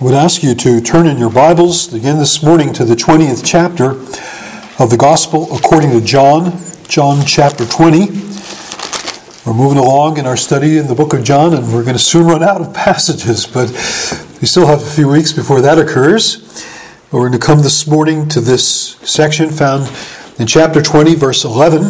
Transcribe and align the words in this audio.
I 0.00 0.04
would 0.04 0.14
ask 0.14 0.44
you 0.44 0.54
to 0.54 0.80
turn 0.80 1.08
in 1.08 1.18
your 1.18 1.28
Bibles 1.28 1.92
again 1.92 2.18
this 2.18 2.40
morning 2.40 2.72
to 2.74 2.84
the 2.84 2.94
20th 2.94 3.42
chapter 3.44 3.90
of 4.80 4.90
the 4.90 4.96
Gospel 4.96 5.52
according 5.52 5.90
to 5.90 6.00
John, 6.00 6.56
John 6.86 7.26
chapter 7.26 7.66
20. 7.66 8.06
We're 9.44 9.58
moving 9.58 9.76
along 9.76 10.18
in 10.18 10.24
our 10.24 10.36
study 10.36 10.78
in 10.78 10.86
the 10.86 10.94
book 10.94 11.14
of 11.14 11.24
John, 11.24 11.52
and 11.52 11.74
we're 11.74 11.82
going 11.82 11.96
to 11.96 11.98
soon 11.98 12.28
run 12.28 12.44
out 12.44 12.60
of 12.60 12.72
passages, 12.74 13.44
but 13.44 13.70
we 14.40 14.46
still 14.46 14.68
have 14.68 14.80
a 14.80 14.86
few 14.88 15.08
weeks 15.08 15.32
before 15.32 15.60
that 15.62 15.80
occurs. 15.80 16.64
We're 17.10 17.28
going 17.28 17.32
to 17.32 17.44
come 17.44 17.62
this 17.62 17.88
morning 17.88 18.28
to 18.28 18.40
this 18.40 18.98
section 19.02 19.50
found 19.50 19.90
in 20.38 20.46
chapter 20.46 20.80
20, 20.80 21.16
verse 21.16 21.44
11, 21.44 21.82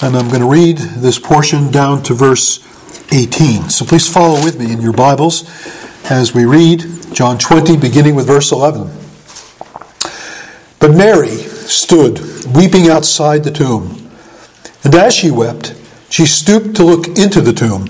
and 0.00 0.16
I'm 0.16 0.28
going 0.28 0.40
to 0.40 0.48
read 0.48 0.78
this 0.78 1.18
portion 1.18 1.70
down 1.70 2.02
to 2.04 2.14
verse 2.14 2.64
18. 3.12 3.68
So 3.68 3.84
please 3.84 4.10
follow 4.10 4.42
with 4.42 4.58
me 4.58 4.72
in 4.72 4.80
your 4.80 4.94
Bibles 4.94 5.44
as 6.08 6.32
we 6.32 6.44
read 6.44 6.84
John 7.12 7.36
20, 7.36 7.76
beginning 7.76 8.14
with 8.14 8.26
verse 8.26 8.52
11. 8.52 8.90
But 10.78 10.96
Mary 10.96 11.36
stood 11.36 12.20
weeping 12.54 12.88
outside 12.88 13.42
the 13.42 13.50
tomb. 13.50 14.08
And 14.84 14.94
as 14.94 15.14
she 15.14 15.30
wept, 15.30 15.74
she 16.08 16.26
stooped 16.26 16.76
to 16.76 16.84
look 16.84 17.08
into 17.18 17.40
the 17.40 17.52
tomb. 17.52 17.86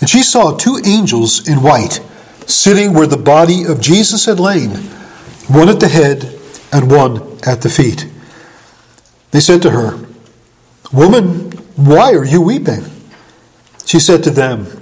And 0.00 0.08
she 0.08 0.22
saw 0.22 0.56
two 0.56 0.80
angels 0.84 1.46
in 1.46 1.62
white 1.62 2.00
sitting 2.46 2.94
where 2.94 3.06
the 3.06 3.16
body 3.16 3.64
of 3.64 3.80
Jesus 3.80 4.24
had 4.24 4.40
lain, 4.40 4.70
one 5.46 5.68
at 5.68 5.80
the 5.80 5.88
head 5.88 6.38
and 6.72 6.90
one 6.90 7.38
at 7.46 7.60
the 7.60 7.68
feet. 7.68 8.08
They 9.30 9.40
said 9.40 9.62
to 9.62 9.70
her, 9.70 9.98
Woman, 10.92 11.52
why 11.76 12.12
are 12.14 12.24
you 12.24 12.40
weeping? 12.40 12.84
She 13.84 14.00
said 14.00 14.24
to 14.24 14.30
them, 14.30 14.81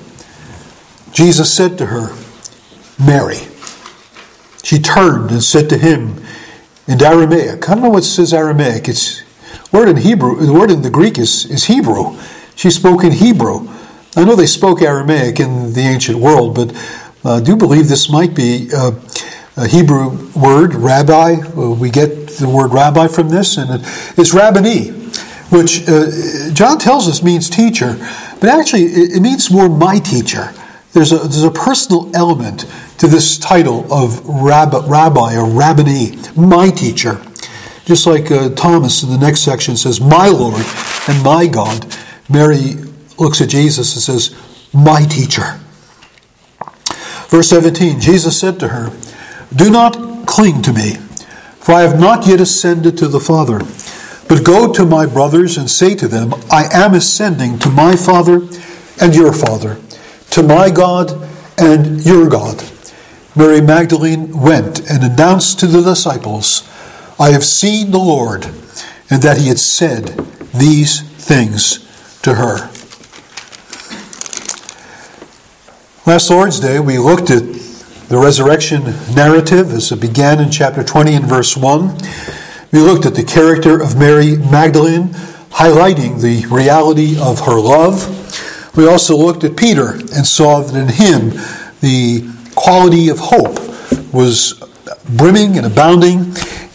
Jesus 1.13 1.53
said 1.53 1.77
to 1.77 1.87
her, 1.87 2.15
Mary. 2.99 3.47
She 4.63 4.79
turned 4.79 5.31
and 5.31 5.43
said 5.43 5.69
to 5.69 5.77
him 5.77 6.23
in 6.87 7.01
Aramaic. 7.01 7.67
I 7.69 7.73
don't 7.73 7.83
know 7.83 7.89
what 7.89 8.03
says 8.03 8.33
Aramaic. 8.33 8.87
It's 8.87 9.23
word 9.71 9.89
in 9.89 9.97
Hebrew. 9.97 10.35
The 10.45 10.53
word 10.53 10.71
in 10.71 10.81
the 10.81 10.89
Greek 10.89 11.17
is, 11.17 11.45
is 11.49 11.65
Hebrew. 11.65 12.17
She 12.55 12.69
spoke 12.69 13.03
in 13.03 13.11
Hebrew. 13.11 13.67
I 14.15 14.23
know 14.23 14.35
they 14.35 14.45
spoke 14.45 14.81
Aramaic 14.81 15.39
in 15.39 15.73
the 15.73 15.81
ancient 15.81 16.19
world, 16.19 16.55
but 16.55 16.73
uh, 17.23 17.35
I 17.35 17.41
do 17.41 17.55
believe 17.55 17.87
this 17.87 18.09
might 18.09 18.35
be 18.35 18.69
uh, 18.75 18.91
a 19.57 19.67
Hebrew 19.67 20.29
word, 20.35 20.75
rabbi. 20.75 21.35
Uh, 21.35 21.71
we 21.71 21.89
get 21.89 22.27
the 22.27 22.49
word 22.49 22.71
rabbi 22.71 23.07
from 23.07 23.29
this, 23.29 23.57
and 23.57 23.83
it's 24.17 24.33
rabboni, 24.33 24.89
which 25.49 25.87
uh, 25.87 26.51
John 26.53 26.77
tells 26.77 27.07
us 27.07 27.23
means 27.23 27.49
teacher, 27.49 27.95
but 28.39 28.49
actually 28.49 28.83
it 28.83 29.21
means 29.21 29.49
more 29.49 29.69
my 29.69 29.99
teacher. 29.99 30.53
There's 30.93 31.13
a, 31.13 31.19
there's 31.19 31.43
a 31.43 31.51
personal 31.51 32.13
element 32.13 32.65
to 32.97 33.07
this 33.07 33.37
title 33.37 33.91
of 33.91 34.25
rabbi, 34.27 34.85
rabbi 34.87 35.35
or 35.35 35.49
rabboni, 35.49 36.17
my 36.35 36.69
teacher. 36.69 37.21
Just 37.85 38.05
like 38.05 38.29
uh, 38.29 38.49
Thomas 38.49 39.01
in 39.01 39.09
the 39.09 39.17
next 39.17 39.41
section 39.41 39.77
says, 39.77 40.01
my 40.01 40.27
Lord 40.27 40.65
and 41.07 41.23
my 41.23 41.47
God, 41.47 41.85
Mary 42.29 42.75
looks 43.17 43.41
at 43.41 43.49
Jesus 43.49 43.95
and 43.95 44.03
says, 44.03 44.35
my 44.73 45.03
teacher. 45.03 45.59
Verse 47.29 47.49
17 47.49 48.01
Jesus 48.01 48.37
said 48.37 48.59
to 48.59 48.67
her, 48.67 48.91
Do 49.55 49.69
not 49.69 50.27
cling 50.27 50.61
to 50.63 50.73
me, 50.73 50.95
for 51.59 51.73
I 51.73 51.81
have 51.81 51.99
not 51.99 52.27
yet 52.27 52.41
ascended 52.41 52.97
to 52.97 53.07
the 53.07 53.19
Father. 53.19 53.59
But 54.27 54.45
go 54.45 54.71
to 54.73 54.85
my 54.85 55.05
brothers 55.05 55.57
and 55.57 55.69
say 55.69 55.95
to 55.95 56.07
them, 56.07 56.33
I 56.51 56.67
am 56.71 56.93
ascending 56.93 57.59
to 57.59 57.69
my 57.69 57.95
Father 57.95 58.41
and 58.99 59.15
your 59.15 59.33
Father 59.33 59.77
to 60.31 60.41
my 60.41 60.69
God 60.69 61.29
and 61.57 62.03
your 62.05 62.27
God. 62.29 62.63
Mary 63.35 63.61
Magdalene 63.61 64.37
went 64.37 64.79
and 64.89 65.03
announced 65.03 65.59
to 65.59 65.67
the 65.67 65.81
disciples, 65.81 66.67
I 67.19 67.31
have 67.31 67.43
seen 67.43 67.91
the 67.91 67.99
Lord, 67.99 68.45
and 69.09 69.21
that 69.21 69.37
he 69.37 69.47
had 69.47 69.59
said 69.59 70.07
these 70.53 71.01
things 71.01 71.79
to 72.23 72.35
her. 72.35 72.69
Last 76.05 76.29
Lord's 76.29 76.59
Day, 76.59 76.79
we 76.79 76.97
looked 76.97 77.29
at 77.29 77.43
the 78.09 78.17
resurrection 78.17 78.83
narrative 79.13 79.71
as 79.71 79.91
it 79.91 80.01
began 80.01 80.39
in 80.39 80.49
chapter 80.49 80.83
20 80.83 81.13
and 81.13 81.25
verse 81.25 81.55
1. 81.55 81.97
We 82.71 82.79
looked 82.79 83.05
at 83.05 83.15
the 83.15 83.23
character 83.23 83.81
of 83.81 83.97
Mary 83.97 84.37
Magdalene, 84.37 85.09
highlighting 85.51 86.21
the 86.21 86.45
reality 86.53 87.17
of 87.19 87.41
her 87.41 87.59
love 87.59 88.17
we 88.75 88.87
also 88.87 89.15
looked 89.15 89.43
at 89.43 89.57
Peter 89.57 89.93
and 89.93 90.25
saw 90.25 90.61
that 90.61 90.75
in 90.75 90.87
him 90.87 91.31
the 91.81 92.29
quality 92.55 93.09
of 93.09 93.19
hope 93.19 93.59
was 94.13 94.53
brimming 95.09 95.57
and 95.57 95.65
abounding. 95.65 96.19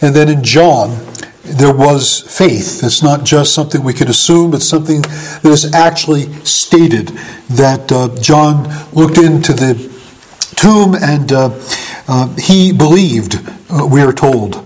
And 0.01 0.15
then 0.15 0.29
in 0.29 0.43
John, 0.43 0.97
there 1.43 1.73
was 1.73 2.21
faith. 2.21 2.83
It's 2.83 3.01
not 3.01 3.23
just 3.23 3.53
something 3.53 3.83
we 3.83 3.93
could 3.93 4.09
assume, 4.09 4.51
but 4.51 4.61
something 4.61 5.01
that 5.01 5.45
is 5.45 5.73
actually 5.73 6.33
stated. 6.43 7.07
That 7.49 7.91
uh, 7.91 8.15
John 8.21 8.67
looked 8.91 9.17
into 9.17 9.53
the 9.53 9.75
tomb 10.55 10.95
and 10.95 11.31
uh, 11.31 11.59
uh, 12.07 12.35
he 12.35 12.71
believed, 12.71 13.39
uh, 13.69 13.87
we 13.89 14.01
are 14.01 14.13
told. 14.13 14.63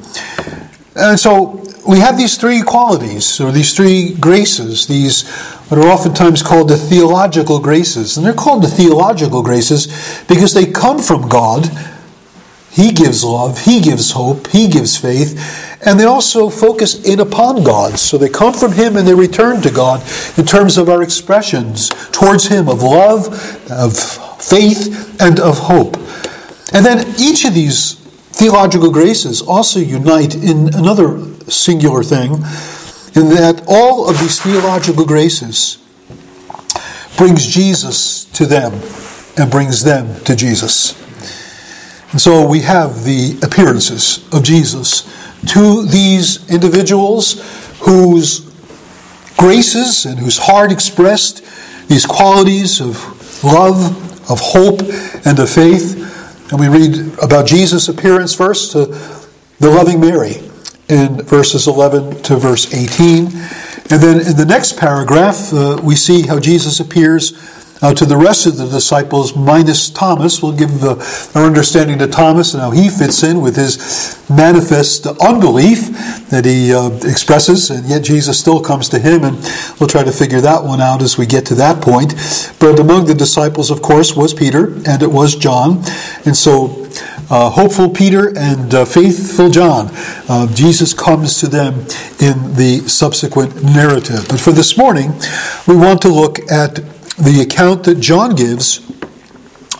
And 0.96 1.20
so 1.20 1.64
we 1.88 2.00
have 2.00 2.18
these 2.18 2.38
three 2.38 2.62
qualities, 2.62 3.40
or 3.40 3.52
these 3.52 3.74
three 3.74 4.14
graces, 4.14 4.88
these 4.88 5.30
what 5.70 5.78
are 5.80 5.88
oftentimes 5.88 6.44
called 6.44 6.68
the 6.68 6.76
theological 6.76 7.60
graces. 7.60 8.18
And 8.18 8.26
they're 8.26 8.34
called 8.34 8.64
the 8.64 8.68
theological 8.68 9.42
graces 9.42 9.88
because 10.28 10.54
they 10.54 10.66
come 10.66 11.00
from 11.00 11.30
God. 11.30 11.70
He 12.70 12.92
gives 12.92 13.24
love, 13.24 13.64
He 13.64 13.80
gives 13.80 14.12
hope, 14.12 14.48
He 14.48 14.68
gives 14.68 14.98
faith, 14.98 15.80
and 15.86 16.00
they 16.00 16.04
also 16.04 16.50
focus 16.50 17.06
in 17.06 17.22
upon 17.22 17.64
God. 17.64 17.98
So 17.98 18.18
they 18.18 18.30
come 18.30 18.54
from 18.54 18.74
Him 18.74 18.98
and 18.98 19.08
they 19.08 19.14
return 19.14 19.62
to 19.62 19.72
God 19.72 20.02
in 20.38 20.46
terms 20.46 20.78
of 20.78 20.90
our 20.90 21.02
expressions 21.04 21.90
towards 22.12 22.48
Him 22.48 22.68
of 22.68 22.84
love, 22.84 23.28
of 23.72 23.98
faith, 24.42 25.22
and 25.22 25.40
of 25.40 25.58
hope. 25.58 25.96
And 26.74 26.86
then 26.86 27.16
each 27.18 27.46
of 27.46 27.54
these 27.54 28.01
theological 28.34 28.92
graces 28.92 29.42
also 29.42 29.80
unite 29.80 30.36
in 30.36 30.74
another 30.74 31.24
singular 31.50 32.04
thing 32.04 32.34
in 33.14 33.30
that 33.30 33.64
all 33.68 34.10
of 34.10 34.20
these 34.20 34.42
theological 34.42 35.06
graces 35.06 35.78
brings 37.18 37.46
Jesus 37.46 38.26
to 38.26 38.46
them 38.46 38.74
and 39.38 39.52
brings 39.52 39.84
them 39.84 40.24
to 40.24 40.36
Jesus. 40.36 40.98
And 42.12 42.20
so 42.20 42.48
we 42.48 42.62
have 42.62 43.04
the 43.04 43.38
appearances 43.44 44.28
of 44.34 44.44
Jesus 44.44 45.04
to 45.48 45.86
these 45.86 46.50
individuals 46.50 47.42
whose 47.80 48.52
graces 49.38 50.06
and 50.06 50.20
whose 50.20 50.38
heart 50.38 50.72
expressed 50.72 51.44
these 51.88 52.06
qualities 52.06 52.80
of 52.80 53.44
love, 53.44 54.30
of 54.30 54.40
hope, 54.40 54.82
and 55.26 55.40
of 55.40 55.50
faith. 55.50 56.01
And 56.52 56.60
we 56.60 56.68
read 56.68 57.18
about 57.22 57.48
Jesus' 57.48 57.88
appearance 57.88 58.36
first 58.36 58.74
to 58.74 58.86
the 59.60 59.70
loving 59.70 60.02
Mary 60.02 60.36
in 60.90 61.22
verses 61.22 61.66
11 61.66 62.24
to 62.24 62.36
verse 62.36 62.74
18. 62.74 63.26
And 63.26 64.02
then 64.02 64.20
in 64.20 64.36
the 64.36 64.46
next 64.46 64.78
paragraph, 64.78 65.54
uh, 65.54 65.80
we 65.82 65.96
see 65.96 66.24
how 66.28 66.40
Jesus 66.40 66.82
appears 66.82 67.32
uh, 67.82 67.94
to 67.94 68.06
the 68.06 68.18
rest 68.18 68.46
of 68.46 68.58
the 68.58 68.68
disciples, 68.68 69.36
minus 69.36 69.90
Thomas. 69.90 70.42
We'll 70.42 70.58
give 70.58 70.84
uh, 70.84 71.04
our 71.36 71.46
understanding 71.46 72.00
to 72.00 72.08
Thomas 72.08 72.54
and 72.54 72.62
how 72.62 72.72
he 72.72 72.90
fits 72.90 73.24
in 73.24 73.42
with 73.42 73.56
his 73.56 74.24
manifest 74.30 75.08
unbelief 75.08 75.90
that 76.30 76.46
he 76.46 76.74
uh, 76.74 76.90
expresses, 77.04 77.70
and 77.70 77.88
yet 77.88 78.04
Jesus 78.04 78.40
still 78.40 78.62
comes 78.62 78.90
to 78.90 79.00
him, 79.00 79.24
and 79.24 79.38
we'll 79.80 79.90
try 79.90 80.04
to 80.04 80.12
figure 80.12 80.42
that 80.42 80.64
one 80.64 80.82
out 80.82 81.02
as 81.02 81.18
we 81.18 81.26
get 81.26 81.46
to 81.48 81.56
that 81.56 81.82
point. 81.82 82.14
But 82.60 82.80
among 82.80 83.06
the 83.06 83.16
disciples, 83.16 83.72
of 83.72 83.82
course, 83.82 84.16
was 84.16 84.34
Peter, 84.34 84.74
and 84.86 85.02
it 85.02 85.12
was 85.12 85.36
John. 85.36 85.84
And 86.26 86.36
so 86.36 86.88
uh, 87.32 87.50
hopeful 87.50 87.90
Peter 87.90 88.38
and 88.38 88.74
uh, 88.74 88.84
faithful 88.84 89.50
John, 89.50 89.90
uh, 90.28 90.54
Jesus 90.54 90.94
comes 90.94 91.40
to 91.40 91.48
them 91.48 91.76
in 92.20 92.56
the 92.56 92.84
subsequent 92.88 93.64
narrative. 93.64 94.26
But 94.28 94.40
for 94.40 94.52
this 94.52 94.78
morning, 94.78 95.14
we 95.66 95.76
want 95.78 96.02
to 96.02 96.10
look 96.10 96.40
at 96.52 96.82
the 97.22 97.42
account 97.42 97.84
that 97.84 98.00
John 98.00 98.36
gives 98.36 98.80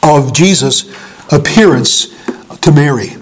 of 0.04 0.34
Jesus' 0.34 0.92
appearance 1.32 2.08
to 2.62 2.72
Mary. 2.72 3.16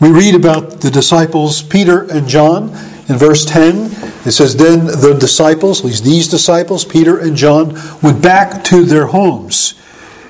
We 0.00 0.10
read 0.10 0.34
about 0.34 0.80
the 0.80 0.90
disciples 0.90 1.62
Peter 1.62 2.02
and 2.10 2.28
John 2.28 2.68
in 3.08 3.16
verse 3.16 3.44
10. 3.44 3.90
It 4.24 4.32
says, 4.32 4.56
Then 4.56 4.86
the 4.86 5.16
disciples, 5.18 5.80
at 5.80 5.86
least 5.86 6.04
these 6.04 6.28
disciples, 6.28 6.84
Peter 6.84 7.18
and 7.18 7.36
John, 7.36 7.74
went 8.02 8.22
back 8.22 8.62
to 8.64 8.84
their 8.84 9.06
homes. 9.06 9.74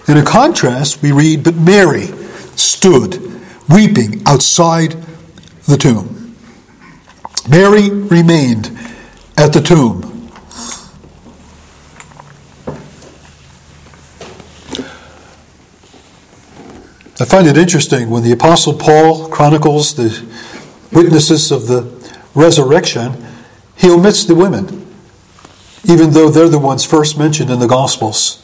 In 0.09 0.23
contrast, 0.25 1.03
we 1.03 1.13
read, 1.13 1.43
But 1.45 1.57
Mary 1.57 2.07
stood 2.57 3.21
weeping 3.69 4.23
outside 4.25 4.93
the 5.67 5.77
tomb. 5.77 6.37
Mary 7.49 7.91
remained 7.91 8.67
at 9.37 9.53
the 9.53 9.61
tomb. 9.61 10.16
I 17.19 17.25
find 17.25 17.47
it 17.47 17.57
interesting 17.57 18.11
when 18.11 18.23
the 18.23 18.33
Apostle 18.33 18.75
Paul 18.75 19.31
chronicles 19.31 19.95
the 19.95 20.23
witnesses 20.93 21.51
of 21.51 21.67
the 21.67 22.15
resurrection, 22.35 23.25
he 23.75 23.91
omits 23.91 24.27
the 24.27 24.35
women, 24.35 24.87
even 25.89 26.11
though 26.11 26.29
they're 26.29 26.51
the 26.51 26.59
ones 26.59 26.85
first 26.85 27.17
mentioned 27.17 27.51
in 27.51 27.59
the 27.59 27.67
Gospels. 27.67 28.43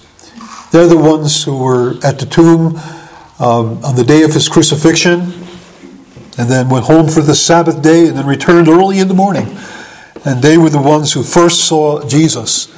They're 0.71 0.87
the 0.87 0.97
ones 0.97 1.45
who 1.45 1.59
were 1.59 1.97
at 2.03 2.19
the 2.19 2.25
tomb 2.25 2.77
um, 3.39 3.85
on 3.85 3.95
the 3.95 4.05
day 4.05 4.23
of 4.23 4.33
his 4.33 4.49
crucifixion, 4.49 5.35
and 6.39 6.49
then 6.49 6.71
went 6.71 6.87
home 6.87 7.09
for 7.09 7.21
the 7.21 7.35
Sabbath 7.35 7.83
day, 7.83 8.09
and 8.09 8.17
then 8.17 8.27
returned 8.27 8.69
early 8.69 9.01
in 9.01 9.09
the 9.09 9.15
morning. 9.15 9.55
And 10.25 10.41
they 10.41 10.57
were 10.57 10.71
the 10.71 10.81
ones 10.81 11.13
who 11.13 11.23
first 11.23 11.69
saw 11.69 12.09
Jesus. 12.09 12.73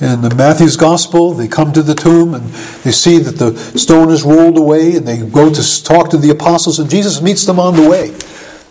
In 0.00 0.22
the 0.22 0.34
Matthew's 0.34 0.76
Gospel, 0.76 1.34
they 1.34 1.46
come 1.46 1.72
to 1.72 1.82
the 1.82 1.94
tomb 1.94 2.34
and 2.34 2.44
they 2.82 2.90
see 2.90 3.18
that 3.18 3.36
the 3.36 3.56
stone 3.78 4.10
is 4.10 4.24
rolled 4.24 4.58
away, 4.58 4.96
and 4.96 5.06
they 5.06 5.18
go 5.18 5.52
to 5.52 5.84
talk 5.84 6.10
to 6.10 6.16
the 6.16 6.30
apostles, 6.30 6.80
and 6.80 6.90
Jesus 6.90 7.22
meets 7.22 7.46
them 7.46 7.60
on 7.60 7.76
the 7.76 7.88
way. 7.88 8.10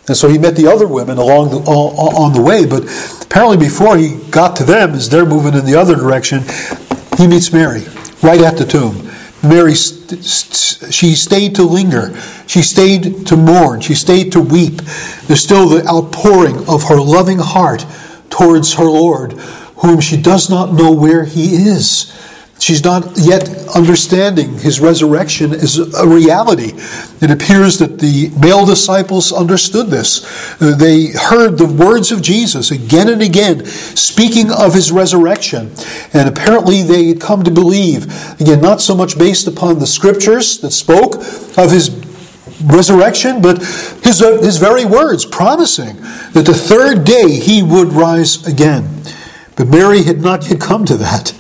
And 0.05 0.17
so 0.17 0.27
he 0.27 0.37
met 0.37 0.57
the 0.57 0.67
other 0.67 0.85
women 0.85 1.17
along 1.17 1.51
the, 1.51 1.57
on 1.59 2.33
the 2.33 2.41
way, 2.41 2.65
but 2.65 2.83
apparently 3.21 3.55
before 3.55 3.95
he 3.97 4.17
got 4.31 4.57
to 4.57 4.65
them, 4.65 4.91
as 4.91 5.09
they're 5.09 5.25
moving 5.25 5.53
in 5.53 5.65
the 5.65 5.75
other 5.75 5.95
direction, 5.95 6.43
he 7.17 7.25
meets 7.25 7.53
Mary 7.53 7.85
right 8.21 8.41
at 8.41 8.57
the 8.57 8.65
tomb. 8.65 9.09
Mary, 9.41 9.75
she 9.75 11.15
stayed 11.15 11.55
to 11.55 11.63
linger. 11.63 12.13
She 12.47 12.61
stayed 12.61 13.25
to 13.27 13.37
mourn. 13.37 13.79
She 13.79 13.95
stayed 13.95 14.33
to 14.33 14.41
weep. 14.41 14.81
There's 15.27 15.41
still 15.41 15.69
the 15.69 15.87
outpouring 15.87 16.67
of 16.67 16.83
her 16.83 16.99
loving 16.99 17.39
heart 17.39 17.85
towards 18.29 18.73
her 18.73 18.85
Lord, 18.85 19.39
whom 19.83 19.99
she 19.99 20.19
does 20.19 20.49
not 20.49 20.73
know 20.73 20.91
where 20.91 21.25
he 21.25 21.55
is. 21.55 22.11
She's 22.57 22.85
not 22.85 23.17
yet 23.17 23.49
understanding 23.75 24.57
his 24.57 24.79
resurrection 24.79 25.51
is 25.51 25.77
a 25.95 26.07
reality. 26.07 26.71
It 27.21 27.29
appears 27.29 27.79
that 27.79 27.99
the 27.99 28.29
male 28.39 28.65
disciples 28.65 29.33
understood 29.33 29.87
this. 29.87 30.21
They 30.59 31.07
heard 31.07 31.57
the 31.57 31.65
words 31.65 32.13
of 32.13 32.21
Jesus 32.21 32.71
again 32.71 33.09
and 33.09 33.21
again, 33.21 33.65
speaking 33.65 34.49
of 34.49 34.73
his 34.73 34.93
resurrection. 34.93 35.73
And 36.13 36.29
apparently 36.29 36.83
they 36.83 37.07
had 37.07 37.19
come 37.19 37.43
to 37.43 37.51
believe, 37.51 38.05
again, 38.39 38.61
not 38.61 38.79
so 38.79 38.95
much 38.95 39.17
based 39.17 39.47
upon 39.47 39.79
the 39.79 39.87
scriptures 39.87 40.59
that 40.59 40.71
spoke 40.71 41.15
of 41.57 41.69
his 41.69 41.89
resurrection, 42.63 43.41
but 43.41 43.57
his, 43.57 44.19
his 44.19 44.57
very 44.57 44.85
words 44.85 45.25
promising 45.25 45.97
that 46.31 46.45
the 46.45 46.53
third 46.53 47.03
day 47.03 47.29
he 47.29 47.61
would 47.61 47.91
rise 47.91 48.47
again. 48.47 48.87
But 49.55 49.67
Mary 49.67 50.03
had 50.03 50.21
not 50.21 50.49
yet 50.49 50.59
come 50.59 50.85
to 50.85 50.97
that 50.97 51.33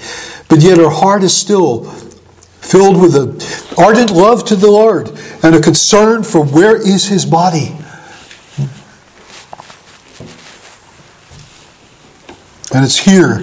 but 0.53 0.61
yet 0.61 0.77
her 0.77 0.91
heart 0.91 1.23
is 1.23 1.35
still 1.35 1.83
filled 1.83 3.01
with 3.01 3.15
an 3.15 3.41
ardent 3.75 4.11
love 4.11 4.45
to 4.45 4.55
the 4.55 4.69
Lord 4.69 5.09
and 5.41 5.55
a 5.55 5.59
concern 5.59 6.21
for 6.21 6.45
where 6.45 6.75
is 6.75 7.07
his 7.07 7.25
body. 7.25 7.75
And 12.71 12.85
it's 12.85 12.99
here, 12.99 13.39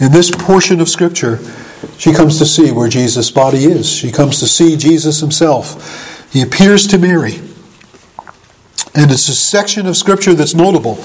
in 0.00 0.10
this 0.10 0.32
portion 0.32 0.80
of 0.80 0.88
Scripture, 0.88 1.38
she 1.96 2.12
comes 2.12 2.38
to 2.38 2.44
see 2.44 2.72
where 2.72 2.88
Jesus' 2.88 3.30
body 3.30 3.58
is. 3.58 3.88
She 3.88 4.10
comes 4.10 4.40
to 4.40 4.48
see 4.48 4.76
Jesus 4.76 5.20
himself. 5.20 6.32
He 6.32 6.42
appears 6.42 6.88
to 6.88 6.98
Mary. 6.98 7.36
And 8.96 9.12
it's 9.12 9.28
a 9.28 9.34
section 9.34 9.86
of 9.86 9.96
Scripture 9.96 10.34
that's 10.34 10.54
notable 10.54 10.96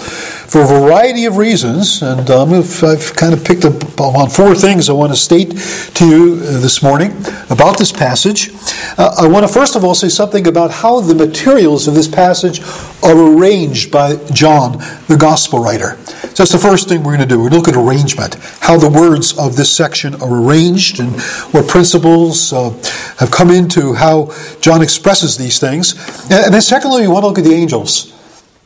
for 0.54 0.62
a 0.62 0.68
variety 0.68 1.26
of 1.26 1.38
reasons. 1.38 2.04
And 2.04 2.30
um, 2.30 2.54
I've 2.54 3.16
kind 3.16 3.34
of 3.34 3.44
picked 3.44 3.66
up 3.66 4.00
on 4.00 4.30
four 4.30 4.54
things 4.54 4.88
I 4.88 4.94
want 4.94 5.12
to 5.12 5.18
state 5.18 5.50
to 5.96 6.08
you 6.08 6.36
uh, 6.36 6.60
this 6.60 6.84
morning 6.84 7.10
about 7.50 7.80
this 7.80 7.92
passage. 7.92 8.52
Uh, 8.96 9.16
I 9.18 9.28
want 9.28 9.48
to 9.48 9.52
first 9.52 9.76
of 9.76 9.84
all 9.84 9.96
say 9.96 10.10
something 10.10 10.46
about 10.46 10.70
how 10.70 11.02
the 11.02 11.16
materials 11.16 11.88
of 11.88 11.96
this 11.96 12.08
passage 12.08 12.62
are 13.02 13.18
arranged 13.18 13.92
by 13.92 14.18
John, 14.32 14.74
the 15.08 15.18
Gospel 15.20 15.58
writer. 15.58 15.98
So 16.06 16.44
that's 16.44 16.52
the 16.52 16.60
first 16.60 16.88
thing 16.88 17.02
we're 17.02 17.18
going 17.18 17.28
to 17.28 17.36
do. 17.36 17.42
We're 17.42 17.50
going 17.50 17.64
to 17.64 17.72
look 17.72 17.76
at 17.76 17.96
arrangement, 17.96 18.36
how 18.60 18.78
the 18.78 18.92
words 18.92 19.36
of 19.40 19.56
this 19.56 19.76
section 19.76 20.14
are 20.22 20.36
arranged, 20.36 21.00
and 21.00 21.20
what 21.52 21.68
principles 21.68 22.54
uh, 22.54 22.70
have 23.18 23.32
come 23.32 23.50
into 23.50 23.94
how 23.94 24.32
John 24.62 24.84
expresses 24.84 25.36
these 25.36 25.60
things. 25.60 25.94
And 26.30 26.54
then, 26.54 26.62
secondly, 26.62 27.02
we 27.02 27.08
want 27.08 27.24
to 27.24 27.28
look 27.30 27.40
at 27.40 27.44
the 27.44 27.56
angels. 27.56 28.14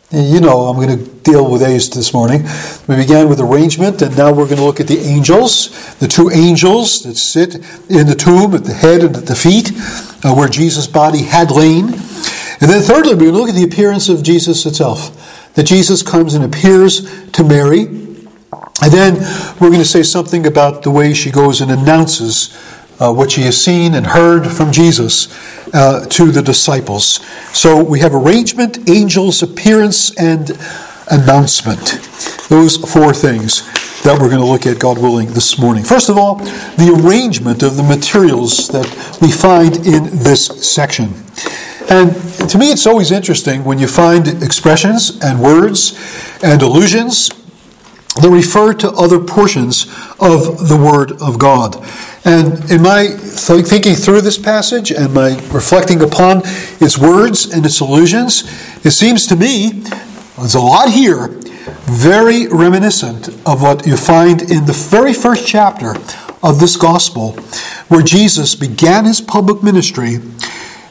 You 0.09 0.39
know, 0.39 0.67
I'm 0.67 0.77
going 0.77 0.97
to 0.97 1.05
deal 1.21 1.51
with 1.51 1.65
these 1.65 1.89
this 1.89 2.13
morning. 2.13 2.43
We 2.87 2.95
began 2.95 3.27
with 3.27 3.41
arrangement, 3.41 4.01
and 4.01 4.17
now 4.17 4.31
we're 4.31 4.45
going 4.45 4.55
to 4.55 4.63
look 4.63 4.79
at 4.79 4.87
the 4.87 4.99
angels, 4.99 5.95
the 5.97 6.07
two 6.07 6.29
angels 6.29 7.03
that 7.03 7.17
sit 7.17 7.55
in 7.89 8.07
the 8.07 8.15
tomb 8.15 8.55
at 8.55 8.63
the 8.63 8.73
head 8.73 9.03
and 9.03 9.17
at 9.17 9.25
the 9.25 9.35
feet, 9.35 9.73
uh, 10.23 10.33
where 10.33 10.47
Jesus' 10.47 10.87
body 10.87 11.23
had 11.23 11.51
lain. 11.51 11.87
And 11.87 12.71
then, 12.71 12.81
thirdly, 12.81 13.17
to 13.17 13.31
look 13.33 13.49
at 13.49 13.55
the 13.55 13.65
appearance 13.65 14.07
of 14.07 14.23
Jesus 14.23 14.65
itself 14.65 15.11
that 15.55 15.65
Jesus 15.65 16.03
comes 16.03 16.35
and 16.35 16.45
appears 16.45 17.29
to 17.31 17.43
Mary. 17.43 17.81
And 17.81 18.93
then 18.93 19.15
we're 19.59 19.71
going 19.71 19.79
to 19.79 19.85
say 19.85 20.03
something 20.03 20.47
about 20.47 20.83
the 20.83 20.91
way 20.91 21.13
she 21.13 21.31
goes 21.31 21.59
and 21.59 21.69
announces 21.69 22.55
uh, 22.99 23.13
what 23.13 23.31
she 23.31 23.41
has 23.41 23.61
seen 23.61 23.93
and 23.95 24.07
heard 24.07 24.47
from 24.47 24.71
Jesus 24.71 25.27
uh, 25.73 26.05
to 26.05 26.31
the 26.31 26.41
disciples. 26.41 27.25
So 27.55 27.83
we 27.83 27.99
have 27.99 28.13
arrangement, 28.13 28.89
angels, 28.89 29.43
appearance, 29.43 30.15
and 30.17 30.51
announcement. 31.11 31.99
Those 32.49 32.77
four 32.77 33.13
things 33.13 33.61
that 34.03 34.17
we're 34.19 34.29
going 34.29 34.41
to 34.41 34.45
look 34.45 34.65
at, 34.65 34.79
God 34.79 34.97
willing, 34.97 35.27
this 35.33 35.59
morning. 35.59 35.83
First 35.83 36.09
of 36.09 36.17
all, 36.17 36.35
the 36.35 37.01
arrangement 37.03 37.63
of 37.63 37.75
the 37.77 37.83
materials 37.83 38.67
that 38.69 38.87
we 39.21 39.31
find 39.31 39.75
in 39.85 40.03
this 40.23 40.45
section. 40.45 41.13
And 41.89 42.13
to 42.49 42.57
me, 42.57 42.71
it's 42.71 42.85
always 42.85 43.11
interesting 43.11 43.63
when 43.63 43.79
you 43.79 43.87
find 43.87 44.27
expressions 44.43 45.19
and 45.21 45.41
words 45.41 45.93
and 46.43 46.61
allusions 46.61 47.29
that 48.21 48.29
refer 48.29 48.73
to 48.73 48.89
other 48.91 49.19
portions 49.19 49.85
of 50.19 50.67
the 50.69 50.77
Word 50.77 51.11
of 51.21 51.37
God. 51.39 51.75
And 52.27 52.69
in 52.69 52.81
my 52.81 53.07
thinking 53.07 53.95
through 53.95 54.19
this 54.19 54.37
passage 54.37 54.91
and 54.91 55.13
my 55.13 55.29
reflecting 55.53 56.01
upon 56.03 56.41
its 56.81 56.97
words 56.97 57.45
and 57.53 57.65
its 57.65 57.79
allusions, 57.79 58.43
it 58.85 58.91
seems 58.91 59.27
to 59.27 59.37
me 59.37 59.69
there's 60.37 60.53
a 60.53 60.59
lot 60.59 60.89
here 60.89 61.29
very 61.85 62.47
reminiscent 62.47 63.29
of 63.47 63.61
what 63.61 63.87
you 63.87 63.95
find 63.95 64.41
in 64.41 64.65
the 64.65 64.73
very 64.73 65.13
first 65.13 65.47
chapter 65.47 65.95
of 66.43 66.59
this 66.59 66.75
gospel, 66.75 67.31
where 67.87 68.01
Jesus 68.01 68.55
began 68.55 69.05
his 69.05 69.21
public 69.21 69.63
ministry 69.63 70.17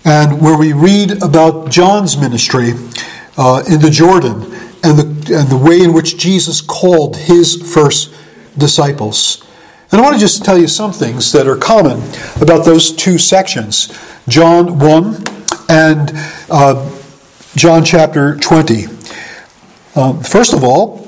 and 0.06 0.40
where 0.40 0.56
we 0.56 0.72
read 0.72 1.22
about 1.22 1.70
John's 1.70 2.16
ministry 2.16 2.70
uh, 3.36 3.62
in 3.68 3.82
the 3.82 3.90
Jordan 3.90 4.40
and 4.82 4.98
the, 4.98 5.36
and 5.36 5.48
the 5.48 5.60
way 5.62 5.82
in 5.82 5.92
which 5.92 6.16
Jesus 6.16 6.62
called 6.62 7.14
his 7.14 7.74
first 7.74 8.14
disciples. 8.56 9.45
And 9.92 10.00
I 10.00 10.04
want 10.04 10.14
to 10.14 10.20
just 10.20 10.44
tell 10.44 10.58
you 10.58 10.66
some 10.66 10.92
things 10.92 11.30
that 11.30 11.46
are 11.46 11.56
common 11.56 12.02
about 12.40 12.64
those 12.64 12.94
two 12.94 13.18
sections 13.18 13.96
John 14.28 14.80
1 14.80 15.24
and 15.68 16.10
uh, 16.50 16.98
John 17.54 17.84
chapter 17.84 18.36
20. 18.36 18.86
Um, 19.94 20.22
first 20.22 20.52
of 20.54 20.64
all, 20.64 21.06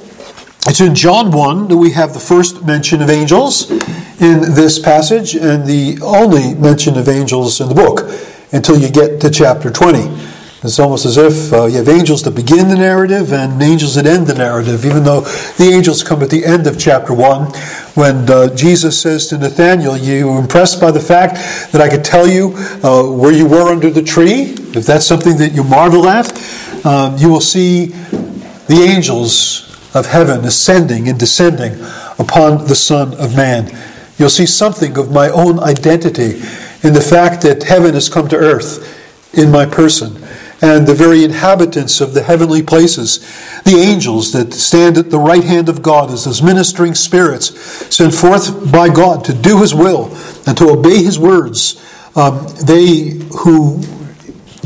it's 0.66 0.80
in 0.80 0.94
John 0.94 1.32
1 1.32 1.68
that 1.68 1.76
we 1.76 1.90
have 1.92 2.14
the 2.14 2.20
first 2.20 2.64
mention 2.64 3.02
of 3.02 3.10
angels 3.10 3.68
in 4.20 4.54
this 4.54 4.78
passage 4.78 5.34
and 5.34 5.66
the 5.66 5.98
only 6.00 6.54
mention 6.54 6.96
of 6.96 7.08
angels 7.08 7.60
in 7.60 7.68
the 7.68 7.74
book 7.74 8.08
until 8.52 8.78
you 8.78 8.90
get 8.90 9.20
to 9.22 9.30
chapter 9.30 9.70
20. 9.70 10.37
It's 10.60 10.80
almost 10.80 11.06
as 11.06 11.16
if 11.16 11.52
uh, 11.52 11.66
you 11.66 11.76
have 11.76 11.88
angels 11.88 12.24
that 12.24 12.32
begin 12.32 12.68
the 12.68 12.74
narrative 12.74 13.32
and 13.32 13.62
angels 13.62 13.94
that 13.94 14.06
end 14.06 14.26
the 14.26 14.34
narrative, 14.34 14.84
even 14.84 15.04
though 15.04 15.20
the 15.20 15.70
angels 15.72 16.02
come 16.02 16.20
at 16.20 16.30
the 16.30 16.44
end 16.44 16.66
of 16.66 16.76
chapter 16.76 17.14
1 17.14 17.52
when 17.94 18.28
uh, 18.28 18.52
Jesus 18.56 19.00
says 19.00 19.28
to 19.28 19.38
Nathanael, 19.38 19.96
You 19.96 20.26
were 20.26 20.40
impressed 20.40 20.80
by 20.80 20.90
the 20.90 20.98
fact 20.98 21.34
that 21.70 21.80
I 21.80 21.88
could 21.88 22.04
tell 22.04 22.26
you 22.26 22.54
uh, 22.82 23.04
where 23.04 23.32
you 23.32 23.46
were 23.46 23.70
under 23.70 23.88
the 23.88 24.02
tree? 24.02 24.56
If 24.74 24.84
that's 24.84 25.06
something 25.06 25.36
that 25.36 25.52
you 25.52 25.62
marvel 25.62 26.08
at, 26.08 26.26
um, 26.84 27.16
you 27.18 27.28
will 27.28 27.40
see 27.40 27.86
the 28.66 28.84
angels 28.84 29.64
of 29.94 30.06
heaven 30.06 30.44
ascending 30.44 31.08
and 31.08 31.20
descending 31.20 31.74
upon 32.18 32.66
the 32.66 32.74
Son 32.74 33.14
of 33.14 33.36
Man. 33.36 33.70
You'll 34.18 34.28
see 34.28 34.46
something 34.46 34.98
of 34.98 35.12
my 35.12 35.28
own 35.28 35.60
identity 35.60 36.40
in 36.82 36.94
the 36.94 37.00
fact 37.00 37.42
that 37.42 37.62
heaven 37.62 37.94
has 37.94 38.08
come 38.08 38.28
to 38.28 38.36
earth 38.36 38.96
in 39.34 39.52
my 39.52 39.64
person. 39.64 40.24
And 40.60 40.86
the 40.86 40.94
very 40.94 41.24
inhabitants 41.24 42.00
of 42.00 42.14
the 42.14 42.22
heavenly 42.22 42.62
places, 42.62 43.18
the 43.62 43.76
angels 43.76 44.32
that 44.32 44.52
stand 44.52 44.98
at 44.98 45.10
the 45.10 45.18
right 45.18 45.44
hand 45.44 45.68
of 45.68 45.82
God 45.82 46.10
as 46.10 46.24
those 46.24 46.42
ministering 46.42 46.94
spirits 46.94 47.54
sent 47.94 48.14
forth 48.14 48.72
by 48.72 48.88
God 48.88 49.24
to 49.26 49.32
do 49.32 49.60
his 49.60 49.74
will 49.74 50.06
and 50.46 50.56
to 50.58 50.70
obey 50.70 51.02
his 51.02 51.18
words, 51.18 51.82
um, 52.16 52.46
they 52.64 53.10
who 53.40 53.80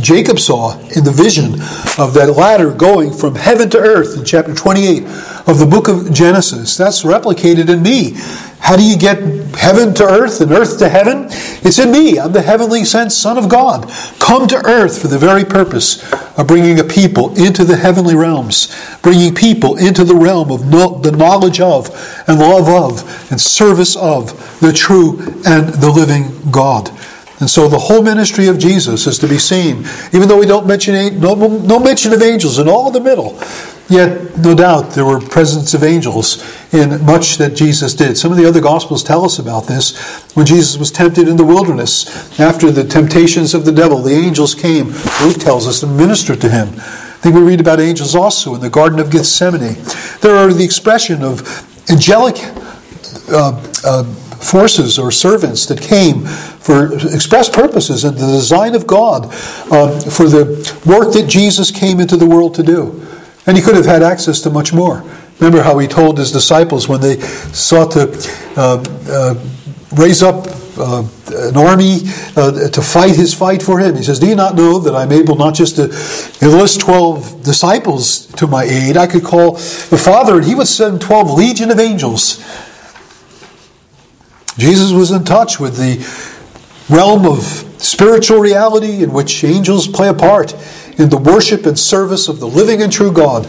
Jacob 0.01 0.39
saw 0.39 0.79
in 0.97 1.05
the 1.05 1.13
vision 1.13 1.55
of 2.03 2.15
that 2.15 2.35
ladder 2.37 2.73
going 2.73 3.13
from 3.13 3.35
heaven 3.35 3.71
to 3.71 3.79
earth 3.79 4.17
in 4.17 4.25
chapter 4.25 4.55
28 4.55 5.05
of 5.47 5.59
the 5.59 5.67
book 5.67 5.89
of 5.89 6.13
Genesis. 6.13 6.77
That's 6.77 7.03
replicated 7.03 7.69
in 7.69 7.83
me. 7.83 8.17
How 8.63 8.77
do 8.77 8.85
you 8.85 8.97
get 8.97 9.19
heaven 9.57 9.93
to 9.95 10.05
earth 10.05 10.41
and 10.41 10.53
earth 10.53 10.79
to 10.79 10.89
heaven? 10.89 11.27
It's 11.65 11.81
in 11.81 11.91
me. 11.91 12.21
I'm 12.21 12.31
the 12.31 12.43
heavenly 12.43 12.85
sent 12.85 13.11
Son 13.11 13.37
of 13.37 13.49
God, 13.49 13.91
come 14.21 14.47
to 14.47 14.65
earth 14.65 15.03
for 15.03 15.09
the 15.09 15.19
very 15.19 15.45
purpose 15.45 16.01
of 16.39 16.47
bringing 16.47 16.79
a 16.79 16.85
people 16.85 17.35
into 17.37 17.65
the 17.65 17.77
heavenly 17.77 18.15
realms, 18.15 18.73
bringing 19.03 19.35
people 19.35 19.77
into 19.77 20.05
the 20.05 20.15
realm 20.15 20.53
of 20.53 20.65
no, 20.65 20.97
the 21.01 21.11
knowledge 21.11 21.61
of 21.61 21.89
and 22.29 22.39
love 22.39 22.69
of 22.69 23.33
and 23.33 23.41
service 23.41 23.97
of 23.97 24.61
the 24.61 24.73
true 24.73 25.19
and 25.45 25.75
the 25.75 25.91
living 25.91 26.31
God. 26.53 26.89
And 27.41 27.51
so 27.51 27.67
the 27.67 27.79
whole 27.79 28.03
ministry 28.05 28.47
of 28.47 28.61
Jesus 28.61 29.09
is 29.09 29.19
to 29.19 29.27
be 29.27 29.39
seen, 29.39 29.85
even 30.13 30.29
though 30.29 30.39
we 30.39 30.47
don't 30.47 30.69
mention 30.69 31.19
no, 31.19 31.35
no 31.35 31.81
mention 31.81 32.13
of 32.13 32.23
angels 32.23 32.61
in 32.61 32.69
all 32.69 32.93
the 32.93 33.01
middle. 33.01 33.37
Yet, 33.89 34.39
no 34.39 34.55
doubt, 34.55 34.93
there 34.93 35.05
were 35.05 35.21
presence 35.21 35.75
of 35.75 35.83
angels 35.83 36.43
in 36.73 37.05
much 37.05 37.37
that 37.37 37.55
Jesus 37.55 37.95
did. 37.95 38.17
Some 38.17 38.33
of 38.33 38.39
the 38.39 38.47
other 38.47 38.61
Gospels 38.61 39.05
tell 39.05 39.25
us 39.25 39.39
about 39.39 39.67
this. 39.67 40.23
When 40.35 40.47
Jesus 40.47 40.79
was 40.79 40.91
tempted 40.91 41.29
in 41.29 41.37
the 41.37 41.45
wilderness, 41.45 42.41
after 42.41 42.71
the 42.71 42.85
temptations 42.85 43.55
of 43.55 43.65
the 43.65 43.73
devil, 43.73 43.99
the 43.99 44.15
angels 44.15 44.55
came, 44.55 44.89
Luke 45.23 45.39
tells 45.39 45.69
us, 45.69 45.83
and 45.83 45.97
ministered 45.97 46.41
to 46.41 46.49
him. 46.49 46.69
I 46.69 47.25
think 47.25 47.35
we 47.35 47.43
read 47.43 47.61
about 47.61 47.81
angels 47.81 48.15
also 48.15 48.55
in 48.55 48.61
the 48.61 48.71
Garden 48.71 48.99
of 48.99 49.11
Gethsemane. 49.11 49.77
There 50.23 50.37
are 50.37 50.53
the 50.53 50.65
expression 50.65 51.23
of 51.23 51.43
angelic 51.91 52.37
uh, 53.31 53.63
uh, 53.85 54.05
forces 54.43 54.99
or 54.99 55.11
servants 55.11 55.67
that 55.67 55.81
came 55.81 56.27
for 56.27 56.95
express 57.15 57.49
purposes 57.49 58.05
and 58.05 58.17
the 58.17 58.27
design 58.27 58.75
of 58.75 58.87
God 58.87 59.27
uh, 59.71 60.01
for 60.01 60.29
the 60.29 60.45
work 60.85 61.13
that 61.13 61.27
Jesus 61.29 61.71
came 61.71 62.01
into 62.01 62.17
the 62.17 62.27
world 62.27 62.55
to 62.57 62.63
do. 62.63 63.07
And 63.47 63.57
he 63.57 63.63
could 63.63 63.75
have 63.75 63.87
had 63.87 64.03
access 64.03 64.41
to 64.43 64.51
much 64.51 64.73
more. 64.73 65.05
Remember 65.41 65.63
how 65.63 65.79
he 65.79 65.89
told 65.89 66.19
his 66.19 66.31
disciples 66.31 66.89
when 66.89 67.01
they 67.01 67.19
sought 67.21 67.93
to 67.93 68.09
uh, 68.57 68.85
uh, 69.09 69.35
raise 69.95 70.23
up 70.23 70.47
uh, 70.79 71.07
an 71.35 71.57
army 71.57 72.01
uh, 72.37 72.69
to 72.69 72.81
fight 72.81 73.17
his 73.17 73.35
fight 73.35 73.63
for 73.63 73.79
him. 73.79 73.97
He 73.97 74.03
says, 74.03 74.21
Do 74.21 74.29
you 74.29 74.37
not 74.37 74.55
know 74.55 74.79
that 74.79 74.95
I'm 74.95 75.13
able 75.13 75.35
not 75.37 75.55
just 75.55 75.77
to 75.77 75.85
enlist 76.41 76.81
12 76.81 77.43
disciples 77.43 78.27
to 78.35 78.47
my 78.47 78.65
aid? 78.65 78.97
I 78.97 79.07
could 79.07 79.25
call 79.25 79.53
the 79.53 80.01
Father 80.03 80.37
and 80.37 80.45
he 80.45 80.55
would 80.55 80.69
send 80.69 81.01
12 81.01 81.33
legion 81.33 81.71
of 81.71 81.81
angels 81.81 82.43
Jesus 84.59 84.93
was 84.93 85.11
in 85.11 85.25
touch 85.25 85.59
with 85.59 85.77
the 85.77 85.97
realm 86.95 87.25
of 87.25 87.43
spiritual 87.83 88.39
reality 88.39 89.03
in 89.03 89.13
which 89.13 89.43
angels 89.45 89.89
play 89.89 90.09
a 90.09 90.15
part 90.15 90.55
in 90.99 91.09
the 91.09 91.19
worship 91.19 91.67
and 91.67 91.79
service 91.79 92.29
of 92.29 92.41
the 92.41 92.47
living 92.47 92.83
and 92.83 92.93
true 92.93 93.13
God. 93.13 93.47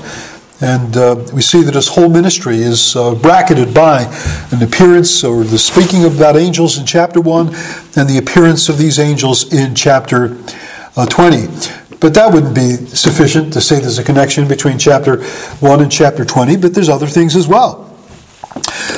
And 0.62 0.96
uh, 0.96 1.16
we 1.34 1.42
see 1.42 1.62
that 1.64 1.74
his 1.74 1.90
whole 1.90 2.10
ministry 2.10 2.58
is 2.58 2.96
uh, 2.96 3.16
bracketed 3.16 3.74
by 3.74 4.04
an 4.52 4.64
appearance 4.64 5.24
or 5.24 5.44
the 5.44 5.58
speaking 5.58 6.06
about 6.06 6.38
angels 6.38 6.78
in 6.78 6.86
chapter 6.86 7.20
1 7.20 7.48
and 7.98 8.10
the 8.10 8.18
appearance 8.18 8.70
of 8.70 8.78
these 8.78 8.98
angels 8.98 9.52
in 9.54 9.76
chapter 9.76 10.38
uh, 10.96 11.06
20. 11.06 11.48
But 12.00 12.14
that 12.14 12.34
wouldn't 12.34 12.56
be 12.56 12.76
sufficient 12.76 13.54
to 13.54 13.62
say 13.62 13.80
there's 13.80 13.98
a 13.98 14.04
connection 14.04 14.48
between 14.48 14.78
chapter 14.78 15.24
1 15.24 15.82
and 15.82 15.92
chapter 15.92 16.24
20, 16.24 16.58
but 16.58 16.74
there's 16.74 16.90
other 16.90 17.08
things 17.08 17.36
as 17.36 17.48
well. 17.48 17.93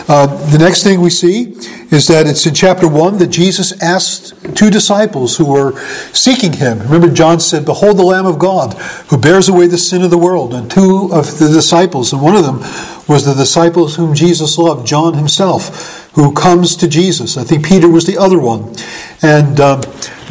Uh, 0.07 0.27
the 0.51 0.57
next 0.57 0.83
thing 0.83 1.01
we 1.01 1.09
see 1.09 1.53
is 1.91 2.07
that 2.07 2.27
it's 2.27 2.45
in 2.45 2.53
chapter 2.53 2.87
1 2.87 3.17
that 3.19 3.27
Jesus 3.27 3.81
asked 3.81 4.33
two 4.55 4.69
disciples 4.69 5.37
who 5.37 5.45
were 5.45 5.79
seeking 6.13 6.53
him. 6.53 6.79
Remember, 6.79 7.09
John 7.09 7.39
said, 7.39 7.65
Behold 7.65 7.97
the 7.97 8.03
Lamb 8.03 8.25
of 8.25 8.37
God 8.39 8.73
who 9.09 9.17
bears 9.17 9.49
away 9.49 9.67
the 9.67 9.77
sin 9.77 10.01
of 10.01 10.11
the 10.11 10.17
world. 10.17 10.53
And 10.53 10.69
two 10.69 11.09
of 11.11 11.39
the 11.39 11.47
disciples, 11.47 12.13
and 12.13 12.21
one 12.21 12.35
of 12.35 12.43
them 12.43 12.59
was 13.07 13.25
the 13.25 13.33
disciples 13.33 13.95
whom 13.95 14.13
Jesus 14.13 14.57
loved, 14.57 14.85
John 14.85 15.13
himself, 15.13 16.09
who 16.13 16.33
comes 16.33 16.75
to 16.77 16.87
Jesus. 16.87 17.37
I 17.37 17.43
think 17.43 17.65
Peter 17.65 17.89
was 17.89 18.05
the 18.05 18.17
other 18.17 18.39
one. 18.39 18.73
And 19.21 19.59
um, 19.59 19.81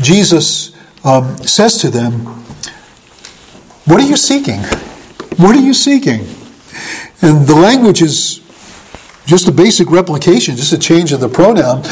Jesus 0.01 0.75
um, 1.05 1.37
says 1.39 1.79
to 1.79 1.91
them, 1.91 2.27
What 3.87 4.01
are 4.01 4.07
you 4.07 4.17
seeking? 4.17 4.61
What 5.37 5.57
are 5.57 5.61
you 5.61 5.75
seeking? 5.75 6.21
And 7.23 7.47
the 7.47 7.55
language 7.55 8.03
is 8.03 8.44
just 9.27 9.49
a 9.49 9.53
basic 9.53 9.91
replication, 9.91 10.57
just 10.57 10.73
a 10.73 10.79
change 10.79 11.13
of 11.13 11.21
the 11.21 11.29
pronoun. 11.29 11.83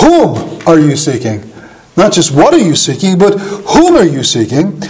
Whom 0.00 0.60
are 0.66 0.78
you 0.78 0.96
seeking? 0.96 1.50
Not 1.96 2.12
just 2.12 2.34
what 2.34 2.54
are 2.54 2.58
you 2.58 2.74
seeking, 2.74 3.18
but 3.18 3.38
whom 3.38 3.96
are 3.96 4.04
you 4.04 4.22
seeking? 4.22 4.80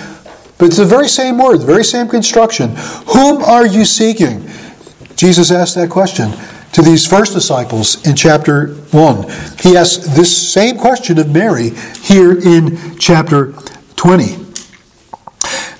But 0.59 0.66
it's 0.66 0.76
the 0.76 0.85
very 0.85 1.09
same 1.09 1.38
word, 1.38 1.61
the 1.61 1.66
very 1.66 1.85
same 1.85 2.09
construction. 2.09 2.75
Whom 3.09 3.42
are 3.42 3.66
you 3.66 3.85
seeking? 3.85 4.49
Jesus 5.16 5.50
asked 5.50 5.75
that 5.75 5.90
question 5.90 6.32
to 6.73 6.82
these 6.82 7.06
first 7.06 7.35
disciples 7.35 8.06
in 8.06 8.16
chapter 8.16 8.68
1. 8.68 9.23
He 9.61 9.76
asked 9.76 10.14
this 10.14 10.52
same 10.52 10.78
question 10.78 11.18
of 11.18 11.30
Mary 11.30 11.71
here 12.02 12.38
in 12.38 12.97
chapter 12.99 13.52
20. 13.97 14.35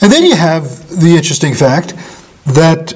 And 0.01 0.11
then 0.11 0.25
you 0.25 0.35
have 0.35 0.89
the 0.89 1.15
interesting 1.17 1.55
fact 1.55 1.95
that 2.47 2.93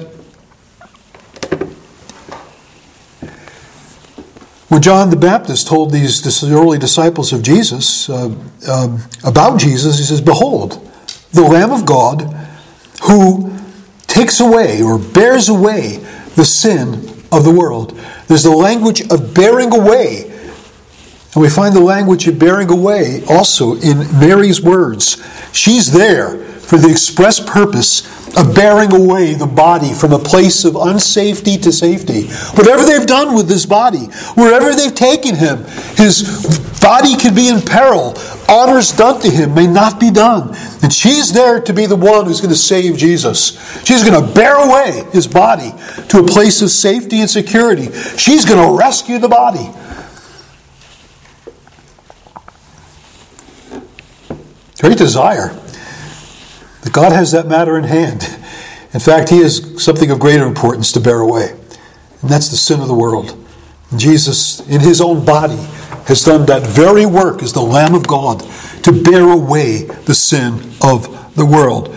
When 4.69 4.81
John 4.81 5.09
the 5.09 5.15
Baptist 5.15 5.67
told 5.67 5.91
these 5.91 6.43
early 6.43 6.77
disciples 6.77 7.31
of 7.31 7.41
Jesus 7.41 8.09
uh, 8.09 8.35
um, 8.69 9.01
about 9.23 9.59
Jesus, 9.59 9.97
he 9.97 10.03
says, 10.03 10.19
Behold, 10.19 10.73
the 11.31 11.43
Lamb 11.43 11.71
of 11.71 11.85
God 11.85 12.23
who 13.03 13.53
takes 14.07 14.39
away 14.39 14.81
or 14.81 14.97
bears 14.97 15.47
away 15.47 15.97
the 16.35 16.43
sin 16.43 16.93
of 17.31 17.45
the 17.45 17.53
world. 17.55 17.97
There's 18.27 18.43
the 18.43 18.51
language 18.51 19.01
of 19.09 19.33
bearing 19.33 19.73
away. 19.73 20.31
And 21.33 21.41
we 21.41 21.49
find 21.49 21.75
the 21.75 21.81
language 21.81 22.27
of 22.27 22.37
bearing 22.37 22.69
away 22.69 23.23
also 23.29 23.75
in 23.75 23.99
Mary's 24.19 24.61
words. 24.61 25.23
She's 25.53 25.91
there 25.91 26.37
for 26.39 26.77
the 26.77 26.89
express 26.89 27.39
purpose 27.39 28.01
of 28.35 28.53
bearing 28.53 28.93
away 28.93 29.33
the 29.33 29.47
body 29.47 29.93
from 29.93 30.11
a 30.11 30.19
place 30.19 30.65
of 30.65 30.73
unsafety 30.73 31.61
to 31.61 31.71
safety. 31.71 32.27
Whatever 32.55 32.83
they've 32.83 33.05
done 33.05 33.35
with 33.35 33.47
this 33.47 33.65
body, 33.65 34.05
wherever 34.35 34.75
they've 34.75 34.93
taken 34.93 35.35
him, 35.35 35.63
his 35.95 36.45
body 36.81 37.15
could 37.15 37.35
be 37.35 37.47
in 37.49 37.61
peril. 37.61 38.15
Honors 38.49 38.91
done 38.91 39.21
to 39.21 39.29
him 39.29 39.53
may 39.53 39.67
not 39.67 39.99
be 39.99 40.11
done. 40.11 40.55
And 40.83 40.91
she's 40.91 41.33
there 41.33 41.61
to 41.61 41.73
be 41.73 41.85
the 41.85 41.95
one 41.95 42.25
who's 42.25 42.41
going 42.41 42.53
to 42.53 42.59
save 42.59 42.97
Jesus. 42.97 43.57
She's 43.85 44.03
going 44.03 44.21
to 44.21 44.33
bear 44.33 44.55
away 44.55 45.03
his 45.11 45.27
body 45.27 45.71
to 46.09 46.19
a 46.19 46.23
place 46.25 46.61
of 46.61 46.69
safety 46.69 47.21
and 47.21 47.29
security. 47.29 47.91
She's 48.17 48.45
going 48.45 48.65
to 48.65 48.77
rescue 48.77 49.19
the 49.19 49.29
body. 49.29 49.69
Great 54.79 54.97
desire 54.97 55.59
that 56.87 56.93
God 56.93 57.11
has 57.11 57.33
that 57.33 57.47
matter 57.47 57.77
in 57.77 57.83
hand. 57.83 58.23
In 58.93 59.01
fact, 59.01 59.29
He 59.29 59.39
has 59.39 59.83
something 59.83 60.09
of 60.09 60.19
greater 60.19 60.45
importance 60.45 60.93
to 60.93 61.01
bear 61.01 61.19
away, 61.19 61.49
and 62.21 62.29
that's 62.29 62.49
the 62.49 62.55
sin 62.55 62.79
of 62.79 62.87
the 62.87 62.95
world. 62.95 63.37
Jesus, 63.97 64.61
in 64.69 64.79
His 64.79 65.01
own 65.01 65.25
body, 65.25 65.57
has 66.05 66.23
done 66.23 66.45
that 66.45 66.65
very 66.65 67.05
work 67.05 67.43
as 67.43 67.51
the 67.51 67.61
Lamb 67.61 67.93
of 67.93 68.07
God 68.07 68.39
to 68.83 69.03
bear 69.03 69.29
away 69.29 69.81
the 69.81 70.15
sin 70.15 70.53
of 70.81 71.35
the 71.35 71.45
world. 71.45 71.93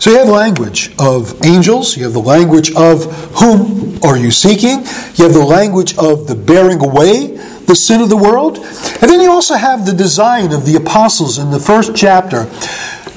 So 0.00 0.10
you 0.10 0.18
have 0.18 0.28
language 0.28 0.90
of 0.98 1.40
angels, 1.44 1.96
you 1.96 2.02
have 2.02 2.12
the 2.12 2.18
language 2.18 2.74
of 2.74 3.04
whom 3.38 4.02
are 4.02 4.18
you 4.18 4.32
seeking, 4.32 4.80
you 5.14 5.24
have 5.24 5.32
the 5.32 5.46
language 5.46 5.96
of 5.96 6.26
the 6.26 6.34
bearing 6.34 6.84
away 6.84 7.36
the 7.66 7.76
sin 7.76 8.00
of 8.00 8.08
the 8.08 8.16
world, 8.16 8.58
and 8.58 9.08
then 9.08 9.20
you 9.20 9.30
also 9.30 9.54
have 9.54 9.86
the 9.86 9.94
design 9.94 10.52
of 10.52 10.66
the 10.66 10.74
apostles 10.74 11.38
in 11.38 11.52
the 11.52 11.60
first 11.60 11.94
chapter 11.94 12.50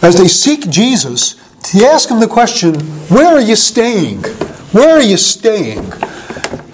as 0.01 0.17
they 0.17 0.27
seek 0.27 0.69
Jesus, 0.69 1.35
he 1.71 1.85
ask 1.85 2.09
them 2.09 2.19
the 2.19 2.27
question, 2.27 2.75
Where 3.09 3.27
are 3.27 3.41
you 3.41 3.55
staying? 3.55 4.23
Where 4.71 4.97
are 4.97 5.01
you 5.01 5.17
staying? 5.17 5.91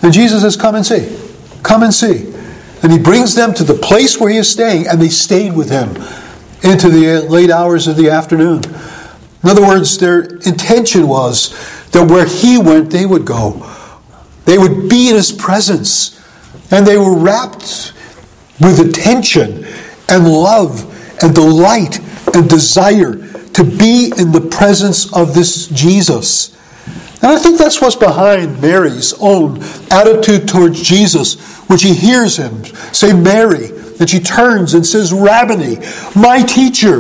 And 0.01 0.11
Jesus 0.11 0.41
says, 0.41 0.55
Come 0.55 0.75
and 0.75 0.85
see. 0.85 1.17
Come 1.63 1.83
and 1.83 1.93
see. 1.93 2.33
And 2.83 2.91
he 2.91 2.99
brings 2.99 3.33
them 3.33 3.53
to 3.53 3.63
the 3.63 3.73
place 3.73 4.19
where 4.19 4.29
he 4.29 4.37
is 4.37 4.51
staying, 4.51 4.87
and 4.87 5.01
they 5.01 5.09
stayed 5.09 5.55
with 5.55 5.69
him 5.69 5.89
into 6.69 6.89
the 6.89 7.23
uh, 7.25 7.29
late 7.29 7.49
hours 7.49 7.87
of 7.87 7.95
the 7.95 8.09
afternoon. 8.09 8.61
In 9.43 9.49
other 9.49 9.61
words, 9.61 9.97
their 9.97 10.21
intention 10.21 11.07
was 11.07 11.51
that 11.91 12.09
where 12.09 12.25
he 12.25 12.57
went, 12.57 12.89
they 12.89 13.05
would 13.05 13.25
go. 13.25 13.69
They 14.45 14.57
would 14.57 14.89
be 14.89 15.09
in 15.09 15.15
his 15.15 15.31
presence. 15.31 16.19
And 16.71 16.85
they 16.85 16.97
were 16.97 17.17
wrapped 17.17 17.93
with 18.59 18.79
attention 18.79 19.65
and 20.09 20.27
love 20.27 20.89
and 21.23 21.33
delight 21.33 21.99
and 22.33 22.49
desire 22.49 23.15
to 23.53 23.63
be 23.63 24.11
in 24.17 24.31
the 24.31 24.47
presence 24.51 25.11
of 25.13 25.33
this 25.33 25.67
Jesus. 25.67 26.53
And 27.21 27.31
I 27.31 27.37
think 27.37 27.57
that's 27.57 27.79
what's 27.79 27.95
behind 27.95 28.61
Mary's 28.61 29.13
own 29.19 29.61
attitude 29.89 30.47
towards 30.47 30.81
Jesus 30.81 31.39
when 31.69 31.79
she 31.79 31.93
hears 31.93 32.37
him 32.37 32.65
say, 32.93 33.13
Mary. 33.13 33.69
And 33.99 34.09
she 34.09 34.19
turns 34.19 34.73
and 34.73 34.85
says, 34.85 35.13
Rabboni, 35.13 35.77
my 36.15 36.41
teacher. 36.41 36.99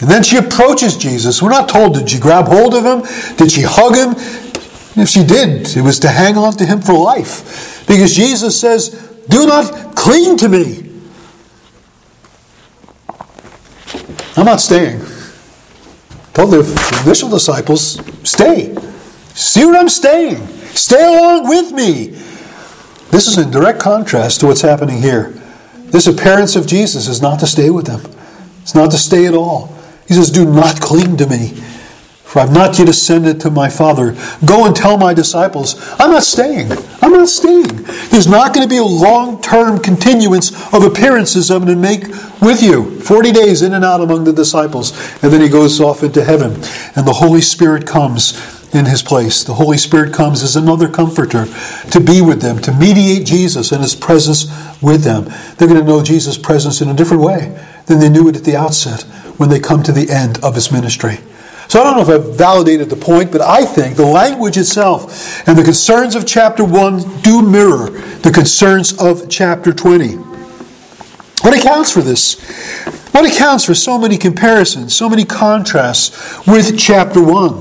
And 0.00 0.10
then 0.10 0.22
she 0.22 0.36
approaches 0.36 0.98
Jesus. 0.98 1.40
We're 1.40 1.48
not 1.48 1.68
told, 1.68 1.94
did 1.94 2.10
she 2.10 2.18
grab 2.18 2.48
hold 2.48 2.74
of 2.74 2.84
him? 2.84 3.36
Did 3.36 3.50
she 3.50 3.62
hug 3.62 3.96
him? 3.96 4.10
If 5.00 5.08
she 5.08 5.24
did, 5.24 5.74
it 5.76 5.82
was 5.82 5.98
to 6.00 6.08
hang 6.08 6.36
on 6.36 6.52
to 6.54 6.66
him 6.66 6.82
for 6.82 6.92
life. 6.92 7.86
Because 7.86 8.14
Jesus 8.14 8.58
says, 8.60 8.90
Do 9.28 9.46
not 9.46 9.94
cling 9.94 10.36
to 10.38 10.48
me. 10.48 10.85
I'm 14.36 14.44
not 14.44 14.60
staying. 14.60 15.00
Told 16.34 16.50
the 16.50 17.02
initial 17.04 17.30
disciples, 17.30 17.98
Stay. 18.28 18.74
See 19.34 19.64
where 19.64 19.76
I'm 19.76 19.88
staying. 19.88 20.46
Stay 20.74 21.02
along 21.02 21.48
with 21.48 21.72
me. 21.72 22.08
This 23.10 23.28
is 23.28 23.38
in 23.38 23.50
direct 23.50 23.80
contrast 23.80 24.40
to 24.40 24.46
what's 24.46 24.60
happening 24.60 25.00
here. 25.00 25.30
This 25.86 26.06
appearance 26.06 26.56
of 26.56 26.66
Jesus 26.66 27.08
is 27.08 27.22
not 27.22 27.40
to 27.40 27.46
stay 27.46 27.70
with 27.70 27.86
them, 27.86 28.02
it's 28.60 28.74
not 28.74 28.90
to 28.90 28.98
stay 28.98 29.26
at 29.26 29.34
all. 29.34 29.74
He 30.06 30.14
says, 30.14 30.30
Do 30.30 30.44
not 30.44 30.80
cling 30.80 31.16
to 31.16 31.26
me, 31.26 31.54
for 32.26 32.40
I've 32.40 32.52
not 32.52 32.76
yet 32.76 32.88
ascended 32.88 33.40
to 33.42 33.50
my 33.50 33.68
Father. 33.68 34.16
Go 34.44 34.66
and 34.66 34.74
tell 34.74 34.98
my 34.98 35.14
disciples, 35.14 35.76
I'm 36.00 36.10
not 36.10 36.24
staying. 36.24 36.72
I'm 37.00 37.12
not 37.12 37.28
staying. 37.28 37.84
There's 38.10 38.26
not 38.26 38.52
going 38.52 38.66
to 38.66 38.68
be 38.68 38.78
a 38.78 38.84
long 38.84 39.40
term 39.40 39.78
continuance 39.78 40.50
of 40.74 40.82
appearances 40.82 41.52
I'm 41.52 41.64
going 41.64 41.76
to 41.76 41.80
make 41.80 42.08
with 42.42 42.64
you. 42.64 43.00
40 43.00 43.30
days 43.30 43.62
in 43.62 43.74
and 43.74 43.84
out 43.84 44.00
among 44.00 44.24
the 44.24 44.32
disciples. 44.32 44.90
And 45.22 45.32
then 45.32 45.40
he 45.40 45.48
goes 45.48 45.80
off 45.80 46.02
into 46.02 46.24
heaven, 46.24 46.54
and 46.96 47.06
the 47.06 47.14
Holy 47.14 47.40
Spirit 47.40 47.86
comes 47.86 48.34
in 48.74 48.86
his 48.86 49.04
place. 49.04 49.44
The 49.44 49.54
Holy 49.54 49.78
Spirit 49.78 50.12
comes 50.12 50.42
as 50.42 50.56
another 50.56 50.88
comforter 50.88 51.46
to 51.92 52.00
be 52.00 52.20
with 52.20 52.42
them, 52.42 52.58
to 52.62 52.72
mediate 52.72 53.24
Jesus 53.24 53.70
and 53.70 53.82
his 53.82 53.94
presence 53.94 54.46
with 54.82 55.04
them. 55.04 55.26
They're 55.56 55.68
going 55.68 55.80
to 55.80 55.86
know 55.86 56.02
Jesus' 56.02 56.38
presence 56.38 56.80
in 56.80 56.88
a 56.88 56.94
different 56.94 57.22
way 57.22 57.56
than 57.86 58.00
they 58.00 58.08
knew 58.08 58.28
it 58.28 58.36
at 58.36 58.42
the 58.42 58.56
outset 58.56 59.02
when 59.38 59.48
they 59.48 59.60
come 59.60 59.84
to 59.84 59.92
the 59.92 60.10
end 60.10 60.42
of 60.42 60.56
his 60.56 60.72
ministry. 60.72 61.20
So 61.68 61.80
I 61.80 61.84
don't 61.84 61.96
know 61.96 62.02
if 62.02 62.08
I've 62.08 62.36
validated 62.36 62.90
the 62.90 62.96
point, 62.96 63.32
but 63.32 63.40
I 63.40 63.64
think 63.64 63.96
the 63.96 64.06
language 64.06 64.56
itself 64.56 65.46
and 65.48 65.58
the 65.58 65.64
concerns 65.64 66.14
of 66.14 66.26
chapter 66.26 66.64
1 66.64 67.22
do 67.22 67.42
mirror 67.42 67.90
the 68.20 68.30
concerns 68.32 68.96
of 68.98 69.28
chapter 69.28 69.72
20. 69.72 70.14
What 71.42 71.58
accounts 71.58 71.92
for 71.92 72.00
this? 72.00 72.40
What 73.12 73.24
accounts 73.24 73.64
for 73.64 73.74
so 73.74 73.98
many 73.98 74.16
comparisons, 74.16 74.94
so 74.94 75.08
many 75.08 75.24
contrasts 75.24 76.46
with 76.46 76.78
chapter 76.78 77.22
1? 77.22 77.54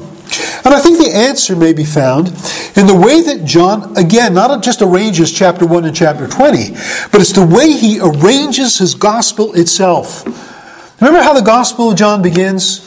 And 0.65 0.73
I 0.73 0.79
think 0.79 0.97
the 0.97 1.11
answer 1.13 1.55
may 1.55 1.73
be 1.73 1.85
found 1.85 2.27
in 2.75 2.87
the 2.87 2.95
way 2.95 3.21
that 3.21 3.43
John, 3.45 3.95
again, 3.97 4.33
not 4.33 4.63
just 4.63 4.81
arranges 4.81 5.31
chapter 5.31 5.65
1 5.65 5.85
and 5.85 5.95
chapter 5.95 6.27
20, 6.27 6.71
but 7.11 7.21
it's 7.21 7.33
the 7.33 7.45
way 7.45 7.71
he 7.71 7.99
arranges 7.99 8.77
his 8.77 8.95
gospel 8.95 9.53
itself. 9.53 10.25
Remember 11.01 11.21
how 11.21 11.33
the 11.33 11.41
Gospel 11.41 11.91
of 11.91 11.97
John 11.97 12.21
begins? 12.21 12.81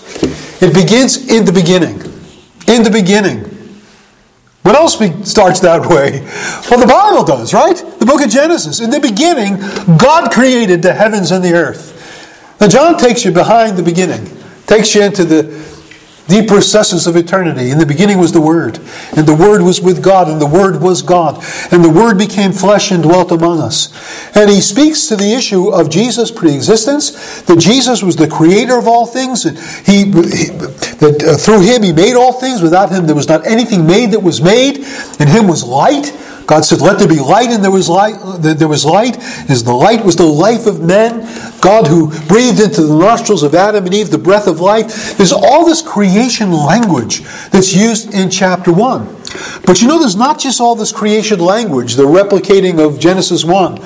It 0.62 0.75
begins 0.75 1.29
in 1.29 1.45
the 1.45 1.53
beginning. 1.53 2.00
In 2.67 2.83
the 2.83 2.91
beginning. 2.91 3.45
What 4.62 4.75
else 4.75 4.95
starts 5.31 5.61
that 5.61 5.87
way? 5.87 6.21
Well, 6.71 6.81
the 6.81 6.87
Bible 6.87 7.25
does, 7.25 7.55
right? 7.55 7.77
The 7.99 8.07
book 8.07 8.23
of 8.23 8.31
Genesis. 8.31 8.81
In 8.81 8.91
the 8.91 9.00
beginning, 9.00 9.57
God 9.99 10.31
created 10.31 10.83
the 10.83 10.93
heavens 10.93 11.31
and 11.31 11.45
the 11.45 11.55
earth. 11.55 12.57
Now, 12.61 12.68
John 12.68 12.99
takes 12.99 13.25
you 13.25 13.31
behind 13.31 13.77
the 13.77 13.83
beginning, 13.83 14.27
takes 14.66 14.94
you 14.94 15.03
into 15.03 15.25
the 15.25 15.42
deep 16.29 16.51
recesses 16.51 17.07
of 17.07 17.17
eternity. 17.17 17.71
In 17.71 17.79
the 17.79 17.87
beginning 17.87 18.19
was 18.19 18.33
the 18.33 18.41
Word, 18.41 18.79
and 19.17 19.27
the 19.27 19.35
Word 19.35 19.62
was 19.62 19.81
with 19.81 20.03
God, 20.03 20.29
and 20.29 20.41
the 20.41 20.47
Word 20.47 20.81
was 20.81 21.03
God, 21.03 21.43
and 21.73 21.83
the 21.83 21.91
Word 21.91 22.19
became 22.19 22.53
flesh 22.53 22.91
and 22.93 23.03
dwelt 23.03 23.33
among 23.33 23.61
us. 23.61 23.88
And 24.37 24.51
he 24.51 24.61
speaks 24.61 25.07
to 25.09 25.17
the 25.17 25.33
issue 25.33 25.69
of 25.71 25.91
Jesus' 25.91 26.31
preexistence, 26.31 27.43
that 27.43 27.59
Jesus 27.59 28.03
was 28.03 28.17
the 28.17 28.29
creator 28.29 28.79
of 28.79 28.87
all 28.87 29.07
things, 29.07 29.45
and 29.45 29.59
he, 29.59 30.05
he 30.05 30.49
that 30.99 31.23
uh, 31.25 31.37
through 31.37 31.61
him 31.61 31.83
he 31.83 31.93
made 31.93 32.14
all 32.14 32.33
things. 32.33 32.61
Without 32.62 32.91
him 32.91 33.07
there 33.07 33.17
was 33.17 33.29
not 33.29 33.47
anything 33.47 33.87
made 33.87 34.11
that 34.12 34.21
was 34.21 34.43
made. 34.43 34.79
In 35.21 35.29
him 35.29 35.47
was 35.49 35.64
light 35.64 36.12
God 36.48 36.64
said, 36.64 36.80
Let 36.80 36.98
there 36.98 37.06
be 37.06 37.20
light, 37.20 37.50
and 37.50 37.62
there 37.62 37.70
was 37.70 37.90
light. 37.90 38.16
There 38.40 38.68
was 38.68 38.84
light. 38.87 39.18
As 39.50 39.62
the 39.62 39.74
light 39.74 40.02
was 40.02 40.16
the 40.16 40.26
life 40.26 40.66
of 40.66 40.80
men. 40.80 41.20
God 41.61 41.87
who 41.87 42.08
breathed 42.26 42.58
into 42.58 42.82
the 42.82 42.96
nostrils 42.96 43.42
of 43.42 43.54
Adam 43.54 43.84
and 43.84 43.94
Eve 43.94 44.11
the 44.11 44.16
breath 44.16 44.46
of 44.46 44.58
life. 44.58 45.16
There's 45.18 45.32
all 45.32 45.66
this 45.66 45.82
creation 45.82 46.50
language 46.50 47.20
that's 47.50 47.76
used 47.76 48.14
in 48.14 48.30
chapter 48.30 48.72
1. 48.72 49.04
But 49.66 49.82
you 49.82 49.88
know, 49.88 49.98
there's 49.98 50.16
not 50.16 50.38
just 50.38 50.58
all 50.58 50.74
this 50.74 50.90
creation 50.90 51.38
language, 51.38 51.96
the 51.96 52.06
replicating 52.06 52.78
of 52.78 52.98
Genesis 52.98 53.44
1. 53.44 53.76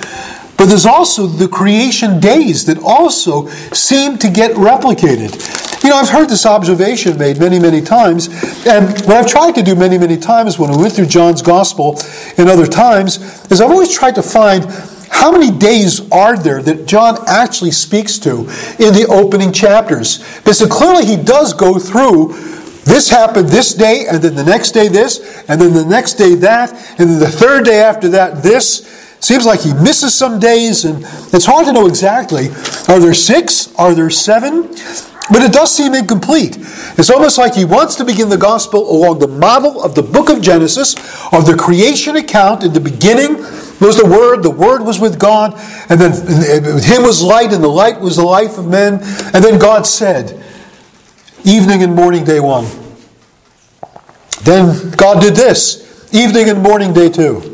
But 0.56 0.66
there's 0.66 0.86
also 0.86 1.26
the 1.26 1.48
creation 1.48 2.20
days 2.20 2.66
that 2.66 2.78
also 2.78 3.48
seem 3.72 4.18
to 4.18 4.30
get 4.30 4.52
replicated. 4.52 5.82
You 5.82 5.90
know, 5.90 5.96
I've 5.96 6.08
heard 6.08 6.28
this 6.28 6.46
observation 6.46 7.18
made 7.18 7.38
many, 7.38 7.58
many 7.58 7.80
times, 7.80 8.28
and 8.66 8.88
what 9.06 9.16
I've 9.16 9.26
tried 9.26 9.56
to 9.56 9.62
do 9.62 9.74
many, 9.74 9.98
many 9.98 10.16
times 10.16 10.58
when 10.58 10.70
I 10.70 10.76
went 10.76 10.92
through 10.92 11.06
John's 11.06 11.42
Gospel 11.42 11.98
and 12.38 12.48
other 12.48 12.66
times 12.66 13.18
is 13.50 13.60
I've 13.60 13.70
always 13.70 13.92
tried 13.92 14.14
to 14.14 14.22
find 14.22 14.64
how 15.10 15.30
many 15.30 15.50
days 15.56 16.10
are 16.10 16.36
there 16.36 16.62
that 16.62 16.86
John 16.86 17.18
actually 17.26 17.72
speaks 17.72 18.18
to 18.20 18.40
in 18.78 18.94
the 18.94 19.06
opening 19.08 19.52
chapters? 19.52 20.18
Because 20.38 20.64
clearly 20.66 21.04
he 21.04 21.16
does 21.16 21.52
go 21.52 21.78
through 21.78 22.34
this 22.84 23.08
happened 23.08 23.48
this 23.48 23.74
day, 23.74 24.06
and 24.10 24.20
then 24.20 24.34
the 24.34 24.44
next 24.44 24.72
day 24.72 24.88
this, 24.88 25.44
and 25.48 25.60
then 25.60 25.72
the 25.72 25.84
next 25.84 26.14
day 26.14 26.34
that, 26.36 26.72
and 26.98 27.10
then 27.10 27.20
the 27.20 27.28
third 27.28 27.64
day 27.64 27.80
after 27.80 28.08
that 28.08 28.42
this. 28.42 29.00
Seems 29.22 29.46
like 29.46 29.60
he 29.60 29.72
misses 29.72 30.12
some 30.12 30.40
days, 30.40 30.84
and 30.84 31.04
it's 31.32 31.46
hard 31.46 31.66
to 31.66 31.72
know 31.72 31.86
exactly. 31.86 32.48
Are 32.88 32.98
there 32.98 33.14
six? 33.14 33.72
Are 33.76 33.94
there 33.94 34.10
seven? 34.10 34.62
But 35.30 35.42
it 35.42 35.52
does 35.52 35.72
seem 35.72 35.94
incomplete. 35.94 36.56
It's 36.98 37.08
almost 37.08 37.38
like 37.38 37.54
he 37.54 37.64
wants 37.64 37.94
to 37.96 38.04
begin 38.04 38.28
the 38.28 38.36
gospel 38.36 38.90
along 38.90 39.20
the 39.20 39.28
model 39.28 39.80
of 39.80 39.94
the 39.94 40.02
book 40.02 40.28
of 40.28 40.42
Genesis, 40.42 40.96
of 41.32 41.46
the 41.46 41.54
creation 41.56 42.16
account. 42.16 42.64
In 42.64 42.72
the 42.72 42.80
beginning 42.80 43.36
was 43.80 43.96
the 43.96 44.04
Word, 44.04 44.42
the 44.42 44.50
Word 44.50 44.82
was 44.82 44.98
with 44.98 45.20
God, 45.20 45.54
and 45.88 46.00
then 46.00 46.10
with 46.74 46.84
him 46.84 47.04
was 47.04 47.22
light, 47.22 47.52
and 47.52 47.62
the 47.62 47.68
light 47.68 48.00
was 48.00 48.16
the 48.16 48.24
life 48.24 48.58
of 48.58 48.66
men. 48.66 48.94
And 49.32 49.44
then 49.44 49.60
God 49.60 49.86
said, 49.86 50.44
evening 51.44 51.84
and 51.84 51.94
morning, 51.94 52.24
day 52.24 52.40
one. 52.40 52.66
Then 54.42 54.90
God 54.96 55.20
did 55.20 55.36
this, 55.36 56.12
evening 56.12 56.48
and 56.50 56.60
morning, 56.60 56.92
day 56.92 57.08
two. 57.08 57.51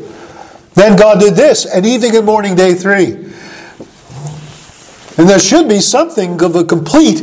Then 0.73 0.95
God 0.97 1.19
did 1.19 1.35
this, 1.35 1.65
and 1.65 1.85
evening 1.85 2.15
and 2.15 2.25
morning, 2.25 2.55
day 2.55 2.73
three. 2.73 3.29
And 5.17 5.27
there 5.27 5.39
should 5.39 5.67
be 5.67 5.81
something 5.81 6.41
of 6.41 6.55
a 6.55 6.63
complete 6.63 7.17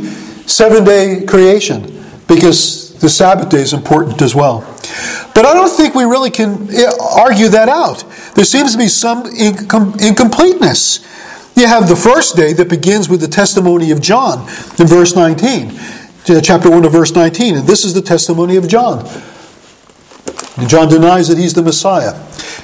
seven 0.47 0.83
day 0.83 1.25
creation 1.25 2.05
because 2.27 2.93
the 2.99 3.09
Sabbath 3.09 3.49
day 3.49 3.61
is 3.61 3.73
important 3.73 4.21
as 4.21 4.35
well. 4.35 4.61
But 5.33 5.45
I 5.45 5.53
don't 5.53 5.69
think 5.69 5.95
we 5.95 6.03
really 6.03 6.29
can 6.29 6.69
eh, 6.73 6.91
argue 6.99 7.47
that 7.49 7.69
out. 7.69 8.03
There 8.35 8.45
seems 8.45 8.73
to 8.73 8.77
be 8.77 8.87
some 8.87 9.25
incompleteness. 9.25 10.99
You 11.55 11.65
have 11.65 11.89
the 11.89 11.95
first 11.95 12.35
day 12.35 12.53
that 12.53 12.69
begins 12.69 13.09
with 13.09 13.21
the 13.21 13.27
testimony 13.27 13.91
of 13.91 14.01
John 14.01 14.47
in 14.79 14.85
verse 14.85 15.15
19, 15.15 15.71
chapter 16.43 16.69
1 16.69 16.85
of 16.85 16.91
verse 16.91 17.13
19, 17.13 17.57
and 17.57 17.67
this 17.67 17.83
is 17.83 17.95
the 17.95 18.01
testimony 18.01 18.57
of 18.57 18.67
John. 18.67 19.07
And 20.57 20.67
John 20.67 20.89
denies 20.89 21.27
that 21.27 21.37
he's 21.37 21.53
the 21.53 21.61
Messiah. 21.61 22.13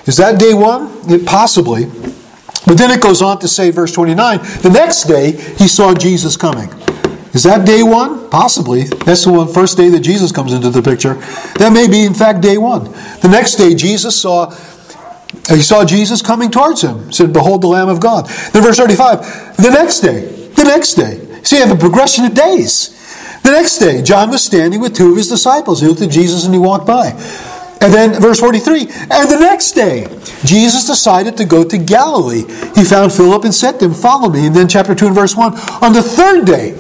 Is 0.06 0.18
that 0.18 0.40
day 0.40 0.54
one? 0.54 0.92
It, 1.10 1.26
possibly. 1.26 1.86
But 2.66 2.78
then 2.78 2.92
it 2.92 3.02
goes 3.02 3.22
on 3.22 3.40
to 3.40 3.48
say, 3.48 3.72
verse 3.72 3.92
29, 3.92 4.40
the 4.62 4.72
next 4.74 5.04
day 5.04 5.32
he 5.32 5.68
saw 5.68 5.94
Jesus 5.94 6.36
coming. 6.38 6.70
Is 7.34 7.44
that 7.44 7.66
day 7.66 7.82
one? 7.82 8.30
Possibly. 8.30 8.84
That's 8.84 9.26
the 9.26 9.34
one, 9.34 9.48
first 9.48 9.76
day 9.76 9.90
that 9.90 10.02
Jesus 10.02 10.32
comes 10.32 10.54
into 10.54 10.70
the 10.70 10.82
picture. 10.82 11.16
That 11.58 11.72
may 11.74 11.88
be, 11.88 12.06
in 12.06 12.14
fact, 12.14 12.42
day 12.42 12.58
one. 12.58 12.86
The 13.22 13.30
next 13.30 13.56
day, 13.56 13.74
Jesus 13.74 14.20
saw 14.20 14.54
he 15.50 15.62
saw 15.62 15.84
Jesus 15.84 16.22
coming 16.22 16.52
towards 16.52 16.82
him. 16.84 17.12
Said, 17.12 17.34
"Behold, 17.34 17.62
the 17.62 17.68
Lamb 17.68 17.90
of 17.90 18.00
God." 18.00 18.30
Then, 18.54 18.62
verse 18.62 18.78
thirty-five. 18.78 19.58
The 19.58 19.72
next 19.72 20.02
day, 20.02 20.22
the 20.56 20.64
next 20.64 20.94
day. 20.94 21.20
See, 21.42 21.58
you 21.58 21.66
have 21.66 21.76
a 21.76 21.80
progression 21.80 22.26
of 22.26 22.36
days. 22.36 22.92
The 23.42 23.52
next 23.52 23.80
day, 23.80 24.02
John 24.04 24.30
was 24.30 24.44
standing 24.44 24.80
with 24.80 24.96
two 24.96 25.12
of 25.12 25.18
his 25.18 25.28
disciples. 25.28 25.82
He 25.82 25.88
looked 25.88 26.02
at 26.02 26.12
Jesus 26.12 26.46
and 26.46 26.54
he 26.54 26.60
walked 26.60 26.86
by. 26.86 27.12
And 27.84 27.94
then 27.94 28.22
verse 28.22 28.40
43, 28.40 28.80
and 29.12 29.30
the 29.30 29.40
next 29.42 29.74
day, 29.74 30.08
Jesus 30.46 30.88
decided 30.88 31.36
to 31.36 31.44
go 31.44 31.66
to 31.66 31.78
Galilee. 31.78 32.46
He 32.76 32.86
found 32.86 33.12
Philip 33.12 33.44
and 33.44 33.54
said 33.54 33.78
to 33.80 33.86
him, 33.86 33.94
Follow 33.94 34.30
me. 34.30 34.48
And 34.48 34.56
then 34.56 34.70
chapter 34.70 34.96
2 34.96 35.08
and 35.08 35.16
verse 35.16 35.36
1, 35.36 35.54
on 35.84 35.92
the 35.92 36.02
third 36.02 36.46
day, 36.46 36.72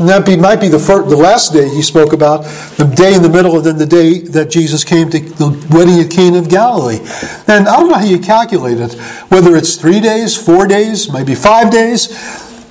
and 0.00 0.08
that 0.08 0.26
be, 0.26 0.34
might 0.34 0.60
be 0.60 0.66
the, 0.66 0.78
first, 0.78 1.08
the 1.08 1.16
last 1.16 1.52
day 1.52 1.68
he 1.68 1.82
spoke 1.82 2.12
about, 2.12 2.42
the 2.78 2.90
day 2.96 3.14
in 3.14 3.22
the 3.22 3.28
middle, 3.28 3.56
and 3.56 3.64
then 3.64 3.78
the 3.78 3.86
day 3.86 4.18
that 4.20 4.50
Jesus 4.50 4.82
came 4.82 5.08
to 5.10 5.20
the 5.20 5.50
wedding 5.70 6.00
at 6.00 6.10
Cana 6.10 6.38
of 6.38 6.48
Galilee. 6.48 6.98
And 7.46 7.68
I 7.68 7.76
don't 7.76 7.90
know 7.90 7.96
how 7.96 8.04
you 8.04 8.18
calculate 8.18 8.78
it, 8.78 8.94
whether 9.28 9.54
it's 9.56 9.76
three 9.76 10.00
days, 10.00 10.34
four 10.34 10.66
days, 10.66 11.12
maybe 11.12 11.36
five 11.36 11.70
days. 11.70 12.10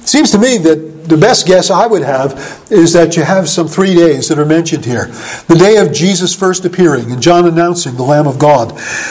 It 0.02 0.08
seems 0.10 0.32
to 0.32 0.38
me 0.38 0.58
that 0.58 0.99
the 1.10 1.18
best 1.18 1.48
guess 1.48 1.72
I 1.72 1.88
would 1.88 2.04
have 2.04 2.68
is 2.70 2.94
that 2.94 3.18
you 3.18 3.24
have 3.24 3.50
some 3.50 3.68
three 3.68 3.96
days 3.96 4.30
that 4.30 4.38
are 4.38 4.46
mentioned 4.46 4.86
here. 4.86 5.06
The 5.48 5.58
day 5.58 5.78
of 5.78 5.92
Jesus' 5.92 6.36
first 6.36 6.66
appearing 6.66 7.12
and 7.12 7.22
John 7.22 7.48
announcing 7.48 7.96
the 7.96 8.04
Lamb 8.04 8.28
of 8.28 8.38
God. 8.38 8.70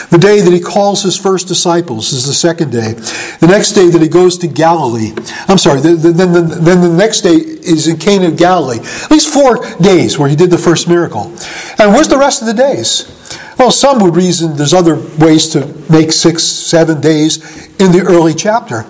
The 0.09 0.17
day 0.17 0.39
that 0.39 0.53
he 0.53 0.61
calls 0.61 1.03
his 1.03 1.17
first 1.17 1.47
disciples 1.47 2.13
is 2.13 2.25
the 2.25 2.33
second 2.33 2.71
day. 2.71 2.93
The 2.93 3.47
next 3.47 3.73
day 3.73 3.89
that 3.89 4.01
he 4.01 4.07
goes 4.07 4.37
to 4.39 4.47
Galilee. 4.47 5.11
I'm 5.47 5.57
sorry, 5.57 5.81
then 5.81 6.01
the, 6.01 6.11
the, 6.11 6.75
the 6.75 6.95
next 6.95 7.21
day 7.21 7.35
is 7.35 7.87
in 7.87 7.97
Cana 7.97 8.29
of 8.29 8.37
Galilee. 8.37 8.79
At 8.79 9.11
least 9.11 9.33
four 9.33 9.65
days 9.77 10.17
where 10.17 10.29
he 10.29 10.37
did 10.37 10.51
the 10.51 10.57
first 10.57 10.87
miracle. 10.87 11.33
And 11.79 11.93
where's 11.93 12.07
the 12.07 12.17
rest 12.17 12.41
of 12.41 12.47
the 12.47 12.53
days? 12.53 13.15
Well, 13.59 13.71
some 13.71 13.99
would 13.99 14.15
reason 14.15 14.55
there's 14.55 14.73
other 14.73 14.95
ways 15.17 15.49
to 15.49 15.67
make 15.91 16.13
six, 16.13 16.43
seven 16.43 17.01
days 17.01 17.67
in 17.77 17.91
the 17.91 18.05
early 18.07 18.33
chapter. 18.33 18.83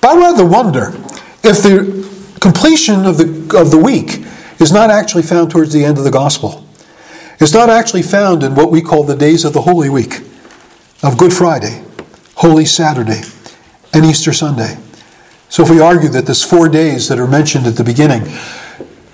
But 0.00 0.16
I 0.16 0.18
rather 0.18 0.46
wonder 0.46 0.94
if 1.42 1.62
the 1.62 2.13
completion 2.44 3.06
of 3.06 3.16
the, 3.16 3.58
of 3.58 3.70
the 3.70 3.78
week 3.78 4.22
is 4.60 4.70
not 4.70 4.90
actually 4.90 5.22
found 5.22 5.50
towards 5.50 5.72
the 5.72 5.82
end 5.82 5.96
of 5.96 6.04
the 6.04 6.10
gospel. 6.10 6.62
It's 7.40 7.54
not 7.54 7.70
actually 7.70 8.02
found 8.02 8.42
in 8.42 8.54
what 8.54 8.70
we 8.70 8.82
call 8.82 9.02
the 9.02 9.16
days 9.16 9.46
of 9.46 9.54
the 9.54 9.62
Holy 9.62 9.88
Week, 9.88 10.20
of 11.02 11.16
Good 11.16 11.32
Friday, 11.32 11.82
Holy 12.34 12.66
Saturday, 12.66 13.22
and 13.94 14.04
Easter 14.04 14.34
Sunday. 14.34 14.76
So 15.48 15.62
if 15.62 15.70
we 15.70 15.80
argue 15.80 16.10
that 16.10 16.26
there's 16.26 16.44
four 16.44 16.68
days 16.68 17.08
that 17.08 17.18
are 17.18 17.26
mentioned 17.26 17.66
at 17.66 17.76
the 17.76 17.84
beginning, 17.84 18.24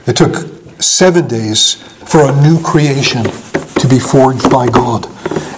it 0.08 0.16
took 0.16 0.34
seven 0.82 1.28
days 1.28 1.74
for 2.10 2.28
a 2.28 2.42
new 2.42 2.60
creation 2.60 3.26
to 3.80 3.88
be 3.88 3.98
forged 3.98 4.50
by 4.50 4.68
God. 4.68 5.06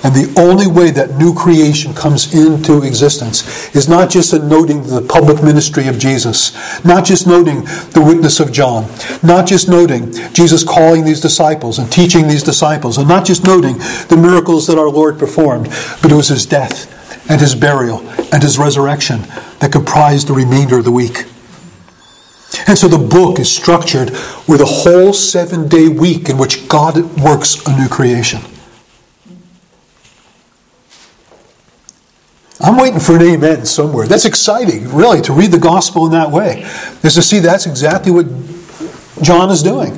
And 0.04 0.14
the 0.14 0.34
only 0.36 0.66
way 0.66 0.90
that 0.90 1.16
new 1.16 1.32
creation 1.32 1.94
comes 1.94 2.34
into 2.34 2.82
existence 2.82 3.74
is 3.74 3.88
not 3.88 4.10
just 4.10 4.32
in 4.32 4.48
noting 4.48 4.82
the 4.82 5.02
public 5.02 5.42
ministry 5.44 5.86
of 5.86 5.98
Jesus, 5.98 6.52
not 6.84 7.04
just 7.04 7.26
noting 7.26 7.62
the 7.94 8.02
witness 8.04 8.40
of 8.40 8.52
John, 8.52 8.90
not 9.22 9.46
just 9.46 9.68
noting 9.68 10.12
Jesus 10.32 10.64
calling 10.64 11.04
these 11.04 11.20
disciples 11.20 11.78
and 11.78 11.90
teaching 11.90 12.26
these 12.26 12.42
disciples, 12.42 12.98
and 12.98 13.06
not 13.06 13.24
just 13.24 13.44
noting 13.44 13.78
the 14.08 14.18
miracles 14.20 14.66
that 14.66 14.78
our 14.78 14.90
Lord 14.90 15.18
performed, 15.18 15.66
but 16.02 16.10
it 16.10 16.16
was 16.16 16.28
his 16.28 16.46
death 16.46 17.30
and 17.30 17.40
his 17.40 17.54
burial 17.54 18.00
and 18.32 18.42
his 18.42 18.58
resurrection 18.58 19.20
that 19.60 19.70
comprised 19.70 20.26
the 20.26 20.32
remainder 20.32 20.78
of 20.78 20.84
the 20.84 20.92
week. 20.92 21.26
And 22.66 22.76
so 22.78 22.88
the 22.88 22.98
book 22.98 23.38
is 23.38 23.54
structured 23.54 24.10
with 24.46 24.60
a 24.60 24.66
whole 24.66 25.12
seven 25.12 25.68
day 25.68 25.88
week 25.88 26.28
in 26.28 26.38
which 26.38 26.68
God 26.68 26.96
works 27.20 27.66
a 27.66 27.76
new 27.76 27.88
creation. 27.88 28.40
I'm 32.60 32.76
waiting 32.76 33.00
for 33.00 33.16
an 33.16 33.22
amen 33.22 33.66
somewhere. 33.66 34.06
That's 34.06 34.24
exciting, 34.24 34.94
really, 34.94 35.20
to 35.22 35.32
read 35.32 35.50
the 35.50 35.58
gospel 35.58 36.06
in 36.06 36.12
that 36.12 36.30
way. 36.30 36.62
Is 37.02 37.14
to 37.14 37.22
see 37.22 37.40
that's 37.40 37.66
exactly 37.66 38.12
what 38.12 38.26
John 39.20 39.50
is 39.50 39.62
doing. 39.62 39.96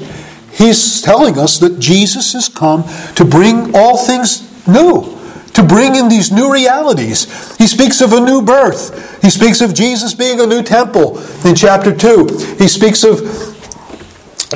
He's 0.50 1.02
telling 1.02 1.38
us 1.38 1.58
that 1.58 1.78
Jesus 1.78 2.32
has 2.32 2.48
come 2.48 2.84
to 3.16 3.24
bring 3.24 3.74
all 3.74 3.98
things 3.98 4.66
new, 4.66 5.13
to 5.54 5.62
bring 5.62 5.94
in 5.94 6.08
these 6.08 6.30
new 6.30 6.52
realities. 6.52 7.56
He 7.56 7.66
speaks 7.66 8.00
of 8.00 8.12
a 8.12 8.20
new 8.20 8.42
birth. 8.42 9.22
He 9.22 9.30
speaks 9.30 9.60
of 9.60 9.72
Jesus 9.72 10.12
being 10.12 10.40
a 10.40 10.46
new 10.46 10.62
temple 10.62 11.18
in 11.44 11.54
chapter 11.54 11.94
2. 11.94 12.56
He 12.58 12.68
speaks 12.68 13.04
of 13.04 13.22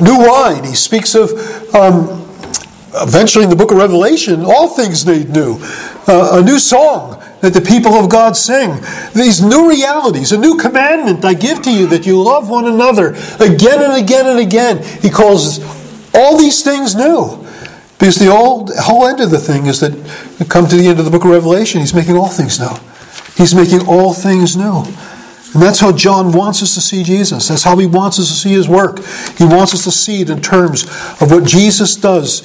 new 0.01 0.19
wine. 0.19 0.63
He 0.63 0.75
speaks 0.75 1.15
of, 1.15 1.31
um, 1.73 2.25
eventually 2.95 3.45
in 3.45 3.49
the 3.49 3.55
book 3.55 3.71
of 3.71 3.77
Revelation, 3.77 4.43
all 4.45 4.67
things 4.67 5.05
made 5.05 5.29
new. 5.29 5.57
Uh, 6.07 6.39
a 6.39 6.41
new 6.41 6.59
song 6.59 7.23
that 7.41 7.53
the 7.53 7.61
people 7.61 7.93
of 7.93 8.09
God 8.09 8.35
sing. 8.35 8.81
These 9.13 9.41
new 9.41 9.69
realities, 9.69 10.33
a 10.33 10.37
new 10.37 10.57
commandment 10.57 11.23
I 11.23 11.33
give 11.33 11.61
to 11.63 11.71
you 11.71 11.87
that 11.87 12.05
you 12.05 12.21
love 12.21 12.49
one 12.49 12.65
another 12.65 13.15
again 13.39 13.81
and 13.81 13.93
again 13.93 14.27
and 14.27 14.39
again. 14.39 14.83
He 15.01 15.09
calls 15.09 15.59
all 16.13 16.37
these 16.37 16.61
things 16.63 16.95
new. 16.95 17.47
Because 17.99 18.15
the 18.15 18.29
old, 18.29 18.71
whole 18.75 19.05
end 19.05 19.19
of 19.19 19.29
the 19.29 19.37
thing 19.37 19.65
is 19.65 19.81
that 19.81 19.93
come 20.49 20.67
to 20.67 20.75
the 20.75 20.87
end 20.87 20.99
of 20.99 21.05
the 21.05 21.11
book 21.11 21.25
of 21.25 21.31
Revelation, 21.31 21.81
he's 21.81 21.93
making 21.93 22.15
all 22.15 22.29
things 22.29 22.59
new. 22.59 22.73
He's 23.35 23.53
making 23.53 23.87
all 23.87 24.13
things 24.13 24.55
new. 24.55 24.83
And 25.53 25.61
that's 25.61 25.79
how 25.79 25.91
John 25.91 26.31
wants 26.31 26.63
us 26.63 26.75
to 26.75 26.81
see 26.81 27.03
Jesus. 27.03 27.47
That's 27.47 27.63
how 27.63 27.77
he 27.77 27.87
wants 27.87 28.19
us 28.19 28.27
to 28.27 28.33
see 28.33 28.53
his 28.53 28.69
work. 28.69 29.03
He 29.37 29.45
wants 29.45 29.73
us 29.73 29.83
to 29.83 29.91
see 29.91 30.21
it 30.21 30.29
in 30.29 30.41
terms 30.41 30.83
of 31.21 31.31
what 31.31 31.43
Jesus 31.43 31.95
does 31.95 32.43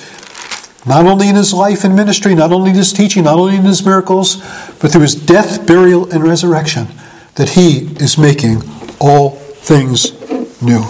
not 0.86 1.06
only 1.06 1.28
in 1.28 1.34
his 1.34 1.52
life 1.54 1.84
and 1.84 1.96
ministry, 1.96 2.34
not 2.34 2.52
only 2.52 2.70
in 2.70 2.76
his 2.76 2.92
teaching, 2.92 3.24
not 3.24 3.38
only 3.38 3.56
in 3.56 3.62
his 3.62 3.84
miracles, 3.84 4.36
but 4.80 4.92
through 4.92 5.02
his 5.02 5.14
death, 5.14 5.66
burial, 5.66 6.10
and 6.12 6.22
resurrection, 6.22 6.86
that 7.36 7.50
he 7.50 7.86
is 8.00 8.18
making 8.18 8.62
all 9.00 9.30
things 9.30 10.12
new. 10.60 10.84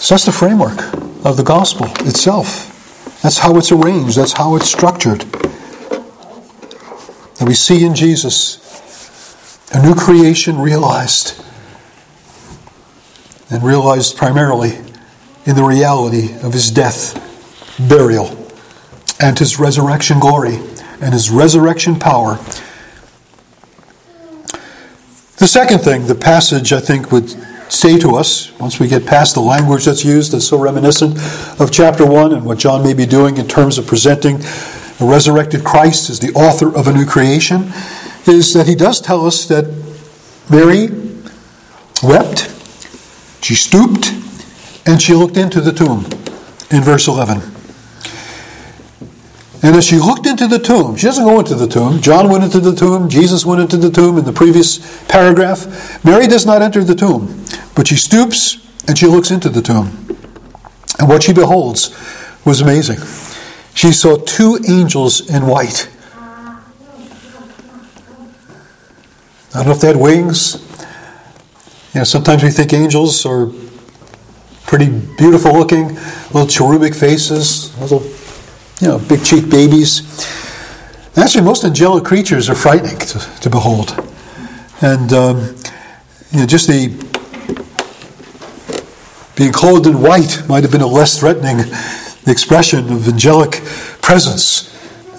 So 0.00 0.14
that's 0.14 0.24
the 0.24 0.32
framework 0.32 0.94
of 1.26 1.36
the 1.36 1.42
gospel 1.42 1.86
itself. 2.08 3.20
That's 3.22 3.36
how 3.36 3.58
it's 3.58 3.70
arranged, 3.70 4.16
that's 4.16 4.32
how 4.32 4.56
it's 4.56 4.66
structured. 4.66 5.20
That 7.36 7.44
we 7.46 7.52
see 7.52 7.84
in 7.84 7.94
Jesus 7.94 8.58
a 9.74 9.82
new 9.82 9.94
creation 9.94 10.58
realized 10.58 11.44
and 13.50 13.62
realized 13.62 14.16
primarily 14.16 14.78
in 15.44 15.54
the 15.54 15.64
reality 15.64 16.34
of 16.42 16.54
his 16.54 16.70
death, 16.70 17.14
burial, 17.86 18.48
and 19.20 19.38
his 19.38 19.60
resurrection 19.60 20.18
glory 20.18 20.56
and 21.02 21.12
his 21.12 21.30
resurrection 21.30 21.98
power. 21.98 22.36
The 25.36 25.46
second 25.46 25.80
thing 25.80 26.06
the 26.06 26.14
passage, 26.14 26.72
I 26.72 26.80
think, 26.80 27.12
would 27.12 27.36
say 27.72 27.98
to 27.98 28.16
us, 28.16 28.52
once 28.58 28.80
we 28.80 28.88
get 28.88 29.06
past 29.06 29.34
the 29.34 29.40
language 29.40 29.84
that's 29.84 30.04
used 30.04 30.32
that's 30.32 30.48
so 30.48 30.58
reminiscent 30.58 31.16
of 31.60 31.70
chapter 31.70 32.04
1 32.04 32.32
and 32.32 32.44
what 32.44 32.58
John 32.58 32.82
may 32.82 32.94
be 32.94 33.06
doing 33.06 33.36
in 33.36 33.46
terms 33.46 33.78
of 33.78 33.86
presenting 33.86 34.38
the 34.38 35.06
resurrected 35.06 35.64
Christ 35.64 36.10
as 36.10 36.20
the 36.20 36.32
author 36.32 36.76
of 36.76 36.86
a 36.86 36.92
new 36.92 37.06
creation, 37.06 37.72
is 38.26 38.52
that 38.54 38.66
he 38.66 38.74
does 38.74 39.00
tell 39.00 39.26
us 39.26 39.46
that 39.46 39.64
Mary 40.50 40.88
wept 42.02 42.50
she 43.42 43.54
stooped 43.54 44.12
and 44.86 45.00
she 45.00 45.14
looked 45.14 45.36
into 45.36 45.60
the 45.60 45.72
tomb 45.72 46.04
in 46.70 46.82
verse 46.82 47.08
11. 47.08 47.40
And 49.62 49.76
as 49.76 49.84
she 49.84 49.96
looked 49.96 50.26
into 50.26 50.46
the 50.46 50.58
tomb, 50.58 50.96
she 50.96 51.06
doesn't 51.06 51.24
go 51.24 51.38
into 51.38 51.54
the 51.54 51.66
tomb. 51.66 52.00
John 52.00 52.30
went 52.30 52.44
into 52.44 52.60
the 52.60 52.74
tomb. 52.74 53.10
Jesus 53.10 53.44
went 53.44 53.60
into 53.60 53.76
the 53.76 53.90
tomb 53.90 54.16
in 54.16 54.24
the 54.24 54.32
previous 54.32 54.78
paragraph. 55.06 56.02
Mary 56.04 56.26
does 56.26 56.46
not 56.46 56.62
enter 56.62 56.82
the 56.82 56.94
tomb, 56.94 57.39
but 57.80 57.88
she 57.88 57.96
stoops 57.96 58.58
and 58.88 58.98
she 58.98 59.06
looks 59.06 59.30
into 59.30 59.48
the 59.48 59.62
tomb. 59.62 59.86
And 60.98 61.08
what 61.08 61.22
she 61.22 61.32
beholds 61.32 61.96
was 62.44 62.60
amazing. 62.60 62.98
She 63.72 63.90
saw 63.90 64.18
two 64.18 64.58
angels 64.68 65.30
in 65.30 65.46
white. 65.46 65.88
I 66.14 66.60
don't 69.54 69.64
know 69.64 69.72
if 69.72 69.80
they 69.80 69.86
had 69.86 69.96
wings. 69.96 70.56
You 71.94 72.00
know, 72.00 72.04
sometimes 72.04 72.42
we 72.42 72.50
think 72.50 72.74
angels 72.74 73.24
are 73.24 73.50
pretty 74.66 74.90
beautiful 75.16 75.54
looking, 75.54 75.94
little 76.34 76.46
cherubic 76.46 76.94
faces, 76.94 77.74
little, 77.80 78.02
you 78.82 78.88
know, 78.88 78.98
big 78.98 79.24
cheek 79.24 79.48
babies. 79.48 80.02
Actually, 81.16 81.44
most 81.44 81.64
angelic 81.64 82.04
creatures 82.04 82.50
are 82.50 82.54
frightening 82.54 82.98
to, 82.98 83.18
to 83.40 83.48
behold. 83.48 83.98
And, 84.82 85.10
um, 85.14 85.56
you 86.30 86.40
know, 86.40 86.46
just 86.46 86.66
the 86.68 87.09
being 89.40 89.52
clothed 89.52 89.86
in 89.86 90.02
white 90.02 90.42
might 90.48 90.62
have 90.62 90.70
been 90.70 90.82
a 90.82 90.86
less 90.86 91.18
threatening 91.18 91.60
expression 92.26 92.92
of 92.92 93.08
angelic 93.08 93.52
presence. 94.02 94.68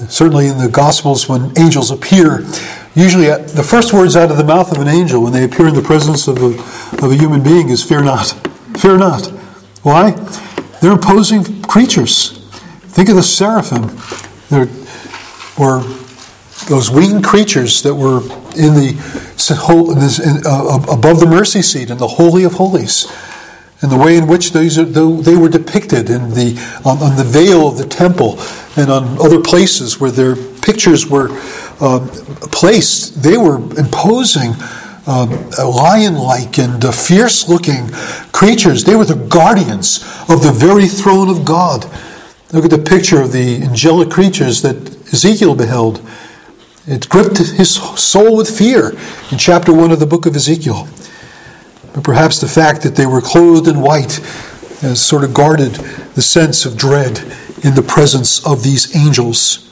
Certainly 0.09 0.45
in 0.47 0.59
the 0.59 0.69
Gospels, 0.69 1.27
when 1.27 1.51
angels 1.57 1.89
appear, 1.89 2.45
Usually, 2.93 3.29
uh, 3.31 3.37
the 3.37 3.63
first 3.63 3.93
words 3.93 4.17
out 4.17 4.31
of 4.31 4.37
the 4.37 4.43
mouth 4.43 4.71
of 4.73 4.79
an 4.79 4.89
angel 4.89 5.23
when 5.23 5.31
they 5.31 5.45
appear 5.45 5.67
in 5.67 5.75
the 5.75 5.81
presence 5.81 6.27
of 6.27 6.37
a, 6.43 6.49
of 7.03 7.11
a 7.11 7.15
human 7.15 7.41
being 7.41 7.69
is 7.69 7.81
fear 7.81 8.03
not. 8.03 8.27
Fear 8.77 8.97
not. 8.97 9.27
Why? 9.81 10.11
They're 10.81 10.91
imposing 10.91 11.61
creatures. 11.61 12.49
Think 12.91 13.07
of 13.07 13.15
the 13.15 13.23
seraphim. 13.23 13.97
There 14.49 14.67
were 15.57 15.83
those 16.67 16.91
winged 16.91 17.23
creatures 17.23 17.81
that 17.83 17.95
were 17.95 18.19
in 18.59 18.75
the 18.75 18.97
uh, 20.45 20.93
above 20.93 21.21
the 21.21 21.25
mercy 21.25 21.61
seat 21.61 21.89
in 21.89 21.97
the 21.97 22.07
holy 22.07 22.43
of 22.43 22.53
holies, 22.53 23.07
and 23.81 23.91
the 23.91 23.97
way 23.97 24.15
in 24.15 24.27
which 24.27 24.53
these 24.53 24.77
are, 24.77 24.85
they 24.85 25.35
were 25.35 25.49
depicted 25.49 26.09
in 26.09 26.31
the 26.31 26.55
on, 26.85 26.99
on 26.99 27.17
the 27.17 27.23
veil 27.23 27.67
of 27.67 27.77
the 27.77 27.85
temple 27.85 28.39
and 28.77 28.91
on 28.91 29.19
other 29.19 29.41
places 29.41 29.99
where 29.99 30.11
their 30.11 30.35
pictures 30.35 31.07
were 31.07 31.29
uh, 31.79 32.07
placed, 32.51 33.23
they 33.23 33.37
were 33.37 33.55
imposing 33.55 34.53
uh, 35.07 35.25
lion 35.67 36.15
like 36.15 36.59
and 36.59 36.85
uh, 36.85 36.91
fierce 36.91 37.49
looking 37.49 37.89
creatures. 38.31 38.83
They 38.83 38.95
were 38.95 39.05
the 39.05 39.15
guardians 39.27 40.03
of 40.29 40.43
the 40.43 40.51
very 40.53 40.87
throne 40.87 41.29
of 41.29 41.43
God. 41.43 41.85
Look 42.53 42.65
at 42.65 42.71
the 42.71 42.77
picture 42.77 43.21
of 43.21 43.31
the 43.31 43.63
angelic 43.63 44.11
creatures 44.11 44.61
that 44.61 44.75
Ezekiel 45.13 45.55
beheld. 45.55 46.01
It 46.85 47.09
gripped 47.09 47.37
his 47.37 47.75
soul 47.75 48.37
with 48.37 48.55
fear 48.55 48.91
in 49.31 49.37
chapter 49.37 49.73
1 49.73 49.91
of 49.91 49.99
the 49.99 50.05
book 50.05 50.25
of 50.25 50.35
Ezekiel. 50.35 50.87
But 51.93 52.03
perhaps 52.03 52.39
the 52.39 52.47
fact 52.47 52.83
that 52.83 52.95
they 52.95 53.05
were 53.05 53.21
clothed 53.21 53.67
in 53.67 53.81
white 53.81 54.15
has 54.81 55.01
sort 55.01 55.23
of 55.23 55.33
guarded 55.33 55.73
the 56.15 56.21
sense 56.21 56.65
of 56.65 56.77
dread 56.77 57.19
in 57.63 57.75
the 57.75 57.85
presence 57.85 58.45
of 58.45 58.63
these 58.63 58.95
angels. 58.95 59.67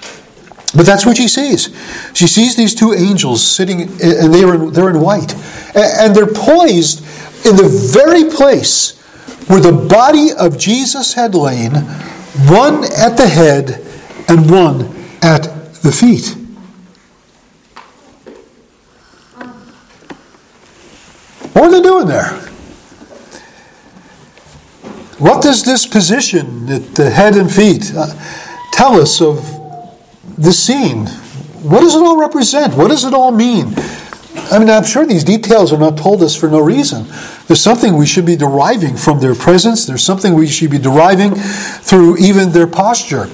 But 0.76 0.86
that's 0.86 1.06
what 1.06 1.18
she 1.18 1.28
sees. 1.28 1.76
She 2.14 2.28
sees 2.28 2.56
these 2.56 2.76
two 2.76 2.94
angels 2.94 3.46
sitting, 3.46 3.82
and 3.82 4.34
they 4.34 4.44
are, 4.44 4.70
they're 4.70 4.90
in 4.90 5.02
white. 5.02 5.34
And 5.76 6.16
they're 6.16 6.28
poised 6.28 7.00
in 7.46 7.56
the 7.56 7.90
very 7.94 8.26
place 8.26 9.00
where 9.48 9.60
the 9.60 9.72
body 9.72 10.30
of 10.38 10.60
Jesus 10.60 11.14
had 11.14 11.34
lain, 11.34 11.72
one 12.48 12.84
at 12.84 13.18
the 13.18 13.28
head 13.28 13.84
and 14.28 14.52
one 14.52 14.94
at 15.24 15.74
the 15.82 15.92
feet. 15.92 16.36
What 21.54 21.66
are 21.66 21.72
they 21.72 21.82
doing 21.82 22.08
there? 22.08 22.30
What 25.20 25.44
does 25.44 25.66
this 25.66 25.86
position 25.86 26.70
at 26.70 26.96
the 26.96 27.10
head 27.10 27.36
and 27.36 27.52
feet 27.52 27.92
uh, 27.96 28.08
tell 28.72 29.00
us 29.00 29.22
of 29.22 29.44
the 30.38 30.54
scene? 30.54 31.08
What 31.62 31.82
does 31.82 31.96
it 31.96 32.02
all 32.02 32.18
represent? 32.18 32.76
What 32.76 32.88
does 32.88 33.04
it 33.04 33.14
all 33.14 33.32
mean? 33.32 33.74
I 34.52 34.58
mean, 34.58 34.70
I'm 34.70 34.86
sure 34.86 35.06
these 35.06 35.24
details 35.24 35.74
are 35.74 35.78
not 35.78 35.98
told 35.98 36.24
us 36.24 36.36
for 36.36 36.50
no 36.50 36.60
reason. 36.60 37.06
There's 37.48 37.62
something 37.62 37.98
we 37.98 38.06
should 38.06 38.26
be 38.26 38.36
deriving 38.36 38.96
from 38.96 39.20
their 39.20 39.36
presence. 39.36 39.86
There's 39.86 40.04
something 40.04 40.34
we 40.34 40.48
should 40.48 40.72
be 40.72 40.80
deriving 40.80 41.36
through 41.36 42.18
even 42.18 42.52
their 42.52 42.68
posture. 42.68 43.28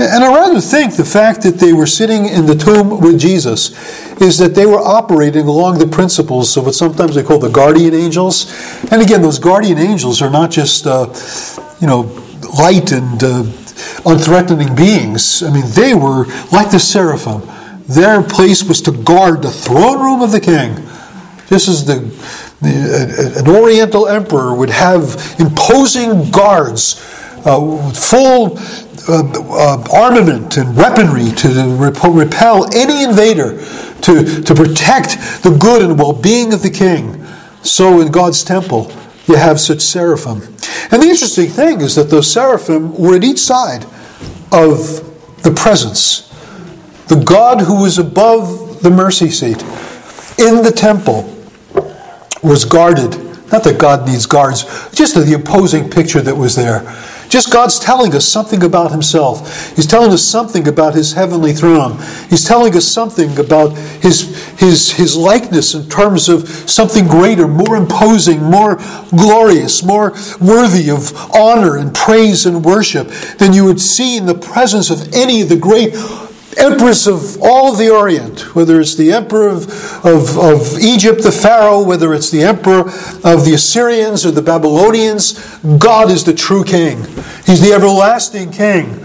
And 0.00 0.24
I 0.24 0.28
rather 0.34 0.62
think 0.62 0.96
the 0.96 1.04
fact 1.04 1.42
that 1.42 1.58
they 1.58 1.74
were 1.74 1.86
sitting 1.86 2.24
in 2.24 2.46
the 2.46 2.54
tomb 2.54 3.00
with 3.02 3.20
Jesus 3.20 3.70
is 4.18 4.38
that 4.38 4.54
they 4.54 4.64
were 4.64 4.80
operating 4.80 5.46
along 5.46 5.78
the 5.78 5.86
principles 5.86 6.56
of 6.56 6.64
what 6.64 6.74
sometimes 6.74 7.14
they 7.14 7.22
call 7.22 7.38
the 7.38 7.50
guardian 7.50 7.92
angels. 7.92 8.50
And 8.90 9.02
again, 9.02 9.20
those 9.20 9.38
guardian 9.38 9.76
angels 9.76 10.22
are 10.22 10.30
not 10.30 10.50
just, 10.50 10.86
uh, 10.86 11.12
you 11.82 11.86
know, 11.86 12.00
light 12.58 12.92
and 12.92 13.22
uh, 13.22 13.42
unthreatening 14.08 14.74
beings. 14.74 15.42
I 15.42 15.52
mean, 15.52 15.64
they 15.74 15.92
were 15.92 16.24
like 16.50 16.70
the 16.70 16.80
seraphim. 16.80 17.42
Their 17.86 18.22
place 18.22 18.64
was 18.64 18.80
to 18.82 18.92
guard 18.92 19.42
the 19.42 19.50
throne 19.50 20.00
room 20.00 20.22
of 20.22 20.32
the 20.32 20.40
king. 20.40 20.76
This 21.48 21.68
is 21.68 21.84
the, 21.84 21.96
the 22.62 23.34
an 23.36 23.48
Oriental 23.48 24.08
emperor 24.08 24.54
would 24.54 24.70
have 24.70 25.36
imposing 25.38 26.30
guards, 26.30 26.98
uh, 27.44 27.92
full 27.92 28.56
uh, 29.08 29.22
uh, 29.50 29.84
armament 29.92 30.56
and 30.56 30.76
weaponry 30.76 31.30
to 31.30 31.48
repel 32.10 32.74
any 32.74 33.04
invader, 33.04 33.58
to, 34.02 34.42
to 34.42 34.54
protect 34.54 35.42
the 35.42 35.56
good 35.58 35.82
and 35.82 35.98
well 35.98 36.12
being 36.12 36.52
of 36.52 36.62
the 36.62 36.70
king. 36.70 37.24
So 37.62 38.00
in 38.00 38.10
God's 38.10 38.42
temple, 38.42 38.92
you 39.26 39.36
have 39.36 39.60
such 39.60 39.80
seraphim. 39.80 40.42
And 40.90 41.02
the 41.02 41.08
interesting 41.08 41.48
thing 41.48 41.80
is 41.80 41.94
that 41.94 42.10
those 42.10 42.30
seraphim 42.30 42.96
were 42.98 43.16
at 43.16 43.24
each 43.24 43.38
side 43.38 43.84
of 44.52 45.06
the 45.42 45.52
presence. 45.54 46.28
The 47.08 47.22
God 47.24 47.60
who 47.60 47.82
was 47.82 47.98
above 47.98 48.82
the 48.82 48.90
mercy 48.90 49.30
seat 49.30 49.62
in 50.38 50.62
the 50.62 50.72
temple 50.74 51.22
was 52.42 52.64
guarded. 52.64 53.10
Not 53.52 53.64
that 53.64 53.78
God 53.78 54.06
needs 54.06 54.26
guards, 54.26 54.64
just 54.92 55.14
the 55.14 55.34
opposing 55.34 55.90
picture 55.90 56.20
that 56.20 56.36
was 56.36 56.56
there 56.56 56.80
just 57.30 57.52
God's 57.52 57.78
telling 57.78 58.14
us 58.14 58.26
something 58.26 58.62
about 58.64 58.90
Himself. 58.90 59.74
He's 59.76 59.86
telling 59.86 60.10
us 60.12 60.22
something 60.22 60.66
about 60.66 60.94
His 60.94 61.12
heavenly 61.12 61.52
throne. 61.52 61.96
He's 62.28 62.44
telling 62.44 62.76
us 62.76 62.86
something 62.86 63.38
about 63.38 63.78
His, 64.02 64.36
His, 64.58 64.90
His 64.90 65.16
likeness 65.16 65.74
in 65.74 65.88
terms 65.88 66.28
of 66.28 66.48
something 66.48 67.06
greater, 67.06 67.46
more 67.46 67.76
imposing, 67.76 68.42
more 68.42 68.76
glorious, 69.10 69.82
more 69.82 70.10
worthy 70.40 70.90
of 70.90 71.14
honor 71.32 71.78
and 71.78 71.94
praise 71.94 72.46
and 72.46 72.64
worship 72.64 73.06
than 73.38 73.52
you 73.52 73.64
would 73.64 73.80
see 73.80 74.16
in 74.16 74.26
the 74.26 74.34
presence 74.34 74.90
of 74.90 75.14
any 75.14 75.40
of 75.40 75.48
the 75.48 75.56
great 75.56 75.94
emperors 76.60 77.06
of 77.06 77.40
all 77.42 77.74
the 77.74 77.90
Orient, 77.90 78.54
whether 78.54 78.80
it's 78.80 78.94
the 78.94 79.12
emperor 79.12 79.48
of, 79.48 79.66
of, 80.04 80.38
of, 80.38 80.78
Egypt, 80.78 81.22
the 81.22 81.32
Pharaoh, 81.32 81.82
whether 81.82 82.12
it's 82.14 82.30
the 82.30 82.42
emperor 82.42 82.80
of 82.80 83.44
the 83.44 83.52
Assyrians 83.54 84.24
or 84.24 84.30
the 84.30 84.42
Babylonians, 84.42 85.58
God 85.78 86.10
is 86.10 86.24
the 86.24 86.34
true 86.34 86.64
king. 86.64 86.98
He's 87.46 87.60
the 87.60 87.72
everlasting 87.74 88.52
king. 88.52 89.04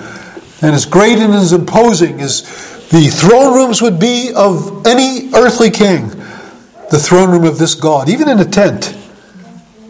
And 0.62 0.74
as 0.74 0.86
great 0.86 1.18
and 1.18 1.34
as 1.34 1.54
imposing 1.54 2.22
as 2.22 2.42
the 2.90 3.08
throne 3.08 3.54
rooms 3.54 3.82
would 3.82 4.00
be 4.00 4.32
of 4.36 4.86
any 4.86 5.30
earthly 5.34 5.72
king, 5.72 6.10
the 6.90 7.00
throne 7.00 7.32
room 7.32 7.44
of 7.44 7.58
this 7.58 7.76
God, 7.76 8.10
even 8.10 8.30
in 8.30 8.40
a 8.40 8.46
tent. 8.46 8.96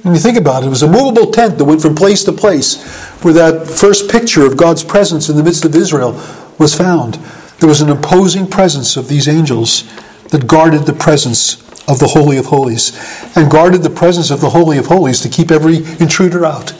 When 0.03 0.13
you 0.13 0.19
think 0.19 0.37
about 0.37 0.63
it, 0.63 0.67
it 0.67 0.69
was 0.69 0.83
a 0.83 0.87
movable 0.87 1.31
tent 1.31 1.57
that 1.57 1.65
went 1.65 1.81
from 1.81 1.95
place 1.95 2.23
to 2.25 2.31
place 2.31 2.83
where 3.23 3.33
that 3.33 3.67
first 3.67 4.09
picture 4.09 4.45
of 4.45 4.55
God's 4.55 4.83
presence 4.83 5.29
in 5.29 5.35
the 5.35 5.43
midst 5.43 5.65
of 5.65 5.75
Israel 5.75 6.11
was 6.59 6.75
found. 6.75 7.19
There 7.59 7.69
was 7.69 7.81
an 7.81 7.89
imposing 7.89 8.47
presence 8.47 8.97
of 8.97 9.07
these 9.07 9.27
angels 9.27 9.83
that 10.29 10.47
guarded 10.47 10.85
the 10.85 10.93
presence 10.93 11.61
of 11.87 11.99
the 11.99 12.07
Holy 12.07 12.37
of 12.37 12.47
Holies 12.47 12.91
and 13.35 13.49
guarded 13.49 13.83
the 13.83 13.89
presence 13.89 14.31
of 14.31 14.41
the 14.41 14.49
Holy 14.49 14.77
of 14.77 14.87
Holies 14.87 15.21
to 15.21 15.29
keep 15.29 15.51
every 15.51 15.77
intruder 15.99 16.45
out 16.45 16.71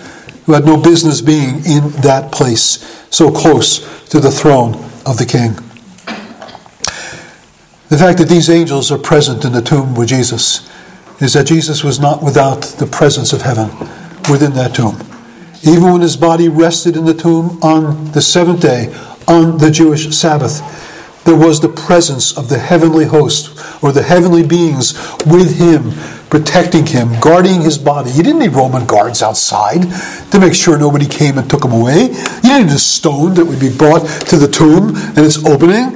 who 0.46 0.54
had 0.54 0.66
no 0.66 0.78
business 0.78 1.22
being 1.22 1.66
in 1.66 1.90
that 2.02 2.32
place 2.32 3.06
so 3.10 3.32
close 3.32 4.08
to 4.10 4.20
the 4.20 4.32
throne 4.32 4.76
of 5.06 5.18
the 5.18 5.26
King. 5.26 5.54
The 7.90 7.98
fact 7.98 8.18
that 8.18 8.30
these 8.30 8.50
angels 8.50 8.92
are 8.92 8.98
present 8.98 9.46
in 9.46 9.54
the 9.54 9.62
tomb 9.62 9.96
with 9.96 10.10
Jesus 10.10 10.70
is 11.22 11.34
that 11.34 11.48
Jesus 11.48 11.84
was 11.84 12.00
not 12.00 12.22
without 12.22 12.62
the 12.64 12.88
presence 12.88 13.32
of 13.32 13.42
heaven 13.42 13.70
within 14.30 14.54
that 14.54 14.74
tomb. 14.76 14.98
Even 15.64 15.92
when 15.94 16.02
his 16.02 16.18
body 16.18 16.50
rested 16.50 16.98
in 16.98 17.06
the 17.06 17.14
tomb 17.14 17.60
on 17.64 18.12
the 18.12 18.22
seventh 18.22 18.62
day, 18.62 18.94
on 19.28 19.58
the 19.58 19.72
Jewish 19.72 20.16
Sabbath. 20.16 20.62
There 21.26 21.36
was 21.36 21.60
the 21.60 21.70
presence 21.70 22.38
of 22.38 22.50
the 22.50 22.60
heavenly 22.60 23.06
host 23.06 23.50
or 23.84 23.92
the 23.92 24.04
heavenly 24.04 24.46
beings 24.46 24.94
with 25.26 25.58
him, 25.58 25.92
protecting 26.30 26.86
him, 26.86 27.20
guarding 27.20 27.62
his 27.62 27.80
body. 27.80 28.12
You 28.12 28.22
didn't 28.22 28.40
need 28.40 28.54
Roman 28.54 28.86
guards 28.86 29.24
outside 29.24 29.82
to 30.32 30.40
make 30.40 30.54
sure 30.54 30.78
nobody 30.78 31.08
came 31.08 31.40
and 31.40 31.50
took 31.50 31.66
him 31.66 31.72
away. 31.72 32.04
You 32.04 32.42
didn't 32.42 32.68
need 32.68 32.76
a 32.76 32.80
stone 32.80 33.34
that 33.36 33.46
would 33.46 33.60
be 33.60 33.76
brought 33.76 34.06
to 34.28 34.38
the 34.38 34.48
tomb 34.48 34.96
and 34.96 35.20
its 35.20 35.44
opening. 35.44 35.96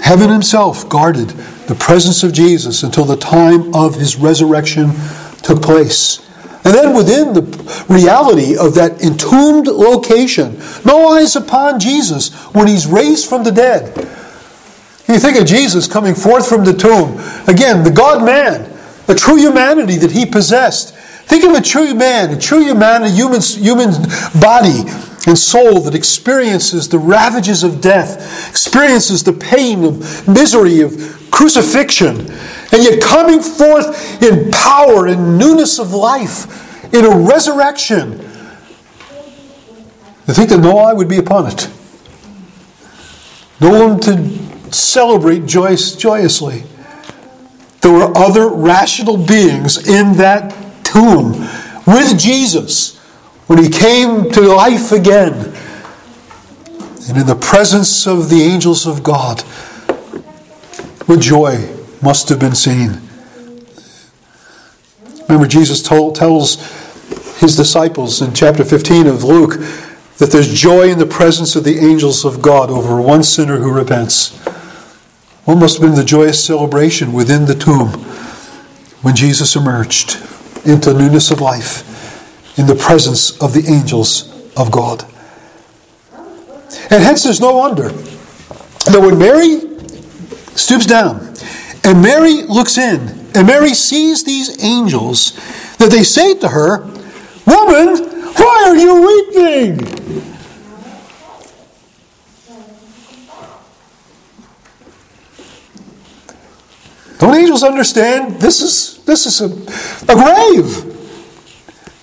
Heaven 0.00 0.30
himself 0.30 0.88
guarded 0.88 1.28
the 1.68 1.76
presence 1.76 2.24
of 2.24 2.32
Jesus 2.32 2.82
until 2.82 3.04
the 3.04 3.16
time 3.16 3.72
of 3.72 3.94
his 3.94 4.16
resurrection 4.16 4.92
took 5.42 5.62
place. 5.62 6.26
And 6.64 6.74
then 6.74 6.94
within 6.94 7.32
the 7.32 7.42
reality 7.88 8.56
of 8.56 8.74
that 8.74 9.02
entombed 9.02 9.66
location, 9.66 10.60
no 10.84 11.08
eyes 11.08 11.34
upon 11.34 11.80
Jesus 11.80 12.34
when 12.54 12.66
he's 12.66 12.86
raised 12.86 13.28
from 13.28 13.44
the 13.44 13.52
dead. 13.52 13.96
You 15.08 15.18
think 15.18 15.38
of 15.38 15.46
Jesus 15.46 15.88
coming 15.88 16.14
forth 16.14 16.48
from 16.48 16.64
the 16.64 16.72
tomb. 16.72 17.18
Again, 17.48 17.82
the 17.82 17.90
God 17.90 18.24
man, 18.24 18.70
the 19.06 19.14
true 19.14 19.36
humanity 19.36 19.96
that 19.96 20.12
he 20.12 20.26
possessed. 20.26 20.94
Think 20.94 21.44
of 21.44 21.52
a 21.52 21.60
true 21.60 21.94
man, 21.94 22.30
a 22.30 22.38
true 22.38 22.60
human, 22.60 23.02
a 23.02 23.08
human, 23.08 23.40
human 23.40 23.90
body 24.40 24.82
and 25.26 25.36
soul 25.36 25.80
that 25.80 25.94
experiences 25.94 26.88
the 26.88 26.98
ravages 26.98 27.62
of 27.62 27.80
death, 27.80 28.48
experiences 28.48 29.22
the 29.22 29.32
pain 29.32 29.84
of 29.84 30.28
misery, 30.28 30.80
of 30.80 30.92
crucifixion, 31.30 32.30
and 32.72 32.82
yet 32.82 33.00
coming 33.02 33.40
forth 33.40 34.22
in 34.22 34.50
power 34.50 35.06
and 35.06 35.38
newness 35.38 35.78
of 35.78 35.92
life, 35.92 36.94
in 36.94 37.04
a 37.04 37.10
resurrection. 37.10 38.20
I 40.28 40.32
think 40.32 40.50
that 40.50 40.60
no 40.60 40.78
eye 40.78 40.92
would 40.92 41.08
be 41.08 41.18
upon 41.18 41.46
it. 41.46 41.68
No 43.60 43.86
one 43.86 44.00
to 44.00 44.72
celebrate 44.72 45.46
joyous, 45.46 45.96
joyously. 45.96 46.64
There 47.80 47.92
were 47.92 48.16
other 48.16 48.48
rational 48.48 49.16
beings 49.16 49.88
in 49.88 50.16
that 50.18 50.54
tomb 50.84 51.32
with 51.86 52.18
Jesus 52.18 52.98
when 53.46 53.62
he 53.62 53.68
came 53.68 54.30
to 54.30 54.40
life 54.42 54.92
again. 54.92 55.54
And 57.08 57.18
in 57.18 57.26
the 57.26 57.38
presence 57.40 58.06
of 58.06 58.30
the 58.30 58.42
angels 58.42 58.86
of 58.86 59.02
God, 59.02 59.42
with 61.08 61.20
joy 61.20 61.79
must 62.02 62.28
have 62.28 62.38
been 62.38 62.54
seen. 62.54 63.00
Remember, 65.28 65.46
Jesus 65.46 65.82
told, 65.82 66.16
tells 66.16 66.56
his 67.40 67.56
disciples 67.56 68.20
in 68.20 68.34
chapter 68.34 68.64
15 68.64 69.06
of 69.06 69.24
Luke 69.24 69.54
that 70.18 70.30
there's 70.32 70.52
joy 70.52 70.90
in 70.90 70.98
the 70.98 71.06
presence 71.06 71.56
of 71.56 71.64
the 71.64 71.78
angels 71.78 72.24
of 72.24 72.42
God 72.42 72.70
over 72.70 73.00
one 73.00 73.22
sinner 73.22 73.58
who 73.58 73.72
repents. 73.72 74.36
What 75.44 75.56
must 75.56 75.78
have 75.78 75.88
been 75.88 75.96
the 75.96 76.04
joyous 76.04 76.44
celebration 76.44 77.12
within 77.12 77.46
the 77.46 77.54
tomb 77.54 77.88
when 79.02 79.16
Jesus 79.16 79.56
emerged 79.56 80.18
into 80.66 80.92
newness 80.92 81.30
of 81.30 81.40
life 81.40 82.58
in 82.58 82.66
the 82.66 82.74
presence 82.74 83.40
of 83.40 83.54
the 83.54 83.66
angels 83.66 84.30
of 84.56 84.70
God? 84.70 85.04
And 86.90 87.02
hence, 87.02 87.24
there's 87.24 87.40
no 87.40 87.56
wonder 87.56 87.88
that 87.88 89.00
when 89.00 89.18
Mary 89.18 89.60
stoops 90.54 90.86
down, 90.86 91.29
and 91.84 92.02
Mary 92.02 92.42
looks 92.42 92.78
in, 92.78 93.00
and 93.34 93.46
Mary 93.46 93.74
sees 93.74 94.24
these 94.24 94.62
angels 94.62 95.34
that 95.78 95.90
they 95.90 96.02
say 96.02 96.34
to 96.34 96.48
her, 96.48 96.80
Woman, 97.46 98.04
why 98.34 98.64
are 98.66 98.76
you 98.76 99.02
weeping? 99.06 100.00
Don't 107.18 107.34
angels 107.34 107.62
understand 107.62 108.40
this 108.40 108.62
is 108.62 109.04
this 109.04 109.26
is 109.26 109.42
a, 109.42 110.10
a 110.10 110.16
grave? 110.16 110.90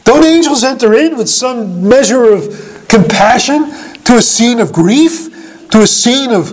Don't 0.04 0.24
angels 0.24 0.64
enter 0.64 0.94
in 0.94 1.18
with 1.18 1.28
some 1.28 1.88
measure 1.88 2.32
of 2.32 2.86
compassion 2.88 3.72
to 4.04 4.18
a 4.18 4.22
scene 4.22 4.60
of 4.60 4.72
grief, 4.72 5.70
to 5.72 5.82
a 5.82 5.88
scene 5.88 6.32
of 6.32 6.52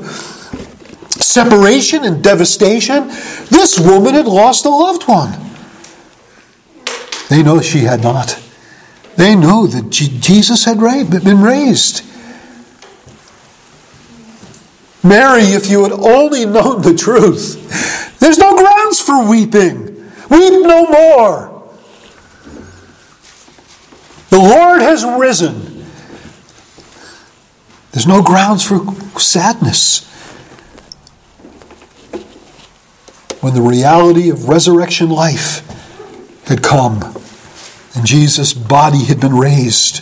separation 1.22 2.05
and 2.05 2.22
devastation? 2.22 3.09
This 3.48 3.79
woman 3.79 4.14
had 4.14 4.27
lost 4.27 4.64
a 4.64 4.70
loved 4.70 5.05
one. 5.05 5.33
They 7.29 7.42
know 7.42 7.61
she 7.61 7.81
had 7.81 8.03
not. 8.03 8.40
They 9.16 9.35
know 9.35 9.66
that 9.66 9.90
Jesus 9.90 10.64
had 10.64 10.79
been 10.79 11.40
raised. 11.40 12.03
Mary, 15.03 15.42
if 15.42 15.70
you 15.70 15.83
had 15.83 15.92
only 15.92 16.46
known 16.46 16.83
the 16.83 16.94
truth, 16.94 18.18
there's 18.18 18.38
no 18.38 18.57
grounds 18.57 19.00
for 19.00 19.29
weeping. 19.29 19.94
Weep 20.31 20.62
no 20.62 20.87
more. 20.87 21.55
The 24.31 24.38
Lord 24.38 24.81
has 24.81 25.05
risen. 25.05 25.85
There's 27.92 28.07
no 28.07 28.22
grounds 28.22 28.66
for 28.66 28.81
sadness. 29.20 30.11
When 33.45 33.53
the 33.53 33.61
reality 33.61 34.31
of 34.31 34.49
resurrection 34.49 35.11
life 35.11 35.61
had 36.47 36.63
come 36.63 37.03
and 37.95 38.07
Jesus' 38.07 38.55
body 38.55 39.05
had 39.05 39.21
been 39.21 39.37
raised. 39.37 40.01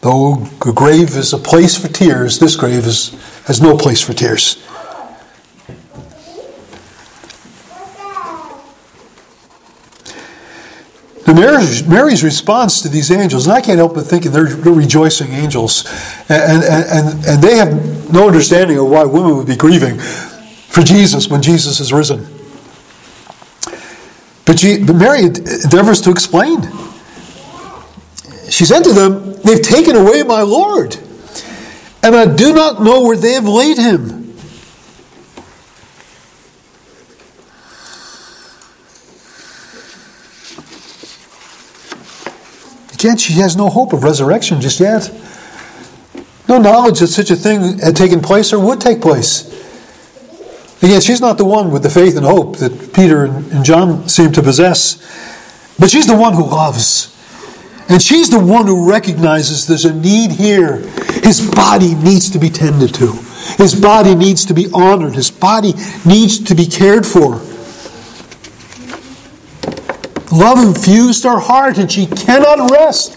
Though 0.00 0.48
a 0.66 0.72
grave 0.72 1.10
is 1.10 1.32
a 1.32 1.38
place 1.38 1.76
for 1.76 1.86
tears, 1.86 2.40
this 2.40 2.56
grave 2.56 2.84
is, 2.84 3.10
has 3.44 3.60
no 3.60 3.76
place 3.76 4.00
for 4.00 4.14
tears. 4.14 4.60
Mary's, 11.36 11.86
Mary's, 11.86 12.24
response 12.24 12.80
to 12.82 12.88
these 12.88 13.10
angels, 13.10 13.46
and 13.46 13.54
I 13.54 13.60
can't 13.60 13.78
help 13.78 13.94
but 13.94 14.06
thinking 14.06 14.32
they're, 14.32 14.46
they're 14.46 14.72
rejoicing 14.72 15.32
angels, 15.32 15.84
and, 16.28 16.64
and, 16.64 16.84
and, 16.86 17.26
and 17.26 17.42
they 17.42 17.56
have 17.56 18.12
no 18.12 18.26
understanding 18.26 18.78
of 18.78 18.88
why 18.88 19.04
women 19.04 19.36
would 19.36 19.46
be 19.46 19.56
grieving 19.56 19.98
for 19.98 20.82
Jesus 20.82 21.28
when 21.28 21.42
Jesus 21.42 21.78
is 21.78 21.92
risen. 21.92 22.26
But, 24.46 24.60
she, 24.60 24.82
but 24.82 24.94
Mary 24.96 25.24
endeavors 25.24 26.00
to 26.02 26.10
explain. 26.10 26.62
She 28.48 28.64
said 28.64 28.82
to 28.84 28.92
them, 28.92 29.34
They've 29.42 29.60
taken 29.60 29.96
away 29.96 30.22
my 30.22 30.42
Lord, 30.42 30.96
and 32.02 32.16
I 32.16 32.34
do 32.34 32.54
not 32.54 32.82
know 32.82 33.02
where 33.02 33.16
they 33.16 33.32
have 33.32 33.46
laid 33.46 33.76
him. 33.76 34.25
Again, 43.06 43.18
she 43.18 43.34
has 43.34 43.56
no 43.56 43.68
hope 43.68 43.92
of 43.92 44.02
resurrection 44.02 44.60
just 44.60 44.80
yet. 44.80 45.08
No 46.48 46.58
knowledge 46.58 46.98
that 46.98 47.06
such 47.06 47.30
a 47.30 47.36
thing 47.36 47.78
had 47.78 47.94
taken 47.94 48.20
place 48.20 48.52
or 48.52 48.58
would 48.58 48.80
take 48.80 49.00
place. 49.00 49.46
Again, 50.82 51.00
she's 51.00 51.20
not 51.20 51.38
the 51.38 51.44
one 51.44 51.70
with 51.70 51.84
the 51.84 51.88
faith 51.88 52.16
and 52.16 52.26
hope 52.26 52.56
that 52.56 52.92
Peter 52.92 53.26
and 53.26 53.64
John 53.64 54.08
seem 54.08 54.32
to 54.32 54.42
possess, 54.42 54.96
but 55.78 55.88
she's 55.88 56.08
the 56.08 56.16
one 56.16 56.34
who 56.34 56.42
loves. 56.42 57.14
And 57.88 58.02
she's 58.02 58.28
the 58.28 58.40
one 58.40 58.66
who 58.66 58.90
recognizes 58.90 59.68
there's 59.68 59.84
a 59.84 59.94
need 59.94 60.32
here. 60.32 60.78
His 61.22 61.48
body 61.48 61.94
needs 61.94 62.28
to 62.30 62.40
be 62.40 62.50
tended 62.50 62.92
to, 62.96 63.12
his 63.56 63.80
body 63.80 64.16
needs 64.16 64.44
to 64.46 64.52
be 64.52 64.66
honored, 64.74 65.14
his 65.14 65.30
body 65.30 65.74
needs 66.04 66.40
to 66.40 66.56
be 66.56 66.66
cared 66.66 67.06
for. 67.06 67.40
Love 70.36 70.58
infused 70.58 71.24
her 71.24 71.38
heart, 71.38 71.78
and 71.78 71.90
she 71.90 72.06
cannot 72.06 72.70
rest 72.70 73.16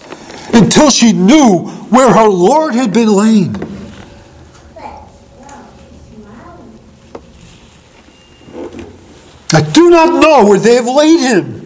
until 0.54 0.90
she 0.90 1.12
knew 1.12 1.66
where 1.90 2.10
her 2.12 2.28
Lord 2.28 2.74
had 2.74 2.94
been 2.94 3.12
laid. 3.12 3.56
I 9.52 9.60
do 9.60 9.90
not 9.90 10.20
know 10.22 10.46
where 10.46 10.58
they 10.58 10.76
have 10.76 10.86
laid 10.86 11.20
him. 11.20 11.56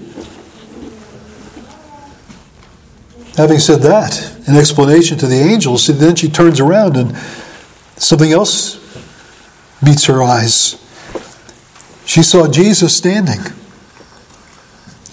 Having 3.36 3.58
said 3.58 3.80
that, 3.82 4.48
an 4.48 4.56
explanation 4.56 5.18
to 5.18 5.26
the 5.26 5.36
angels, 5.36 5.86
then 5.86 6.16
she 6.16 6.28
turns 6.28 6.58
around 6.60 6.96
and 6.96 7.16
something 7.96 8.32
else 8.32 8.80
meets 9.82 10.06
her 10.06 10.22
eyes. 10.22 10.80
She 12.06 12.22
saw 12.22 12.48
Jesus 12.48 12.96
standing. 12.96 13.40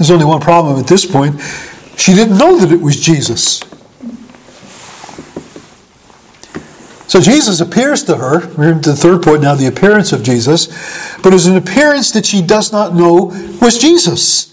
There's 0.01 0.09
only 0.09 0.25
one 0.25 0.41
problem 0.41 0.79
at 0.79 0.87
this 0.87 1.05
point. 1.05 1.39
She 1.95 2.15
didn't 2.15 2.39
know 2.39 2.57
that 2.57 2.71
it 2.71 2.81
was 2.81 2.99
Jesus. 2.99 3.59
So 7.05 7.19
Jesus 7.19 7.61
appears 7.61 8.03
to 8.05 8.17
her. 8.17 8.47
We're 8.55 8.71
into 8.71 8.89
the 8.89 8.95
third 8.95 9.21
point 9.21 9.43
now 9.43 9.53
the 9.53 9.67
appearance 9.67 10.11
of 10.11 10.23
Jesus. 10.23 10.65
But 11.21 11.35
it's 11.35 11.45
an 11.45 11.55
appearance 11.55 12.09
that 12.13 12.25
she 12.25 12.41
does 12.41 12.71
not 12.71 12.95
know 12.95 13.25
was 13.61 13.77
Jesus. 13.77 14.50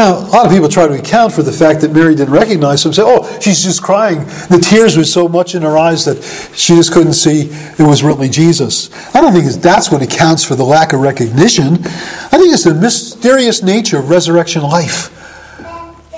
Now, 0.00 0.16
a 0.16 0.32
lot 0.32 0.46
of 0.46 0.50
people 0.50 0.70
try 0.70 0.88
to 0.88 0.98
account 0.98 1.34
for 1.34 1.42
the 1.42 1.52
fact 1.52 1.82
that 1.82 1.92
Mary 1.92 2.14
didn't 2.14 2.32
recognize 2.32 2.86
him. 2.86 2.94
Say, 2.94 3.02
oh, 3.04 3.38
she's 3.38 3.62
just 3.62 3.82
crying. 3.82 4.20
The 4.48 4.58
tears 4.58 4.96
were 4.96 5.04
so 5.04 5.28
much 5.28 5.54
in 5.54 5.60
her 5.60 5.76
eyes 5.76 6.06
that 6.06 6.22
she 6.56 6.74
just 6.74 6.94
couldn't 6.94 7.12
see 7.12 7.50
it 7.50 7.86
was 7.86 8.02
really 8.02 8.30
Jesus. 8.30 8.88
I 9.14 9.20
don't 9.20 9.34
think 9.34 9.44
that's 9.60 9.90
what 9.90 10.00
accounts 10.00 10.42
for 10.42 10.54
the 10.54 10.64
lack 10.64 10.94
of 10.94 11.00
recognition. 11.00 11.74
I 11.84 12.38
think 12.38 12.50
it's 12.50 12.64
the 12.64 12.72
mysterious 12.72 13.62
nature 13.62 13.98
of 13.98 14.08
resurrection 14.08 14.62
life. 14.62 15.08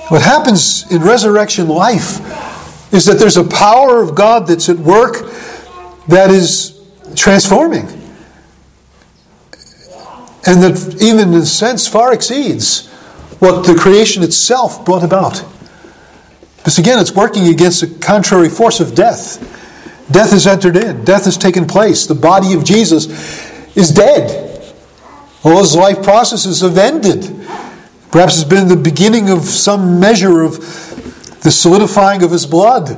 What 0.09 0.21
happens 0.21 0.89
in 0.89 1.01
resurrection 1.01 1.67
life 1.67 2.21
is 2.93 3.03
that 3.03 3.19
there's 3.19 3.35
a 3.35 3.43
power 3.43 4.01
of 4.01 4.15
God 4.15 4.47
that's 4.47 4.69
at 4.69 4.77
work 4.77 5.29
that 6.07 6.29
is 6.29 6.81
transforming. 7.17 7.87
And 10.45 10.63
that, 10.63 10.99
even 11.01 11.33
in 11.33 11.41
a 11.41 11.45
sense, 11.45 11.85
far 11.85 12.13
exceeds 12.13 12.89
what 13.43 13.65
the 13.65 13.75
creation 13.75 14.23
itself 14.23 14.85
brought 14.85 15.03
about. 15.03 15.43
Because 16.57 16.79
again, 16.79 16.97
it's 16.97 17.11
working 17.11 17.47
against 17.47 17.83
a 17.83 17.87
contrary 17.87 18.47
force 18.47 18.79
of 18.79 18.95
death. 18.95 19.37
Death 20.09 20.31
has 20.31 20.47
entered 20.47 20.77
in, 20.77 21.03
death 21.03 21.25
has 21.25 21.37
taken 21.37 21.67
place. 21.67 22.05
The 22.05 22.15
body 22.15 22.53
of 22.53 22.63
Jesus 22.63 23.05
is 23.75 23.91
dead. 23.91 24.49
All 25.43 25.59
his 25.59 25.75
life 25.75 26.01
processes 26.01 26.61
have 26.61 26.77
ended. 26.77 27.23
Perhaps 28.11 28.39
it's 28.39 28.49
been 28.49 28.69
the 28.69 28.77
beginning 28.77 29.29
of 29.29 29.41
some 29.41 29.99
measure 29.99 30.41
of 30.41 30.59
the 31.41 31.51
solidifying 31.51 32.23
of 32.23 32.31
his 32.31 32.45
blood 32.45 32.91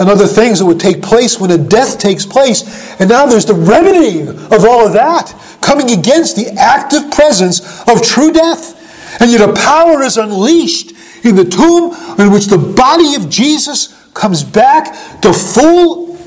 and 0.00 0.08
other 0.08 0.26
things 0.26 0.58
that 0.58 0.66
would 0.66 0.80
take 0.80 1.00
place 1.00 1.38
when 1.38 1.52
a 1.52 1.58
death 1.58 2.00
takes 2.00 2.26
place. 2.26 2.98
And 2.98 3.08
now 3.08 3.26
there's 3.26 3.46
the 3.46 3.54
remedying 3.54 4.30
of 4.30 4.64
all 4.64 4.84
of 4.84 4.94
that, 4.94 5.32
coming 5.60 5.96
against 5.96 6.34
the 6.34 6.50
active 6.58 7.08
presence 7.12 7.60
of 7.88 8.02
true 8.02 8.32
death. 8.32 8.81
And 9.20 9.30
yet 9.30 9.48
a 9.48 9.52
power 9.52 10.02
is 10.02 10.16
unleashed 10.16 10.92
in 11.24 11.36
the 11.36 11.44
tomb 11.44 11.94
in 12.18 12.32
which 12.32 12.46
the 12.46 12.58
body 12.58 13.14
of 13.14 13.28
Jesus 13.28 13.98
comes 14.14 14.42
back 14.42 15.20
to 15.22 15.32
full 15.32 16.18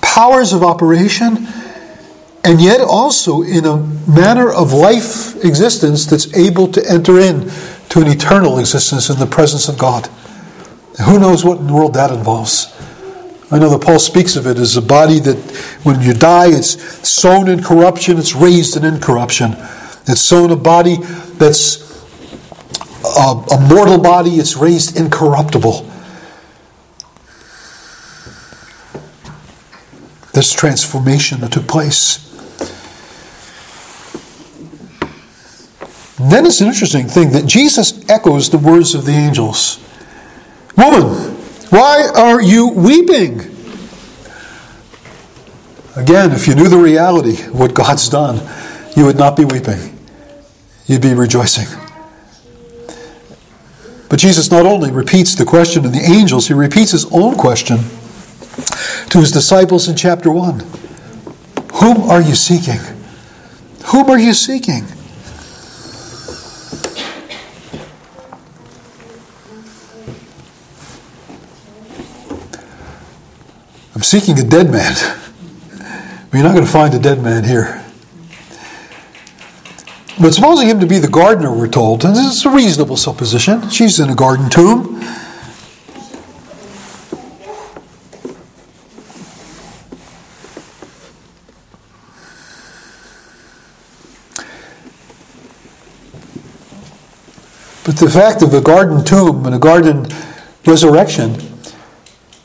powers 0.00 0.52
of 0.52 0.62
operation, 0.62 1.46
and 2.44 2.60
yet 2.60 2.80
also 2.80 3.42
in 3.42 3.64
a 3.66 3.76
manner 4.08 4.50
of 4.50 4.72
life 4.72 5.44
existence 5.44 6.06
that's 6.06 6.32
able 6.34 6.68
to 6.68 6.82
enter 6.90 7.18
in 7.18 7.50
to 7.88 8.00
an 8.00 8.06
eternal 8.06 8.58
existence 8.58 9.10
in 9.10 9.18
the 9.18 9.26
presence 9.26 9.68
of 9.68 9.78
God. 9.78 10.06
Who 11.04 11.18
knows 11.18 11.44
what 11.44 11.58
in 11.58 11.66
the 11.66 11.74
world 11.74 11.94
that 11.94 12.10
involves? 12.10 12.72
I 13.50 13.58
know 13.58 13.68
that 13.70 13.82
Paul 13.82 13.98
speaks 13.98 14.34
of 14.34 14.46
it 14.46 14.58
as 14.58 14.76
a 14.76 14.82
body 14.82 15.20
that 15.20 15.36
when 15.84 16.00
you 16.00 16.14
die, 16.14 16.48
it's 16.48 17.08
sown 17.08 17.48
in 17.48 17.62
corruption, 17.62 18.18
it's 18.18 18.34
raised 18.34 18.76
in 18.76 18.84
incorruption. 18.84 19.56
It's 20.06 20.20
sown 20.20 20.50
a 20.50 20.56
body 20.56 20.96
that's 21.38 21.86
a, 23.04 23.32
a 23.52 23.60
mortal 23.68 23.98
body, 23.98 24.32
it's 24.32 24.56
raised 24.56 24.96
incorruptible. 24.96 25.90
This 30.32 30.52
transformation 30.52 31.40
that 31.40 31.52
took 31.52 31.66
place. 31.66 32.22
And 36.18 36.30
then 36.30 36.46
it's 36.46 36.60
an 36.60 36.68
interesting 36.68 37.06
thing 37.08 37.30
that 37.32 37.46
Jesus 37.46 38.08
echoes 38.08 38.50
the 38.50 38.58
words 38.58 38.94
of 38.94 39.04
the 39.04 39.12
angels. 39.12 39.78
Woman, 40.76 41.04
why 41.70 42.10
are 42.14 42.40
you 42.40 42.68
weeping? 42.68 43.40
Again, 45.96 46.32
if 46.32 46.46
you 46.46 46.54
knew 46.54 46.68
the 46.68 46.78
reality 46.78 47.42
of 47.42 47.58
what 47.58 47.74
God's 47.74 48.08
done, 48.08 48.40
you 48.94 49.04
would 49.06 49.16
not 49.16 49.36
be 49.36 49.44
weeping. 49.44 49.95
You'd 50.86 51.02
be 51.02 51.14
rejoicing. 51.14 51.66
But 54.08 54.20
Jesus 54.20 54.50
not 54.50 54.66
only 54.66 54.90
repeats 54.90 55.34
the 55.34 55.44
question 55.44 55.84
of 55.84 55.92
the 55.92 56.00
angels, 56.00 56.46
he 56.46 56.54
repeats 56.54 56.92
his 56.92 57.06
own 57.12 57.34
question 57.34 57.78
to 59.10 59.18
his 59.18 59.32
disciples 59.32 59.88
in 59.88 59.96
chapter 59.96 60.30
1 60.30 60.60
Whom 61.74 62.02
are 62.08 62.20
you 62.20 62.34
seeking? 62.34 62.80
Whom 63.86 64.10
are 64.10 64.18
you 64.18 64.32
seeking? 64.32 64.84
I'm 73.94 74.02
seeking 74.02 74.38
a 74.38 74.44
dead 74.44 74.70
man. 74.70 74.94
But 76.30 76.34
you're 76.34 76.42
not 76.42 76.52
going 76.52 76.66
to 76.66 76.70
find 76.70 76.92
a 76.94 76.98
dead 76.98 77.22
man 77.22 77.44
here. 77.44 77.85
But 80.18 80.32
supposing 80.32 80.68
him 80.68 80.80
to 80.80 80.86
be 80.86 80.98
the 80.98 81.08
gardener, 81.08 81.52
we're 81.52 81.68
told, 81.68 82.02
and 82.02 82.16
this 82.16 82.38
is 82.38 82.46
a 82.46 82.50
reasonable 82.50 82.96
supposition. 82.96 83.68
She's 83.68 84.00
in 84.00 84.08
a 84.08 84.14
garden 84.14 84.48
tomb. 84.48 84.98
But 97.84 97.98
the 97.98 98.10
fact 98.10 98.42
of 98.42 98.54
a 98.54 98.62
garden 98.62 99.04
tomb 99.04 99.44
and 99.44 99.54
a 99.54 99.58
garden 99.58 100.06
resurrection, 100.66 101.34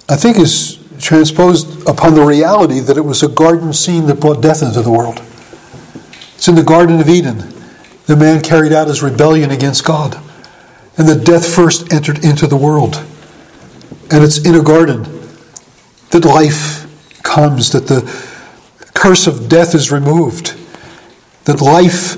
I 0.10 0.18
think, 0.18 0.38
is 0.38 0.78
transposed 1.00 1.88
upon 1.88 2.16
the 2.16 2.26
reality 2.26 2.82
that 2.82 2.98
it 2.98 3.06
was 3.06 3.24
a 3.24 3.30
garden 3.30 3.72
scene 3.72 4.08
that 4.08 4.20
brought 4.20 4.42
death 4.42 4.62
into 4.62 4.82
the 4.82 4.92
world. 4.92 5.22
It's 6.36 6.50
in 6.50 6.56
the 6.56 6.64
Garden 6.64 7.00
of 7.00 7.08
Eden. 7.08 7.61
The 8.12 8.18
man 8.18 8.41
carried 8.41 8.74
out 8.74 8.89
his 8.89 9.01
rebellion 9.01 9.51
against 9.51 9.86
God, 9.86 10.22
and 10.97 11.07
the 11.07 11.16
death 11.16 11.47
first 11.47 11.93
entered 11.93 12.26
into 12.26 12.45
the 12.45 12.57
world. 12.57 12.97
And 14.12 14.22
it's 14.22 14.38
in 14.45 14.53
a 14.53 14.62
garden 14.62 15.03
that 16.09 16.26
life 16.26 17.24
comes, 17.24 17.72
that 17.72 17.88
the 17.88 18.01
curse 18.93 19.28
of 19.28 19.47
death 19.47 19.74
is 19.74 19.93
removed, 19.93 20.57
that 21.45 21.62
life 21.62 22.18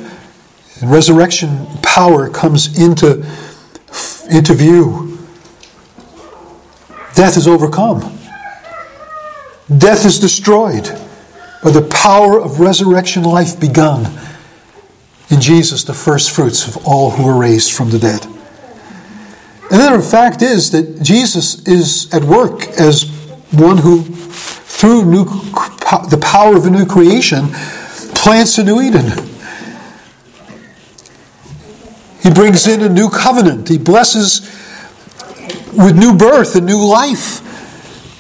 and 0.82 0.90
resurrection 0.90 1.68
power 1.84 2.28
comes 2.28 2.76
into, 2.76 3.24
into 4.32 4.56
view. 4.56 5.20
Death 7.14 7.38
is 7.38 7.48
overcome. 7.48 8.00
Death 9.78 10.08
is 10.08 10.20
destroyed 10.20 10.86
by 11.64 11.70
the 11.70 11.88
power 11.92 12.42
of 12.42 12.60
resurrection 12.60 13.22
life 13.22 13.60
begun 13.60 14.12
in 15.34 15.42
Jesus, 15.42 15.84
the 15.84 15.94
first 15.94 16.32
fruits 16.32 16.68
of 16.68 16.88
all 16.88 17.12
who 17.12 17.26
were 17.26 17.38
raised 17.38 17.74
from 17.74 17.90
the 17.90 18.00
dead. 18.00 18.22
The 19.70 20.08
fact 20.08 20.44
is 20.44 20.72
that 20.72 21.02
Jesus 21.02 21.68
is 21.68 22.14
at 22.14 22.24
work 22.24 22.68
as 22.80 23.06
one 23.52 23.80
who, 23.80 24.04
through 24.04 25.06
new, 25.06 25.26
the 25.26 26.20
power 26.22 26.56
of 26.56 26.68
a 26.68 26.70
new 26.70 26.86
creation, 26.86 27.48
plants 28.14 28.58
a 28.60 28.64
new 28.64 28.80
Eden. 28.82 29.12
He 32.22 32.30
brings 32.30 32.68
in 32.68 32.82
a 32.82 32.90
new 32.90 33.10
covenant. 33.10 33.68
He 33.68 33.78
blesses 33.78 34.42
with 35.74 35.98
new 35.98 36.16
birth 36.16 36.56
and 36.56 36.66
new 36.66 36.86
life. 36.86 37.42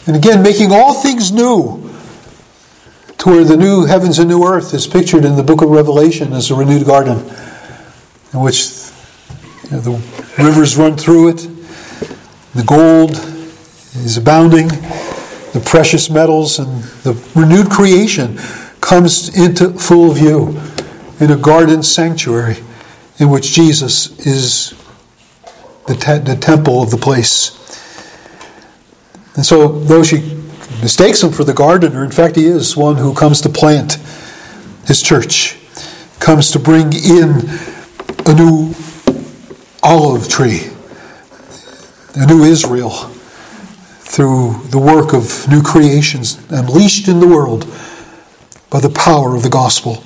And 0.07 0.15
again, 0.15 0.41
making 0.41 0.71
all 0.71 0.93
things 0.93 1.31
new 1.31 1.82
to 3.19 3.29
where 3.29 3.43
the 3.43 3.57
new 3.57 3.85
heavens 3.85 4.19
and 4.19 4.29
new 4.29 4.43
earth 4.43 4.73
is 4.73 4.87
pictured 4.87 5.25
in 5.25 5.35
the 5.35 5.43
book 5.43 5.61
of 5.61 5.69
Revelation 5.69 6.33
as 6.33 6.51
a 6.51 6.55
renewed 6.55 6.85
garden 6.85 7.19
in 8.33 8.39
which 8.39 8.91
you 9.65 9.71
know, 9.71 9.79
the 9.79 10.03
rivers 10.37 10.75
run 10.75 10.97
through 10.97 11.29
it, 11.29 11.47
the 12.53 12.63
gold 12.65 13.11
is 13.95 14.17
abounding, 14.17 14.67
the 14.67 15.61
precious 15.63 16.09
metals, 16.09 16.59
and 16.59 16.83
the 17.03 17.13
renewed 17.35 17.69
creation 17.69 18.37
comes 18.81 19.35
into 19.37 19.69
full 19.79 20.11
view 20.11 20.59
in 21.19 21.31
a 21.31 21.37
garden 21.37 21.83
sanctuary 21.83 22.57
in 23.19 23.29
which 23.29 23.51
Jesus 23.51 24.19
is 24.25 24.73
the, 25.87 25.95
te- 25.95 26.19
the 26.19 26.35
temple 26.35 26.81
of 26.81 26.89
the 26.89 26.97
place. 26.97 27.59
And 29.35 29.45
so, 29.45 29.67
though 29.67 30.03
she 30.03 30.32
mistakes 30.83 31.23
him 31.23 31.31
for 31.31 31.43
the 31.43 31.53
gardener, 31.53 32.03
in 32.03 32.11
fact, 32.11 32.35
he 32.35 32.45
is 32.45 32.75
one 32.75 32.97
who 32.97 33.13
comes 33.13 33.41
to 33.41 33.49
plant 33.49 33.93
his 34.85 35.01
church, 35.01 35.57
comes 36.19 36.51
to 36.51 36.59
bring 36.59 36.91
in 36.93 37.49
a 38.25 38.33
new 38.33 38.75
olive 39.81 40.27
tree, 40.27 40.69
a 42.15 42.25
new 42.25 42.43
Israel, 42.43 42.89
through 42.91 44.61
the 44.69 44.77
work 44.77 45.13
of 45.13 45.47
new 45.49 45.61
creations 45.61 46.37
unleashed 46.49 47.07
in 47.07 47.19
the 47.19 47.27
world 47.27 47.65
by 48.69 48.79
the 48.79 48.89
power 48.89 49.35
of 49.35 49.41
the 49.41 49.49
gospel. 49.49 50.03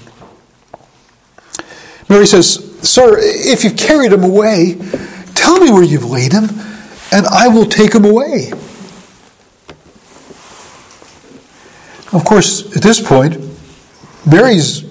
Mary 2.07 2.25
says, 2.25 2.63
Sir, 2.87 3.17
if 3.19 3.63
you've 3.63 3.75
carried 3.77 4.13
him 4.13 4.23
away, 4.23 4.75
tell 5.33 5.59
me 5.59 5.71
where 5.71 5.83
you've 5.83 6.05
laid 6.05 6.31
him, 6.31 6.49
and 7.11 7.25
I 7.25 7.47
will 7.47 7.65
take 7.65 7.93
him 7.93 8.05
away. 8.05 8.51
Of 12.13 12.23
course, 12.23 12.75
at 12.75 12.81
this 12.81 13.01
point, 13.05 13.37
Mary's 14.25 14.81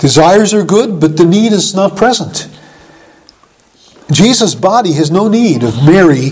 desires 0.00 0.52
are 0.52 0.64
good, 0.64 1.00
but 1.00 1.16
the 1.16 1.24
need 1.24 1.52
is 1.52 1.74
not 1.74 1.96
present. 1.96 2.48
Jesus' 4.10 4.54
body 4.54 4.92
has 4.92 5.10
no 5.10 5.28
need 5.28 5.62
of 5.62 5.84
Mary 5.84 6.30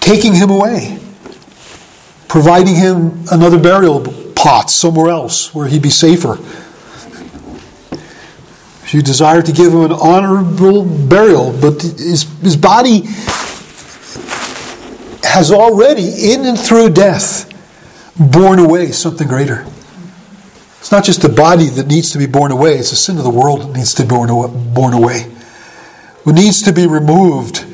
taking 0.00 0.34
him 0.34 0.50
away, 0.50 0.98
providing 2.28 2.74
him 2.74 3.24
another 3.30 3.58
burial 3.58 4.00
pot 4.34 4.70
somewhere 4.70 5.10
else 5.10 5.54
where 5.54 5.66
he'd 5.68 5.82
be 5.82 5.90
safer. 5.90 6.38
She 8.86 9.00
desired 9.02 9.46
to 9.46 9.52
give 9.52 9.72
him 9.72 9.82
an 9.82 9.92
honorable 9.92 10.84
burial, 10.84 11.56
but 11.60 11.80
his, 11.80 12.24
his 12.40 12.56
body 12.56 13.02
has 15.22 15.52
already, 15.52 16.32
in 16.32 16.44
and 16.44 16.58
through 16.58 16.90
death, 16.90 17.46
borne 18.20 18.58
away 18.58 18.92
something 18.92 19.26
greater. 19.26 19.66
It's 20.78 20.92
not 20.92 21.04
just 21.04 21.22
the 21.22 21.28
body 21.28 21.66
that 21.66 21.86
needs 21.86 22.10
to 22.12 22.18
be 22.18 22.26
borne 22.26 22.52
away, 22.52 22.76
it's 22.76 22.90
the 22.90 22.96
sin 22.96 23.18
of 23.18 23.24
the 23.24 23.30
world 23.30 23.62
that 23.62 23.72
needs 23.72 23.94
to 23.94 24.02
be 24.02 24.08
borne 24.08 24.92
away. 24.92 25.22
What 26.22 26.34
needs 26.34 26.62
to 26.62 26.72
be 26.72 26.86
removed 26.86 27.64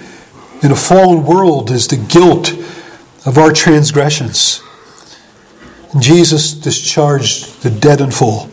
in 0.62 0.72
a 0.72 0.76
fallen 0.76 1.24
world 1.24 1.70
is 1.70 1.88
the 1.88 1.96
guilt 1.96 2.52
of 3.26 3.38
our 3.38 3.52
transgressions. 3.52 4.62
Jesus 5.98 6.52
discharged 6.52 7.62
the 7.62 7.70
debt 7.70 8.00
in 8.00 8.10
full. 8.10 8.48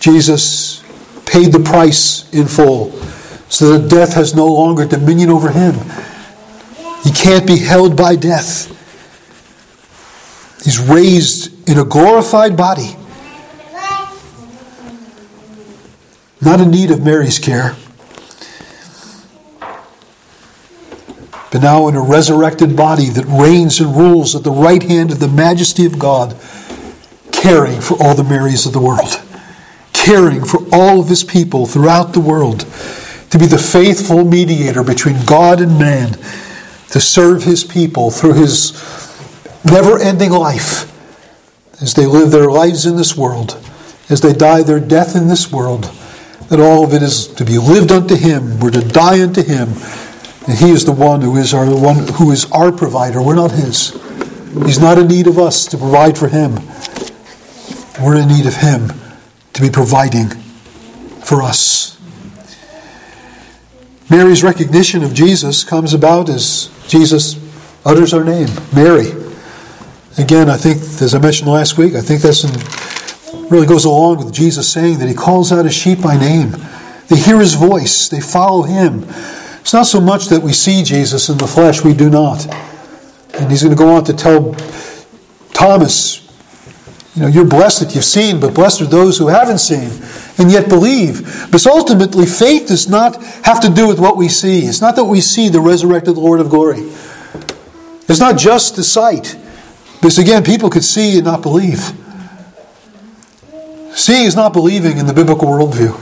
Jesus 0.00 0.82
paid 1.26 1.52
the 1.52 1.60
price 1.60 2.32
in 2.32 2.46
full 2.46 2.90
so 3.48 3.76
that 3.78 3.88
death 3.88 4.14
has 4.14 4.34
no 4.34 4.46
longer 4.46 4.84
dominion 4.84 5.30
over 5.30 5.50
him. 5.50 5.74
He 7.02 7.10
can't 7.12 7.46
be 7.46 7.58
held 7.58 7.96
by 7.96 8.16
death. 8.16 8.70
He's 10.64 10.80
raised 10.80 11.68
in 11.68 11.78
a 11.78 11.84
glorified 11.84 12.56
body, 12.56 12.96
not 16.40 16.58
in 16.58 16.70
need 16.70 16.90
of 16.90 17.04
Mary's 17.04 17.38
care, 17.38 17.76
but 21.52 21.60
now 21.60 21.86
in 21.88 21.94
a 21.94 22.00
resurrected 22.00 22.74
body 22.74 23.10
that 23.10 23.26
reigns 23.26 23.78
and 23.78 23.94
rules 23.94 24.34
at 24.34 24.42
the 24.42 24.50
right 24.50 24.82
hand 24.82 25.12
of 25.12 25.20
the 25.20 25.28
majesty 25.28 25.84
of 25.84 25.98
God, 25.98 26.34
caring 27.30 27.82
for 27.82 28.02
all 28.02 28.14
the 28.14 28.24
Marys 28.24 28.64
of 28.64 28.72
the 28.72 28.80
world, 28.80 29.20
caring 29.92 30.46
for 30.46 30.60
all 30.72 30.98
of 30.98 31.10
his 31.10 31.24
people 31.24 31.66
throughout 31.66 32.14
the 32.14 32.20
world, 32.20 32.60
to 33.28 33.38
be 33.38 33.44
the 33.44 33.58
faithful 33.58 34.24
mediator 34.24 34.82
between 34.82 35.26
God 35.26 35.60
and 35.60 35.78
man, 35.78 36.12
to 36.88 37.00
serve 37.00 37.44
his 37.44 37.64
people 37.64 38.10
through 38.10 38.34
his 38.34 39.03
never 39.64 39.98
ending 39.98 40.30
life 40.30 40.90
as 41.82 41.94
they 41.94 42.06
live 42.06 42.30
their 42.30 42.50
lives 42.50 42.86
in 42.86 42.96
this 42.96 43.16
world, 43.16 43.58
as 44.08 44.20
they 44.20 44.32
die 44.32 44.62
their 44.62 44.80
death 44.80 45.16
in 45.16 45.28
this 45.28 45.50
world, 45.50 45.84
that 46.48 46.60
all 46.60 46.84
of 46.84 46.92
it 46.92 47.02
is 47.02 47.26
to 47.26 47.44
be 47.44 47.58
lived 47.58 47.90
unto 47.90 48.14
Him. 48.14 48.60
We're 48.60 48.70
to 48.70 48.86
die 48.86 49.22
unto 49.22 49.42
Him. 49.42 49.70
And 50.46 50.58
He 50.58 50.70
is 50.70 50.84
the 50.84 50.92
one 50.92 51.22
who 51.22 51.36
is 51.36 51.54
our 51.54 51.66
one 51.66 52.06
who 52.14 52.30
is 52.30 52.50
our 52.52 52.70
provider. 52.70 53.22
We're 53.22 53.34
not 53.34 53.52
His. 53.52 53.90
He's 54.66 54.78
not 54.78 54.98
in 54.98 55.08
need 55.08 55.26
of 55.26 55.38
us 55.38 55.66
to 55.66 55.78
provide 55.78 56.16
for 56.16 56.28
Him. 56.28 56.56
We're 58.02 58.20
in 58.20 58.28
need 58.28 58.46
of 58.46 58.56
Him 58.56 58.92
to 59.54 59.62
be 59.62 59.70
providing 59.70 60.28
for 61.24 61.42
us. 61.42 61.98
Mary's 64.10 64.44
recognition 64.44 65.02
of 65.02 65.14
Jesus 65.14 65.64
comes 65.64 65.94
about 65.94 66.28
as 66.28 66.70
Jesus 66.86 67.40
utters 67.84 68.12
her 68.12 68.22
name, 68.22 68.48
Mary. 68.74 69.23
Again, 70.16 70.48
I 70.48 70.56
think, 70.56 70.80
as 71.02 71.12
I 71.12 71.18
mentioned 71.18 71.50
last 71.50 71.76
week, 71.76 71.94
I 71.94 72.00
think 72.00 72.22
that's 72.22 72.44
in, 72.44 73.48
really 73.48 73.66
goes 73.66 73.84
along 73.84 74.18
with 74.18 74.32
Jesus 74.32 74.72
saying 74.72 74.98
that 75.00 75.08
He 75.08 75.14
calls 75.14 75.50
out 75.50 75.64
His 75.64 75.74
sheep 75.74 76.02
by 76.02 76.16
name. 76.16 76.52
They 77.08 77.16
hear 77.16 77.40
His 77.40 77.54
voice, 77.54 78.08
they 78.08 78.20
follow 78.20 78.62
Him. 78.62 79.02
It's 79.60 79.72
not 79.72 79.86
so 79.86 80.00
much 80.00 80.26
that 80.26 80.40
we 80.42 80.52
see 80.52 80.84
Jesus 80.84 81.28
in 81.28 81.38
the 81.38 81.48
flesh, 81.48 81.82
we 81.82 81.94
do 81.94 82.08
not. 82.10 82.46
And 83.34 83.50
He's 83.50 83.64
going 83.64 83.74
to 83.74 83.78
go 83.78 83.92
on 83.92 84.04
to 84.04 84.12
tell 84.12 84.54
Thomas, 85.52 86.20
you 87.16 87.22
know, 87.22 87.28
you're 87.28 87.44
blessed 87.44 87.80
that 87.80 87.94
you've 87.96 88.04
seen, 88.04 88.38
but 88.38 88.54
blessed 88.54 88.82
are 88.82 88.86
those 88.86 89.18
who 89.18 89.26
haven't 89.26 89.58
seen 89.58 89.90
and 90.38 90.50
yet 90.50 90.68
believe. 90.68 91.22
Because 91.46 91.66
ultimately, 91.66 92.26
faith 92.26 92.68
does 92.68 92.88
not 92.88 93.20
have 93.44 93.60
to 93.62 93.68
do 93.68 93.88
with 93.88 93.98
what 93.98 94.16
we 94.16 94.28
see. 94.28 94.60
It's 94.60 94.80
not 94.80 94.94
that 94.94 95.04
we 95.04 95.20
see 95.20 95.48
the 95.48 95.60
resurrected 95.60 96.16
Lord 96.16 96.38
of 96.38 96.50
glory. 96.50 96.80
It's 98.08 98.20
not 98.20 98.38
just 98.38 98.76
the 98.76 98.84
sight. 98.84 99.36
Because 100.04 100.18
again, 100.18 100.44
people 100.44 100.68
could 100.68 100.84
see 100.84 101.16
and 101.16 101.24
not 101.24 101.40
believe. 101.40 101.80
Seeing 103.94 104.26
is 104.26 104.36
not 104.36 104.52
believing 104.52 104.98
in 104.98 105.06
the 105.06 105.14
biblical 105.14 105.48
worldview. 105.48 105.98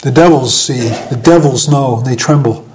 The 0.00 0.10
devils 0.10 0.60
see, 0.60 0.88
the 0.88 1.20
devils 1.22 1.68
know, 1.68 1.98
and 1.98 2.06
they 2.08 2.16
tremble. 2.16 2.68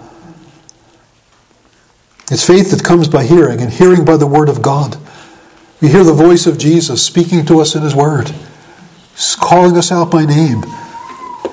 It's 2.31 2.47
faith 2.47 2.71
that 2.71 2.81
comes 2.81 3.09
by 3.09 3.25
hearing, 3.25 3.59
and 3.59 3.69
hearing 3.69 4.05
by 4.05 4.15
the 4.15 4.25
Word 4.25 4.47
of 4.47 4.61
God. 4.61 4.95
We 5.81 5.89
hear 5.89 6.05
the 6.05 6.13
voice 6.13 6.47
of 6.47 6.57
Jesus 6.57 7.05
speaking 7.05 7.45
to 7.47 7.59
us 7.59 7.75
in 7.75 7.81
His 7.81 7.93
Word, 7.93 8.33
calling 9.41 9.75
us 9.75 9.91
out 9.91 10.09
by 10.09 10.23
name, 10.23 10.63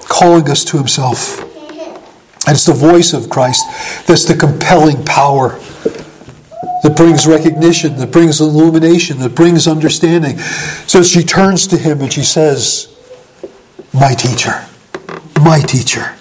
calling 0.02 0.48
us 0.48 0.64
to 0.66 0.76
Himself. 0.76 1.40
And 1.40 2.54
it's 2.54 2.66
the 2.66 2.72
voice 2.72 3.12
of 3.12 3.28
Christ 3.28 3.66
that's 4.06 4.26
the 4.26 4.36
compelling 4.36 5.04
power 5.04 5.58
that 6.82 6.96
brings 6.96 7.26
recognition, 7.26 7.96
that 7.96 8.12
brings 8.12 8.40
illumination, 8.40 9.18
that 9.18 9.34
brings 9.34 9.66
understanding. 9.66 10.38
So 10.86 11.02
she 11.02 11.22
turns 11.22 11.66
to 11.68 11.76
him 11.76 12.00
and 12.00 12.12
she 12.12 12.22
says, 12.22 12.94
My 13.92 14.14
teacher, 14.14 14.64
my 15.40 15.60
teacher. 15.60 16.14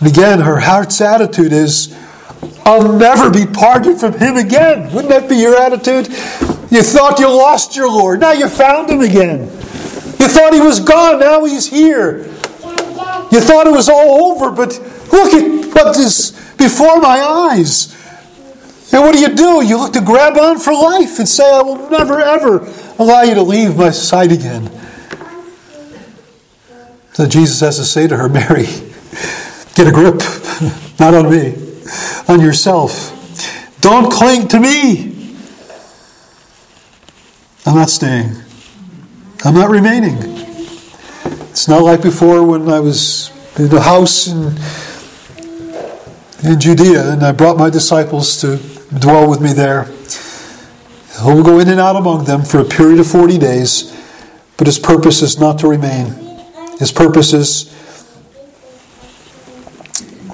And 0.00 0.10
again, 0.10 0.40
her 0.40 0.58
heart's 0.58 1.00
attitude 1.00 1.52
is, 1.52 1.96
I'll 2.64 2.92
never 2.92 3.30
be 3.30 3.46
parted 3.46 4.00
from 4.00 4.14
him 4.18 4.36
again. 4.36 4.92
Wouldn't 4.92 5.10
that 5.10 5.28
be 5.28 5.36
your 5.36 5.56
attitude? 5.56 6.08
You 6.72 6.82
thought 6.82 7.18
you 7.18 7.28
lost 7.28 7.76
your 7.76 7.88
Lord. 7.88 8.20
Now 8.20 8.32
you 8.32 8.48
found 8.48 8.90
him 8.90 9.00
again. 9.00 9.42
You 9.42 10.28
thought 10.28 10.54
he 10.54 10.60
was 10.60 10.80
gone. 10.80 11.20
Now 11.20 11.44
he's 11.44 11.68
here. 11.68 12.24
You 13.30 13.40
thought 13.40 13.66
it 13.66 13.72
was 13.72 13.88
all 13.88 14.32
over, 14.32 14.50
but 14.50 14.78
look 15.12 15.34
at 15.34 15.74
what 15.74 15.96
is 15.96 16.32
before 16.62 17.00
my 17.00 17.20
eyes. 17.20 17.92
And 18.92 19.02
what 19.02 19.14
do 19.14 19.20
you 19.20 19.34
do? 19.34 19.64
You 19.64 19.78
look 19.78 19.94
to 19.94 20.00
grab 20.00 20.36
on 20.36 20.58
for 20.58 20.72
life 20.72 21.18
and 21.18 21.28
say, 21.28 21.50
I 21.50 21.62
will 21.62 21.90
never, 21.90 22.20
ever 22.20 22.58
allow 22.98 23.22
you 23.22 23.34
to 23.34 23.42
leave 23.42 23.76
my 23.76 23.90
side 23.90 24.32
again. 24.32 24.70
So 27.14 27.26
Jesus 27.26 27.60
has 27.60 27.76
to 27.78 27.84
say 27.84 28.06
to 28.06 28.16
her, 28.16 28.28
Mary, 28.28 28.66
get 29.74 29.86
a 29.86 29.92
grip, 29.92 30.20
not 31.00 31.14
on 31.14 31.30
me, 31.30 31.54
on 32.28 32.40
yourself. 32.40 33.18
Don't 33.80 34.10
cling 34.12 34.48
to 34.48 34.60
me. 34.60 35.36
I'm 37.66 37.74
not 37.76 37.90
staying. 37.90 38.36
I'm 39.44 39.54
not 39.54 39.70
remaining. 39.70 40.16
It's 41.50 41.68
not 41.68 41.82
like 41.82 42.02
before 42.02 42.44
when 42.44 42.68
I 42.68 42.80
was 42.80 43.30
in 43.58 43.68
the 43.68 43.80
house 43.80 44.28
in, 44.28 44.56
in 46.42 46.58
Judea 46.58 47.12
and 47.12 47.22
I 47.22 47.32
brought 47.32 47.56
my 47.56 47.70
disciples 47.70 48.40
to 48.40 48.58
dwell 48.98 49.28
with 49.28 49.40
me 49.40 49.52
there. 49.52 49.84
He'll 51.22 51.42
go 51.42 51.58
in 51.58 51.68
and 51.68 51.80
out 51.80 51.96
among 51.96 52.24
them 52.24 52.42
for 52.42 52.58
a 52.58 52.64
period 52.64 52.98
of 52.98 53.06
40 53.06 53.38
days, 53.38 53.96
but 54.56 54.66
his 54.66 54.78
purpose 54.78 55.22
is 55.22 55.38
not 55.38 55.58
to 55.60 55.68
remain. 55.68 56.14
His 56.78 56.90
purpose 56.90 57.32
is 57.32 57.64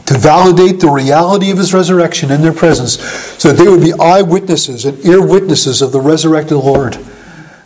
to 0.06 0.16
validate 0.16 0.80
the 0.80 0.88
reality 0.88 1.50
of 1.50 1.58
his 1.58 1.74
resurrection 1.74 2.30
in 2.30 2.40
their 2.40 2.52
presence 2.52 2.98
so 3.38 3.52
that 3.52 3.62
they 3.62 3.70
would 3.70 3.82
be 3.82 3.92
eyewitnesses 3.92 4.86
and 4.86 5.04
ear 5.04 5.20
witnesses 5.20 5.82
of 5.82 5.92
the 5.92 6.00
resurrected 6.00 6.56
Lord. 6.56 6.96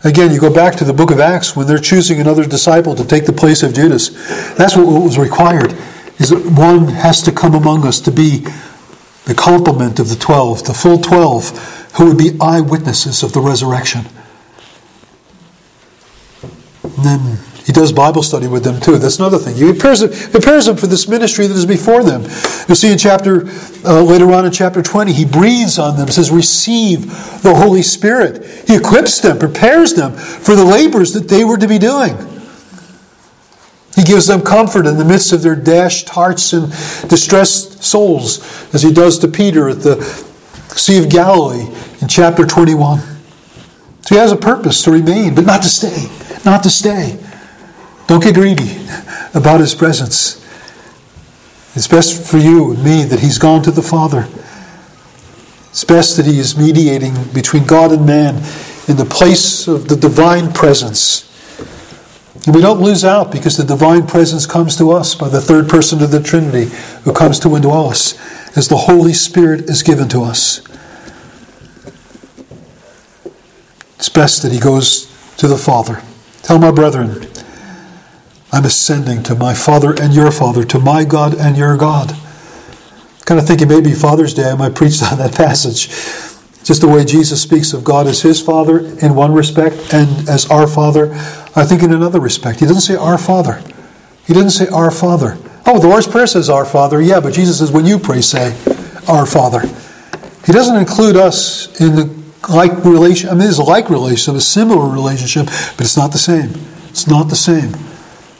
Again, 0.02 0.32
you 0.32 0.40
go 0.40 0.52
back 0.52 0.74
to 0.76 0.84
the 0.84 0.92
book 0.92 1.12
of 1.12 1.20
Acts 1.20 1.54
when 1.54 1.68
they're 1.68 1.78
choosing 1.78 2.20
another 2.20 2.44
disciple 2.44 2.96
to 2.96 3.04
take 3.04 3.26
the 3.26 3.32
place 3.32 3.62
of 3.62 3.72
Judas. 3.72 4.08
That's 4.56 4.76
what 4.76 4.86
was 4.86 5.16
required, 5.16 5.72
is 6.18 6.30
that 6.30 6.44
one 6.44 6.88
has 6.88 7.22
to 7.22 7.32
come 7.32 7.54
among 7.54 7.86
us 7.86 8.00
to 8.00 8.10
be 8.10 8.46
the 9.24 9.34
complement 9.34 9.98
of 10.00 10.08
the 10.08 10.16
twelve, 10.16 10.64
the 10.64 10.74
full 10.74 10.98
twelve, 10.98 11.50
who 11.96 12.06
would 12.06 12.18
be 12.18 12.36
eyewitnesses 12.40 13.22
of 13.22 13.32
the 13.32 13.40
resurrection. 13.40 14.06
And 16.82 17.04
then 17.04 17.38
he 17.64 17.72
does 17.72 17.92
Bible 17.92 18.24
study 18.24 18.48
with 18.48 18.64
them 18.64 18.80
too. 18.80 18.98
That's 18.98 19.18
another 19.18 19.38
thing. 19.38 19.54
He 19.54 19.70
prepares 19.72 20.00
them, 20.00 20.10
prepares 20.30 20.66
them 20.66 20.76
for 20.76 20.88
this 20.88 21.06
ministry 21.06 21.46
that 21.46 21.56
is 21.56 21.64
before 21.64 22.02
them. 22.02 22.22
You'll 22.66 22.74
see 22.74 22.90
in 22.90 22.98
chapter 22.98 23.46
uh, 23.84 24.02
later 24.02 24.32
on 24.32 24.44
in 24.44 24.50
chapter 24.50 24.82
twenty, 24.82 25.12
he 25.12 25.24
breathes 25.24 25.78
on 25.78 25.96
them, 25.96 26.08
says, 26.08 26.32
"Receive 26.32 27.06
the 27.42 27.54
Holy 27.54 27.82
Spirit." 27.82 28.44
He 28.66 28.74
equips 28.74 29.20
them, 29.20 29.38
prepares 29.38 29.94
them 29.94 30.12
for 30.14 30.56
the 30.56 30.64
labors 30.64 31.12
that 31.12 31.28
they 31.28 31.44
were 31.44 31.56
to 31.56 31.68
be 31.68 31.78
doing. 31.78 32.16
He 33.94 34.04
gives 34.04 34.26
them 34.26 34.40
comfort 34.40 34.86
in 34.86 34.96
the 34.96 35.04
midst 35.04 35.32
of 35.32 35.42
their 35.42 35.54
dashed 35.54 36.08
hearts 36.08 36.52
and 36.52 36.70
distressed 37.08 37.82
souls, 37.82 38.40
as 38.74 38.82
he 38.82 38.92
does 38.92 39.18
to 39.18 39.28
Peter 39.28 39.68
at 39.68 39.80
the 39.80 40.02
Sea 40.74 40.98
of 40.98 41.10
Galilee 41.10 41.70
in 42.00 42.08
chapter 42.08 42.46
twenty-one. 42.46 43.00
So 44.00 44.14
he 44.14 44.16
has 44.16 44.32
a 44.32 44.36
purpose 44.36 44.82
to 44.84 44.90
remain, 44.90 45.34
but 45.34 45.44
not 45.44 45.62
to 45.62 45.68
stay. 45.68 46.08
Not 46.44 46.62
to 46.64 46.70
stay. 46.70 47.18
Don't 48.06 48.22
get 48.22 48.34
greedy 48.34 48.84
about 49.34 49.60
his 49.60 49.74
presence. 49.74 50.38
It's 51.74 51.86
best 51.86 52.28
for 52.28 52.38
you 52.38 52.72
and 52.72 52.82
me 52.84 53.04
that 53.04 53.20
he's 53.20 53.38
gone 53.38 53.62
to 53.62 53.70
the 53.70 53.82
Father. 53.82 54.26
It's 55.70 55.84
best 55.84 56.16
that 56.16 56.26
he 56.26 56.38
is 56.38 56.58
mediating 56.58 57.14
between 57.32 57.64
God 57.64 57.92
and 57.92 58.04
man 58.04 58.36
in 58.88 58.96
the 58.96 59.06
place 59.08 59.68
of 59.68 59.88
the 59.88 59.96
divine 59.96 60.52
presence. 60.52 61.31
We 62.46 62.60
don't 62.60 62.80
lose 62.80 63.04
out 63.04 63.30
because 63.30 63.56
the 63.56 63.64
divine 63.64 64.06
presence 64.06 64.46
comes 64.46 64.76
to 64.78 64.90
us 64.90 65.14
by 65.14 65.28
the 65.28 65.40
third 65.40 65.68
person 65.68 66.02
of 66.02 66.10
the 66.10 66.20
Trinity 66.20 66.74
who 67.04 67.12
comes 67.12 67.38
to 67.40 67.48
indwell 67.48 67.90
us 67.90 68.18
as 68.56 68.68
the 68.68 68.76
Holy 68.76 69.12
Spirit 69.12 69.62
is 69.62 69.84
given 69.84 70.08
to 70.08 70.22
us. 70.22 70.60
It's 73.96 74.08
best 74.08 74.42
that 74.42 74.50
he 74.50 74.58
goes 74.58 75.06
to 75.36 75.46
the 75.46 75.56
Father. 75.56 76.02
Tell 76.42 76.58
my 76.58 76.72
brethren, 76.72 77.28
I'm 78.50 78.64
ascending 78.64 79.22
to 79.24 79.36
my 79.36 79.54
Father 79.54 79.94
and 79.98 80.12
your 80.12 80.32
Father, 80.32 80.64
to 80.64 80.80
my 80.80 81.04
God 81.04 81.34
and 81.34 81.56
your 81.56 81.76
God. 81.76 82.16
Kind 83.24 83.38
of 83.38 83.46
thinking 83.46 83.68
maybe 83.68 83.92
Father's 83.92 84.34
Day 84.34 84.50
I 84.50 84.56
might 84.56 84.74
preach 84.74 85.00
on 85.12 85.18
that 85.18 85.36
passage. 85.36 85.88
Just 86.64 86.80
the 86.80 86.88
way 86.88 87.04
Jesus 87.04 87.42
speaks 87.42 87.72
of 87.72 87.82
God 87.82 88.06
as 88.06 88.22
his 88.22 88.40
Father 88.40 88.78
in 88.78 89.14
one 89.14 89.32
respect 89.32 89.92
and 89.92 90.28
as 90.28 90.48
our 90.50 90.66
Father, 90.66 91.12
I 91.56 91.64
think 91.64 91.82
in 91.82 91.92
another 91.92 92.20
respect. 92.20 92.60
He 92.60 92.66
doesn't 92.66 92.82
say 92.82 92.94
our 92.94 93.18
Father. 93.18 93.62
He 94.26 94.32
doesn't 94.32 94.50
say 94.50 94.68
our 94.68 94.90
Father. 94.90 95.36
Oh, 95.66 95.80
the 95.80 95.88
Lord's 95.88 96.06
Prayer 96.06 96.26
says 96.26 96.48
our 96.48 96.64
Father. 96.64 97.00
Yeah, 97.00 97.20
but 97.20 97.34
Jesus 97.34 97.58
says 97.58 97.72
when 97.72 97.84
you 97.84 97.98
pray, 97.98 98.20
say 98.20 98.56
our 99.08 99.26
Father. 99.26 99.62
He 100.46 100.52
doesn't 100.52 100.76
include 100.76 101.16
us 101.16 101.80
in 101.80 101.96
the 101.96 102.22
like 102.48 102.84
relation. 102.84 103.28
I 103.28 103.32
mean, 103.32 103.40
there's 103.40 103.58
a 103.58 103.64
like 103.64 103.90
relationship, 103.90 104.38
a 104.38 104.40
similar 104.40 104.88
relationship, 104.88 105.46
but 105.46 105.80
it's 105.80 105.96
not 105.96 106.12
the 106.12 106.18
same. 106.18 106.52
It's 106.88 107.06
not 107.06 107.28
the 107.28 107.36
same. 107.36 107.72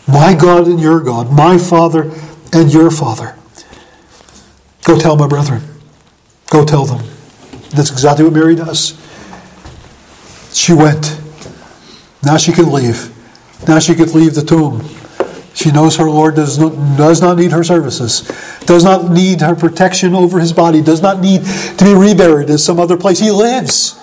My 0.07 0.35
God 0.35 0.67
and 0.67 0.81
your 0.81 1.01
God, 1.01 1.33
my 1.33 1.59
Father 1.59 2.13
and 2.53 2.73
your 2.73 2.91
Father. 2.91 3.37
Go 4.85 4.99
tell 4.99 5.17
my 5.17 5.29
brethren. 5.29 5.63
Go 6.51 6.65
tell 6.65 6.85
them. 6.85 7.07
That's 7.75 7.91
exactly 7.91 8.25
what 8.25 8.35
Mary 8.35 8.55
does. 8.55 8.99
She 10.53 10.73
went. 10.73 11.19
Now 12.23 12.37
she 12.37 12.53
can 12.53 12.71
leave. 12.71 13.11
Now 13.67 13.79
she 13.79 13.95
could 13.95 14.15
leave 14.15 14.35
the 14.35 14.43
tomb. 14.43 14.85
She 15.55 15.71
knows 15.71 15.97
her 15.97 16.09
Lord 16.09 16.35
does 16.35 16.59
not, 16.59 16.71
does 16.97 17.21
not 17.21 17.37
need 17.37 17.53
her 17.53 17.63
services, 17.63 18.23
does 18.61 18.85
not 18.85 19.11
need 19.11 19.43
her 19.43 19.55
protection 19.55 20.15
over 20.15 20.41
his 20.41 20.53
body, 20.53 20.81
does 20.81 21.03
not 21.03 21.21
need 21.21 21.45
to 21.45 21.85
be 21.85 21.95
reburied 21.95 22.49
in 22.49 22.59
some 22.59 22.81
other 22.81 22.97
place. 22.97 23.19
He 23.19 23.31
lives. 23.31 23.99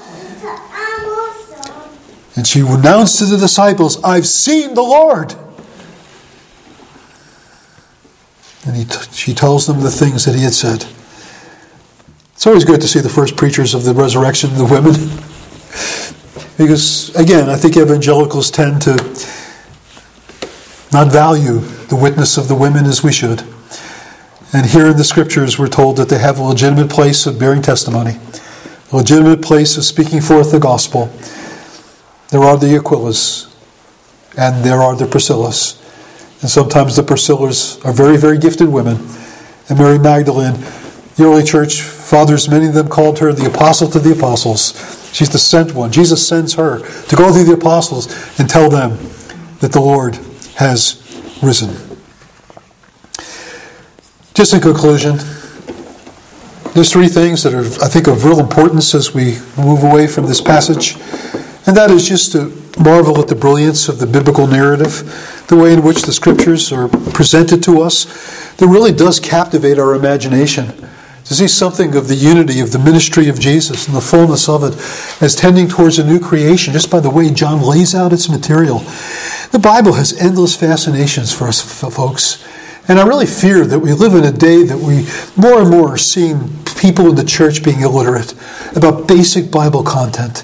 And 2.35 2.47
she 2.47 2.61
announced 2.61 3.19
to 3.19 3.25
the 3.25 3.37
disciples, 3.37 4.01
I've 4.03 4.27
seen 4.27 4.73
the 4.75 4.83
Lord. 4.83 5.35
And 8.65 8.75
he 8.75 8.85
t- 8.85 9.11
she 9.11 9.33
tells 9.33 9.65
them 9.67 9.81
the 9.81 9.91
things 9.91 10.25
that 10.25 10.35
he 10.35 10.43
had 10.43 10.53
said. 10.53 10.85
It's 12.39 12.47
always 12.47 12.63
good 12.63 12.79
to 12.79 12.87
see 12.87 13.01
the 13.01 13.09
first 13.09 13.35
preachers 13.35 13.73
of 13.73 13.83
the 13.83 13.93
resurrection, 13.93 14.53
the 14.53 14.63
women. 14.63 14.93
because, 16.57 17.13
again, 17.17 17.49
I 17.49 17.57
think 17.57 17.75
evangelicals 17.75 18.49
tend 18.49 18.81
to 18.83 18.93
not 20.93 21.11
value 21.11 21.59
the 21.89 21.97
witness 22.01 22.37
of 22.37 22.47
the 22.47 22.55
women 22.55 22.85
as 22.85 23.03
we 23.03 23.11
should. 23.11 23.43
And 24.53 24.67
here 24.67 24.87
in 24.87 24.95
the 24.95 25.03
scriptures, 25.03 25.59
we're 25.59 25.67
told 25.67 25.97
that 25.97 26.07
they 26.07 26.19
have 26.19 26.39
a 26.39 26.43
legitimate 26.43 26.89
place 26.89 27.25
of 27.25 27.37
bearing 27.37 27.61
testimony, 27.61 28.17
a 28.93 28.95
legitimate 28.95 29.41
place 29.41 29.75
of 29.75 29.83
speaking 29.83 30.21
forth 30.21 30.53
the 30.53 30.61
gospel. 30.61 31.11
There 32.29 32.45
are 32.45 32.55
the 32.55 32.67
Aquilas, 32.67 33.53
and 34.37 34.63
there 34.63 34.81
are 34.81 34.95
the 34.95 35.07
Priscillas. 35.07 35.75
And 36.39 36.49
sometimes 36.49 36.95
the 36.95 37.01
Priscillas 37.01 37.83
are 37.83 37.91
very, 37.91 38.15
very 38.15 38.37
gifted 38.37 38.69
women. 38.69 39.05
And 39.67 39.77
Mary 39.77 39.99
Magdalene, 39.99 40.53
the 41.17 41.25
early 41.25 41.43
church 41.43 41.98
fathers, 42.09 42.49
many 42.49 42.67
of 42.67 42.73
them 42.73 42.87
called 42.87 43.19
her 43.19 43.31
the 43.31 43.45
apostle 43.45 43.87
to 43.89 43.99
the 43.99 44.11
apostles. 44.11 44.73
She's 45.13 45.29
the 45.29 45.37
sent 45.37 45.73
one. 45.73 45.91
Jesus 45.91 46.27
sends 46.27 46.55
her 46.55 46.79
to 46.79 47.15
go 47.15 47.31
through 47.31 47.45
the 47.45 47.53
apostles 47.53 48.07
and 48.39 48.49
tell 48.49 48.69
them 48.69 48.97
that 49.59 49.71
the 49.71 49.79
Lord 49.79 50.15
has 50.55 51.01
risen. 51.43 51.69
Just 54.33 54.53
in 54.53 54.61
conclusion, 54.61 55.17
there's 56.73 56.91
three 56.91 57.07
things 57.07 57.43
that 57.43 57.53
are, 57.53 57.65
I 57.83 57.89
think, 57.89 58.07
of 58.07 58.25
real 58.25 58.39
importance 58.39 58.95
as 58.95 59.13
we 59.13 59.37
move 59.57 59.83
away 59.83 60.07
from 60.07 60.27
this 60.27 60.41
passage. 60.41 60.95
And 61.67 61.75
that 61.75 61.91
is 61.91 62.07
just 62.07 62.31
to 62.31 62.55
marvel 62.81 63.19
at 63.19 63.27
the 63.27 63.35
brilliance 63.35 63.89
of 63.89 63.99
the 63.99 64.07
biblical 64.07 64.47
narrative, 64.47 65.45
the 65.47 65.57
way 65.57 65.73
in 65.73 65.83
which 65.83 66.03
the 66.03 66.13
scriptures 66.13 66.71
are 66.71 66.87
presented 66.87 67.61
to 67.63 67.81
us, 67.81 68.05
that 68.55 68.67
really 68.67 68.91
does 68.91 69.19
captivate 69.19 69.77
our 69.77 69.93
imagination. 69.93 70.73
To 71.29 71.35
see 71.35 71.47
something 71.47 71.95
of 71.95 72.07
the 72.07 72.15
unity 72.15 72.59
of 72.59 72.71
the 72.71 72.79
ministry 72.79 73.29
of 73.29 73.39
Jesus 73.39 73.85
and 73.85 73.95
the 73.95 74.01
fullness 74.01 74.49
of 74.49 74.63
it 74.63 74.73
as 75.21 75.35
tending 75.35 75.67
towards 75.67 75.99
a 75.99 76.03
new 76.03 76.19
creation, 76.19 76.73
just 76.73 76.89
by 76.89 76.99
the 76.99 77.11
way 77.11 77.29
John 77.29 77.61
lays 77.61 77.93
out 77.93 78.11
its 78.11 78.29
material. 78.29 78.79
The 79.51 79.59
Bible 79.61 79.93
has 79.93 80.19
endless 80.19 80.55
fascinations 80.55 81.31
for 81.31 81.47
us 81.47 81.61
folks. 81.61 82.43
And 82.87 82.99
I 82.99 83.05
really 83.05 83.27
fear 83.27 83.67
that 83.67 83.77
we 83.77 83.93
live 83.93 84.15
in 84.15 84.23
a 84.23 84.31
day 84.31 84.63
that 84.63 84.79
we 84.79 85.05
more 85.39 85.61
and 85.61 85.69
more 85.69 85.93
are 85.93 85.97
seeing 85.99 86.49
people 86.79 87.07
in 87.09 87.15
the 87.15 87.23
church 87.23 87.63
being 87.63 87.81
illiterate 87.81 88.33
about 88.75 89.07
basic 89.07 89.51
Bible 89.51 89.83
content. 89.83 90.43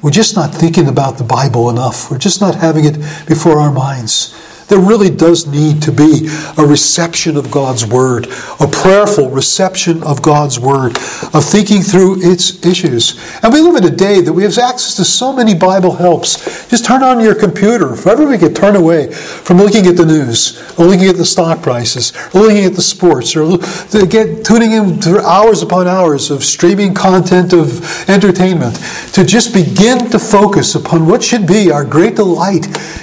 We're 0.00 0.12
just 0.12 0.34
not 0.34 0.54
thinking 0.54 0.88
about 0.88 1.18
the 1.18 1.24
Bible 1.24 1.68
enough. 1.68 2.10
We're 2.10 2.16
just 2.16 2.40
not 2.40 2.54
having 2.54 2.86
it 2.86 2.94
before 3.26 3.58
our 3.58 3.70
minds. 3.70 4.32
There 4.72 4.80
really 4.80 5.10
does 5.10 5.46
need 5.46 5.82
to 5.82 5.92
be 5.92 6.30
a 6.56 6.64
reception 6.64 7.36
of 7.36 7.50
God's 7.50 7.84
Word, 7.84 8.26
a 8.58 8.66
prayerful 8.66 9.28
reception 9.28 10.02
of 10.02 10.22
God's 10.22 10.58
Word, 10.58 10.96
of 11.34 11.44
thinking 11.44 11.82
through 11.82 12.22
its 12.22 12.64
issues. 12.64 13.20
And 13.42 13.52
we 13.52 13.60
live 13.60 13.76
in 13.76 13.84
a 13.84 13.94
day 13.94 14.22
that 14.22 14.32
we 14.32 14.44
have 14.44 14.56
access 14.56 14.96
to 14.96 15.04
so 15.04 15.30
many 15.30 15.54
Bible 15.54 15.96
helps. 15.96 16.70
Just 16.70 16.86
turn 16.86 17.02
on 17.02 17.20
your 17.20 17.34
computer. 17.34 17.92
If 17.92 18.06
ever 18.06 18.26
we 18.26 18.38
get 18.38 18.56
turned 18.56 18.78
away 18.78 19.12
from 19.12 19.58
looking 19.58 19.86
at 19.88 19.98
the 19.98 20.06
news, 20.06 20.58
or 20.78 20.86
looking 20.86 21.08
at 21.08 21.16
the 21.16 21.26
stock 21.26 21.60
prices, 21.60 22.14
or 22.34 22.40
looking 22.40 22.64
at 22.64 22.72
the 22.72 22.80
sports, 22.80 23.36
or 23.36 23.58
get 24.06 24.42
tuning 24.42 24.72
in 24.72 25.02
for 25.02 25.20
hours 25.20 25.62
upon 25.62 25.86
hours 25.86 26.30
of 26.30 26.42
streaming 26.42 26.94
content 26.94 27.52
of 27.52 28.08
entertainment, 28.08 28.76
to 29.12 29.22
just 29.22 29.52
begin 29.52 30.08
to 30.08 30.18
focus 30.18 30.74
upon 30.74 31.06
what 31.06 31.22
should 31.22 31.46
be 31.46 31.70
our 31.70 31.84
great 31.84 32.16
delight, 32.16 32.62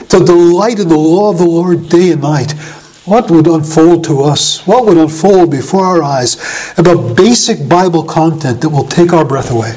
to 0.09 0.17
delight 0.25 0.79
in 0.79 0.87
the 0.87 0.97
law 0.97 1.29
of 1.29 1.37
the 1.37 1.45
Lord 1.45 1.58
Lord 1.59 1.89
day 1.89 2.11
and 2.13 2.21
night, 2.21 2.53
what 3.03 3.29
would 3.29 3.45
unfold 3.45 4.05
to 4.05 4.21
us? 4.21 4.65
What 4.65 4.85
would 4.85 4.95
unfold 4.95 5.51
before 5.51 5.83
our 5.83 6.01
eyes 6.01 6.37
about 6.77 7.17
basic 7.17 7.67
Bible 7.67 8.05
content 8.05 8.61
that 8.61 8.69
will 8.69 8.85
take 8.85 9.11
our 9.11 9.25
breath 9.25 9.51
away? 9.51 9.73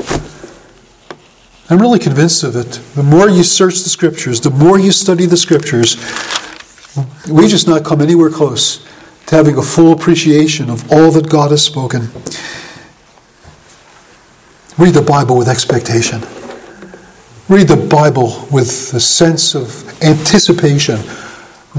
I'm 1.69 1.81
really 1.81 1.99
convinced 1.99 2.45
of 2.45 2.55
it. 2.55 2.81
The 2.95 3.03
more 3.03 3.29
you 3.29 3.43
search 3.43 3.83
the 3.83 3.89
scriptures, 3.89 4.41
the 4.41 4.51
more 4.51 4.79
you 4.79 4.93
study 4.93 5.27
the 5.27 5.37
scriptures, 5.37 5.97
we 7.29 7.49
just 7.49 7.67
not 7.67 7.85
come 7.85 8.01
anywhere 8.01 8.31
close 8.31 8.87
to 9.27 9.35
having 9.35 9.59
a 9.59 9.63
full 9.63 9.93
appreciation 9.93 10.71
of 10.71 10.93
all 10.93 11.11
that 11.11 11.29
God 11.29 11.51
has 11.51 11.65
spoken. 11.65 12.03
Read 14.79 14.95
the 14.95 15.05
Bible 15.05 15.37
with 15.37 15.49
expectation. 15.49 16.21
Read 17.49 17.67
the 17.67 17.89
Bible 17.91 18.47
with 18.53 18.95
a 18.95 19.01
sense 19.01 19.57
of 19.57 20.01
anticipation 20.01 21.01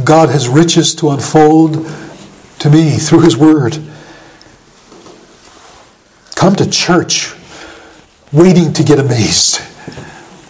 God 0.01 0.29
has 0.29 0.47
riches 0.49 0.95
to 0.95 1.11
unfold 1.11 1.73
to 2.59 2.69
me 2.69 2.97
through 2.97 3.21
His 3.21 3.37
Word. 3.37 3.77
Come 6.35 6.55
to 6.55 6.69
church 6.69 7.33
waiting 8.31 8.73
to 8.73 8.83
get 8.83 8.97
amazed, 8.97 9.61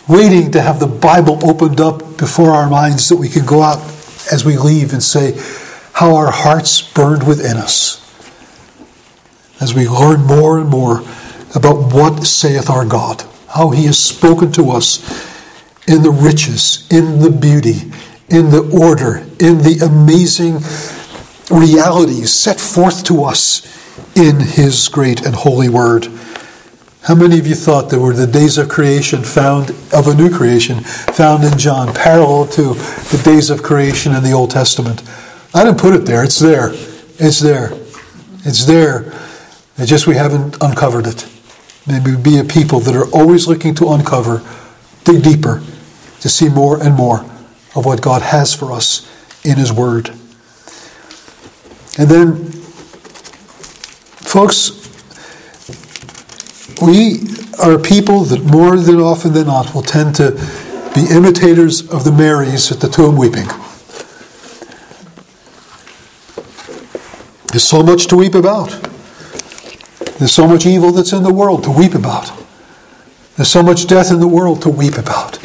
waiting 0.07 0.51
to 0.51 0.61
have 0.61 0.79
the 0.79 0.87
Bible 0.87 1.45
opened 1.47 1.81
up 1.81 2.17
before 2.17 2.51
our 2.51 2.69
minds 2.69 3.09
that 3.09 3.17
we 3.17 3.27
can 3.27 3.45
go 3.45 3.61
out 3.61 3.79
as 4.31 4.45
we 4.45 4.57
leave 4.57 4.93
and 4.93 5.03
say, 5.03 5.33
How 5.91 6.15
our 6.15 6.31
hearts 6.31 6.81
burned 6.81 7.27
within 7.27 7.57
us. 7.57 7.99
As 9.61 9.73
we 9.73 9.87
learn 9.87 10.21
more 10.25 10.57
and 10.57 10.69
more 10.69 11.01
about 11.53 11.93
what 11.93 12.23
saith 12.23 12.69
our 12.69 12.85
God, 12.85 13.23
how 13.49 13.69
He 13.71 13.85
has 13.85 13.99
spoken 13.99 14.51
to 14.53 14.71
us 14.71 15.01
in 15.85 16.01
the 16.01 16.11
riches, 16.11 16.87
in 16.89 17.19
the 17.19 17.29
beauty, 17.29 17.91
in 18.30 18.49
the 18.49 18.69
order, 18.74 19.17
in 19.39 19.59
the 19.59 19.80
amazing 19.86 20.59
realities 21.49 22.32
set 22.32 22.59
forth 22.59 23.03
to 23.05 23.24
us 23.24 23.61
in 24.15 24.39
His 24.39 24.88
great 24.88 25.26
and 25.26 25.36
holy 25.36 25.69
Word. 25.69 26.07
How 27.03 27.15
many 27.15 27.38
of 27.38 27.45
you 27.45 27.55
thought 27.55 27.89
there 27.89 27.99
were 27.99 28.13
the 28.13 28.28
days 28.28 28.57
of 28.57 28.69
creation 28.69 29.24
found, 29.24 29.71
of 29.93 30.07
a 30.07 30.13
new 30.13 30.34
creation, 30.34 30.80
found 30.80 31.43
in 31.43 31.57
John, 31.57 31.93
parallel 31.93 32.47
to 32.47 32.74
the 32.74 33.21
days 33.26 33.49
of 33.49 33.61
creation 33.61 34.15
in 34.15 34.24
the 34.24 34.32
Old 34.32 34.51
Testament? 34.51 35.03
I 35.53 35.65
didn't 35.65 35.80
put 35.80 35.93
it 35.93 36.05
there. 36.05 36.24
It's 36.24 36.39
there. 36.39 36.69
It's 37.19 37.39
there. 37.41 37.74
It's 38.45 38.65
there. 38.65 39.11
It's 39.78 39.89
just 39.89 40.07
we 40.07 40.15
haven't 40.15 40.57
uncovered 40.61 41.07
it. 41.07 41.28
Maybe 41.86 42.15
be 42.15 42.38
a 42.38 42.43
people 42.45 42.80
that 42.80 42.95
are 42.95 43.09
always 43.11 43.47
looking 43.47 43.76
to 43.76 43.89
uncover, 43.89 44.41
dig 45.03 45.24
deeper, 45.24 45.61
to 46.21 46.30
see 46.30 46.47
more 46.47 46.82
and 46.82 46.95
more 46.95 47.26
of 47.76 47.86
what 47.86 48.01
God 48.01 48.21
has 48.21 48.53
for 48.53 48.71
us 48.71 49.09
in 49.43 49.57
His 49.57 49.71
Word. 49.71 50.09
And 51.97 52.09
then, 52.09 52.36
folks, 54.21 54.71
we 56.82 57.21
are 57.61 57.78
people 57.78 58.24
that 58.26 58.43
more 58.43 58.78
than 58.78 58.99
often 58.99 59.34
than 59.34 59.47
not 59.47 59.74
will 59.74 59.84
tend 59.84 60.15
to 60.15 60.32
be 60.95 61.05
imitators 61.11 61.88
of 61.89 62.03
the 62.03 62.11
Marys 62.11 62.71
at 62.71 62.80
the 62.80 62.89
tomb 62.89 63.15
weeping. 63.15 63.47
There's 67.51 67.63
so 67.63 67.84
much 67.84 68.07
to 68.07 68.15
weep 68.15 68.34
about. 68.34 68.69
There's 70.17 70.32
so 70.32 70.47
much 70.47 70.65
evil 70.65 70.91
that's 70.91 71.13
in 71.13 71.24
the 71.24 71.34
world 71.34 71.63
to 71.65 71.71
weep 71.71 71.93
about. 71.93 72.32
There's 73.36 73.49
so 73.49 73.61
much 73.61 73.88
death 73.88 74.11
in 74.11 74.19
the 74.19 74.28
world 74.28 74.61
to 74.63 74.69
weep 74.69 74.97
about. 74.97 75.38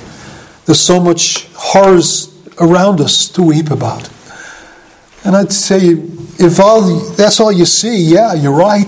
There's 0.68 0.80
so 0.80 1.00
much 1.00 1.48
horrors 1.54 2.30
around 2.60 3.00
us 3.00 3.26
to 3.28 3.42
weep 3.42 3.70
about. 3.70 4.10
And 5.24 5.34
I'd 5.34 5.50
say, 5.50 5.80
if 6.38 6.60
all 6.60 6.82
that's 7.16 7.40
all 7.40 7.50
you 7.50 7.64
see, 7.64 7.96
yeah, 7.96 8.34
you're 8.34 8.52
right. 8.52 8.86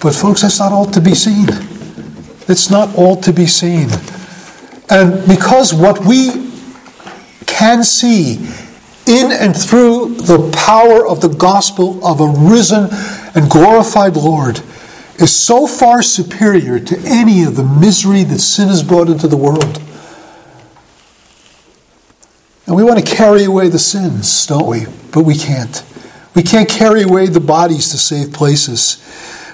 But 0.00 0.14
folks, 0.14 0.40
that's 0.40 0.58
not 0.60 0.72
all 0.72 0.86
to 0.86 1.00
be 1.02 1.14
seen. 1.14 1.48
It's 2.48 2.70
not 2.70 2.96
all 2.96 3.16
to 3.20 3.34
be 3.34 3.44
seen. 3.44 3.90
And 4.88 5.28
because 5.28 5.74
what 5.74 6.06
we 6.06 6.50
can 7.44 7.84
see 7.84 8.36
in 9.06 9.30
and 9.30 9.54
through 9.54 10.14
the 10.14 10.50
power 10.56 11.06
of 11.06 11.20
the 11.20 11.28
gospel 11.28 12.02
of 12.02 12.22
a 12.22 12.28
risen 12.50 12.88
and 13.34 13.50
glorified 13.50 14.16
Lord 14.16 14.62
is 15.20 15.38
so 15.38 15.66
far 15.66 16.00
superior 16.02 16.80
to 16.80 16.98
any 17.04 17.42
of 17.42 17.56
the 17.56 17.64
misery 17.64 18.24
that 18.24 18.38
sin 18.38 18.68
has 18.68 18.82
brought 18.82 19.10
into 19.10 19.28
the 19.28 19.36
world 19.36 19.82
and 22.66 22.74
we 22.74 22.82
want 22.82 22.98
to 22.98 23.14
carry 23.14 23.44
away 23.44 23.68
the 23.68 23.78
sins, 23.78 24.46
don't 24.46 24.66
we? 24.66 24.86
But 25.12 25.24
we 25.24 25.36
can't. 25.36 25.84
We 26.34 26.42
can't 26.42 26.68
carry 26.68 27.02
away 27.02 27.26
the 27.26 27.40
bodies 27.40 27.90
to 27.90 27.98
safe 27.98 28.32
places. 28.32 28.96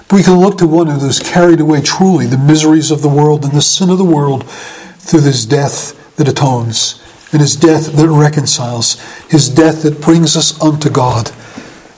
But 0.07 0.15
we 0.15 0.23
can 0.23 0.39
look 0.39 0.57
to 0.59 0.67
one 0.67 0.87
who 0.87 0.99
has 0.99 1.19
carried 1.19 1.59
away 1.59 1.81
truly 1.81 2.25
the 2.25 2.37
miseries 2.37 2.89
of 2.89 3.01
the 3.01 3.09
world 3.09 3.43
and 3.43 3.53
the 3.53 3.61
sin 3.61 3.89
of 3.89 3.97
the 3.97 4.05
world 4.05 4.49
through 4.49 5.21
his 5.21 5.45
death 5.45 6.15
that 6.15 6.27
atones, 6.27 7.01
and 7.31 7.41
his 7.41 7.55
death 7.55 7.91
that 7.93 8.09
reconciles, 8.09 8.99
his 9.29 9.49
death 9.49 9.83
that 9.83 10.01
brings 10.01 10.37
us 10.37 10.59
unto 10.61 10.89
God. 10.89 11.31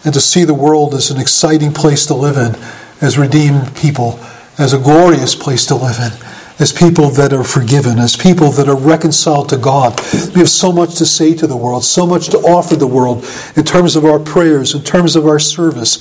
And 0.04 0.14
to 0.14 0.20
see 0.20 0.44
the 0.44 0.54
world 0.54 0.94
as 0.94 1.12
an 1.12 1.20
exciting 1.20 1.74
place 1.74 2.06
to 2.08 2.14
live 2.14 2.38
in, 2.38 2.56
as 3.02 3.18
redeemed 3.18 3.76
people, 3.76 4.20
as 4.58 4.74
a 4.74 4.80
glorious 4.80 5.36
place 5.36 5.66
to 5.68 5.76
live 5.76 5.98
in 6.00 6.34
as 6.64 6.72
people 6.72 7.10
that 7.10 7.34
are 7.34 7.44
forgiven, 7.44 8.00
as 8.00 8.16
people 8.16 8.50
that 8.52 8.70
are 8.70 8.78
reconciled 8.78 9.50
to 9.50 9.58
God. 9.58 10.00
We 10.34 10.40
have 10.40 10.50
so 10.50 10.72
much 10.72 10.96
to 10.96 11.06
say 11.06 11.36
to 11.36 11.46
the 11.46 11.58
world, 11.58 11.84
so 11.84 12.08
much 12.08 12.30
to 12.30 12.38
offer 12.38 12.78
the 12.78 12.88
world 12.88 13.28
in 13.58 13.66
terms 13.66 13.98
of 13.98 14.06
our 14.06 14.18
prayers, 14.18 14.74
in 14.74 14.82
terms 14.82 15.18
of 15.18 15.28
our 15.28 15.40
service. 15.40 15.98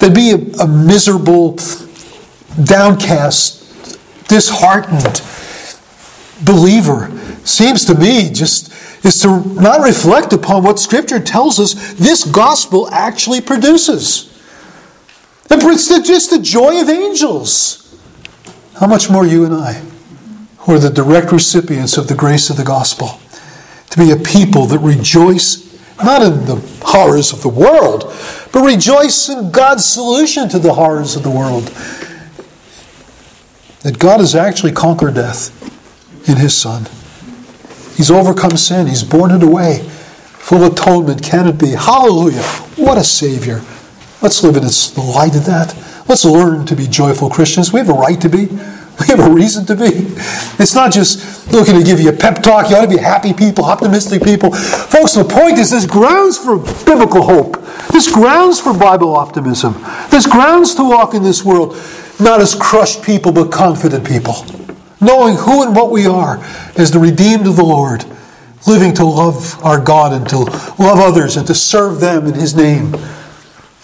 To 0.00 0.10
be 0.10 0.32
a, 0.32 0.64
a 0.64 0.66
miserable, 0.66 1.58
downcast, 2.64 4.26
disheartened 4.28 5.22
believer 6.44 7.16
seems 7.44 7.84
to 7.84 7.94
me 7.94 8.30
just 8.30 8.72
is 9.04 9.22
to 9.22 9.40
not 9.54 9.80
reflect 9.80 10.32
upon 10.32 10.64
what 10.64 10.80
Scripture 10.80 11.20
tells 11.20 11.60
us 11.60 11.94
this 11.94 12.24
gospel 12.24 12.90
actually 12.90 13.40
produces. 13.40 14.26
It's 15.48 16.08
just 16.08 16.30
the 16.30 16.40
joy 16.40 16.80
of 16.80 16.88
angels. 16.88 17.96
How 18.74 18.88
much 18.88 19.08
more 19.08 19.24
you 19.24 19.44
and 19.44 19.54
I, 19.54 19.80
who 20.60 20.74
are 20.74 20.78
the 20.78 20.90
direct 20.90 21.32
recipients 21.32 21.96
of 21.96 22.08
the 22.08 22.14
grace 22.14 22.50
of 22.50 22.56
the 22.56 22.64
gospel, 22.64 23.20
to 23.90 23.98
be 23.98 24.10
a 24.10 24.16
people 24.16 24.66
that 24.66 24.78
rejoice 24.78 25.70
not 26.02 26.22
in 26.22 26.46
the 26.46 26.56
horrors 26.82 27.32
of 27.32 27.42
the 27.42 27.48
world, 27.48 28.04
but 28.52 28.64
rejoice 28.64 29.28
in 29.28 29.50
God's 29.50 29.84
solution 29.84 30.48
to 30.48 30.58
the 30.58 30.74
horrors 30.74 31.16
of 31.16 31.22
the 31.22 31.30
world. 31.30 31.64
That 33.82 33.98
God 33.98 34.20
has 34.20 34.34
actually 34.34 34.72
conquered 34.72 35.14
death 35.14 35.56
in 36.28 36.36
His 36.36 36.56
Son. 36.56 36.86
He's 37.96 38.10
overcome 38.10 38.56
sin, 38.56 38.86
He's 38.86 39.04
borne 39.04 39.30
it 39.30 39.42
away. 39.42 39.80
Full 39.80 40.64
atonement 40.64 41.22
can 41.22 41.46
it 41.46 41.58
be? 41.58 41.70
Hallelujah! 41.70 42.42
What 42.76 42.98
a 42.98 43.04
Savior. 43.04 43.62
Let's 44.22 44.42
live 44.42 44.56
in 44.56 44.62
the 44.62 45.12
light 45.14 45.36
of 45.36 45.46
that. 45.46 45.74
Let's 46.08 46.24
learn 46.24 46.66
to 46.66 46.76
be 46.76 46.86
joyful 46.86 47.30
Christians. 47.30 47.72
We 47.72 47.80
have 47.80 47.88
a 47.88 47.94
right 47.94 48.20
to 48.20 48.28
be. 48.28 48.48
We 49.00 49.06
have 49.06 49.20
a 49.20 49.30
reason 49.30 49.64
to 49.66 49.74
be. 49.74 49.90
It's 50.62 50.74
not 50.74 50.92
just 50.92 51.50
looking 51.52 51.74
to 51.74 51.82
give 51.82 52.00
you 52.00 52.10
a 52.10 52.12
pep 52.12 52.42
talk. 52.42 52.68
You 52.68 52.76
ought 52.76 52.82
to 52.82 52.88
be 52.88 52.98
happy 52.98 53.32
people, 53.32 53.64
optimistic 53.64 54.22
people. 54.22 54.52
Folks, 54.52 55.14
the 55.14 55.24
point 55.24 55.58
is 55.58 55.70
there's 55.70 55.86
grounds 55.86 56.36
for 56.36 56.58
biblical 56.84 57.22
hope. 57.22 57.56
There's 57.92 58.08
grounds 58.08 58.60
for 58.60 58.76
Bible 58.76 59.16
optimism. 59.16 59.74
There's 60.10 60.26
grounds 60.26 60.74
to 60.74 60.82
walk 60.82 61.14
in 61.14 61.22
this 61.22 61.42
world 61.42 61.76
not 62.20 62.40
as 62.40 62.54
crushed 62.54 63.02
people, 63.02 63.32
but 63.32 63.50
confident 63.50 64.06
people. 64.06 64.44
Knowing 65.00 65.36
who 65.36 65.62
and 65.62 65.74
what 65.74 65.90
we 65.90 66.06
are 66.06 66.36
as 66.76 66.90
the 66.90 66.98
redeemed 66.98 67.46
of 67.46 67.56
the 67.56 67.64
Lord. 67.64 68.04
Living 68.66 68.92
to 68.94 69.04
love 69.06 69.58
our 69.64 69.80
God 69.80 70.12
and 70.12 70.28
to 70.28 70.36
love 70.38 70.98
others 70.98 71.38
and 71.38 71.46
to 71.46 71.54
serve 71.54 72.00
them 72.00 72.26
in 72.26 72.34
His 72.34 72.54
name. 72.54 72.94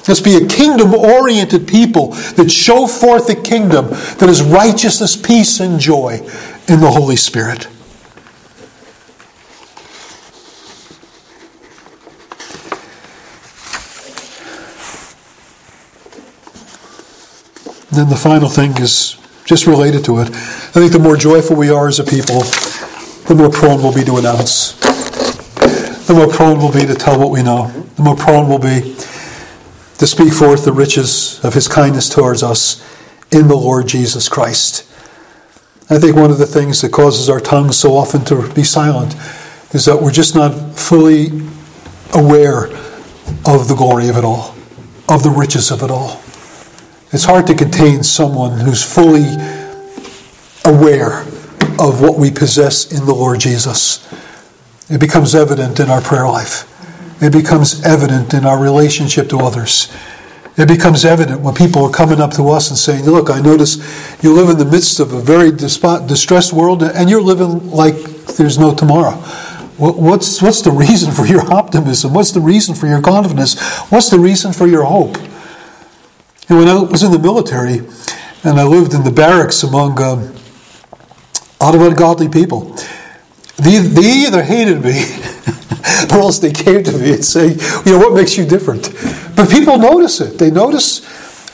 Let's 0.08 0.20
be 0.20 0.36
a 0.36 0.46
kingdom 0.46 0.94
oriented 0.94 1.66
people 1.66 2.12
that 2.36 2.50
show 2.50 2.86
forth 2.86 3.26
the 3.26 3.34
kingdom 3.34 3.88
that 3.88 4.28
is 4.28 4.42
righteousness, 4.42 5.16
peace, 5.16 5.58
and 5.58 5.80
joy 5.80 6.20
in 6.68 6.80
the 6.80 6.90
Holy 6.90 7.16
Spirit. 7.16 7.68
then 17.96 18.08
the 18.10 18.16
final 18.16 18.48
thing 18.48 18.76
is 18.76 19.16
just 19.46 19.66
related 19.66 20.04
to 20.04 20.18
it. 20.18 20.28
I 20.28 20.80
think 20.80 20.92
the 20.92 20.98
more 20.98 21.16
joyful 21.16 21.56
we 21.56 21.70
are 21.70 21.88
as 21.88 21.98
a 21.98 22.04
people, 22.04 22.40
the 23.24 23.34
more 23.34 23.48
prone 23.48 23.82
we'll 23.82 23.94
be 23.94 24.04
to 24.04 24.18
announce. 24.18 24.72
The 26.06 26.14
more 26.14 26.28
prone 26.28 26.58
we'll 26.58 26.72
be 26.72 26.86
to 26.86 26.94
tell 26.94 27.18
what 27.18 27.30
we 27.30 27.42
know. 27.42 27.68
The 27.96 28.02
more 28.02 28.14
prone 28.14 28.48
we'll 28.48 28.58
be 28.58 28.94
to 29.98 30.06
speak 30.06 30.32
forth 30.32 30.64
the 30.64 30.72
riches 30.72 31.40
of 31.44 31.54
his 31.54 31.68
kindness 31.68 32.08
towards 32.08 32.42
us 32.42 32.82
in 33.32 33.48
the 33.48 33.56
Lord 33.56 33.88
Jesus 33.88 34.28
Christ. 34.28 34.82
I 35.88 35.98
think 35.98 36.16
one 36.16 36.30
of 36.30 36.38
the 36.38 36.46
things 36.46 36.82
that 36.82 36.92
causes 36.92 37.30
our 37.30 37.40
tongues 37.40 37.78
so 37.78 37.96
often 37.96 38.24
to 38.26 38.52
be 38.54 38.64
silent 38.64 39.14
is 39.72 39.84
that 39.84 40.00
we're 40.02 40.10
just 40.10 40.34
not 40.34 40.50
fully 40.76 41.28
aware 42.14 42.66
of 43.46 43.68
the 43.68 43.74
glory 43.76 44.08
of 44.08 44.16
it 44.16 44.24
all, 44.24 44.54
of 45.08 45.22
the 45.22 45.30
riches 45.30 45.70
of 45.70 45.82
it 45.82 45.90
all. 45.90 46.20
It's 47.12 47.24
hard 47.24 47.46
to 47.46 47.54
contain 47.54 48.02
someone 48.02 48.58
who's 48.58 48.82
fully 48.82 49.26
aware 50.64 51.22
of 51.78 52.00
what 52.00 52.18
we 52.18 52.30
possess 52.30 52.92
in 52.92 53.06
the 53.06 53.14
Lord 53.14 53.40
Jesus. 53.40 54.02
It 54.90 54.98
becomes 54.98 55.34
evident 55.34 55.78
in 55.78 55.88
our 55.88 56.00
prayer 56.00 56.26
life. 56.26 56.72
It 57.20 57.32
becomes 57.32 57.82
evident 57.84 58.34
in 58.34 58.44
our 58.44 58.60
relationship 58.60 59.28
to 59.30 59.38
others. 59.38 59.92
It 60.56 60.68
becomes 60.68 61.04
evident 61.04 61.42
when 61.42 61.54
people 61.54 61.84
are 61.84 61.90
coming 61.90 62.20
up 62.20 62.32
to 62.32 62.48
us 62.48 62.70
and 62.70 62.78
saying, 62.78 63.04
Look, 63.04 63.28
I 63.28 63.40
notice 63.40 63.76
you 64.22 64.32
live 64.34 64.48
in 64.48 64.58
the 64.58 64.64
midst 64.64 65.00
of 65.00 65.12
a 65.12 65.20
very 65.20 65.50
distressed 65.50 66.52
world 66.52 66.82
and 66.82 67.10
you're 67.10 67.22
living 67.22 67.70
like 67.70 67.94
there's 68.36 68.58
no 68.58 68.74
tomorrow. 68.74 69.16
What's, 69.78 70.40
what's 70.40 70.62
the 70.62 70.70
reason 70.70 71.12
for 71.12 71.26
your 71.26 71.52
optimism? 71.52 72.14
What's 72.14 72.32
the 72.32 72.40
reason 72.40 72.74
for 72.74 72.86
your 72.86 73.02
confidence? 73.02 73.60
What's 73.90 74.08
the 74.08 74.18
reason 74.18 74.54
for 74.54 74.66
your 74.66 74.84
hope? 74.84 75.16
And 76.48 76.58
when 76.58 76.68
I 76.68 76.80
was 76.80 77.02
in 77.02 77.12
the 77.12 77.18
military 77.18 77.80
and 78.42 78.58
I 78.58 78.64
lived 78.64 78.94
in 78.94 79.04
the 79.04 79.10
barracks 79.10 79.62
among 79.62 80.00
um, 80.00 80.34
a 81.60 81.64
lot 81.64 81.74
of 81.74 81.82
ungodly 81.82 82.28
people, 82.28 82.74
they, 83.58 83.78
they 83.78 84.26
either 84.26 84.42
hated 84.42 84.82
me 84.82 85.02
or 86.12 86.20
else 86.20 86.38
they 86.38 86.52
came 86.52 86.82
to 86.84 86.92
me 86.92 87.14
and 87.14 87.24
say, 87.24 87.50
you 87.50 87.92
know, 87.92 87.98
what 87.98 88.14
makes 88.14 88.36
you 88.36 88.46
different? 88.46 88.92
But 89.34 89.50
people 89.50 89.78
notice 89.78 90.20
it. 90.20 90.38
They 90.38 90.50
notice 90.50 91.04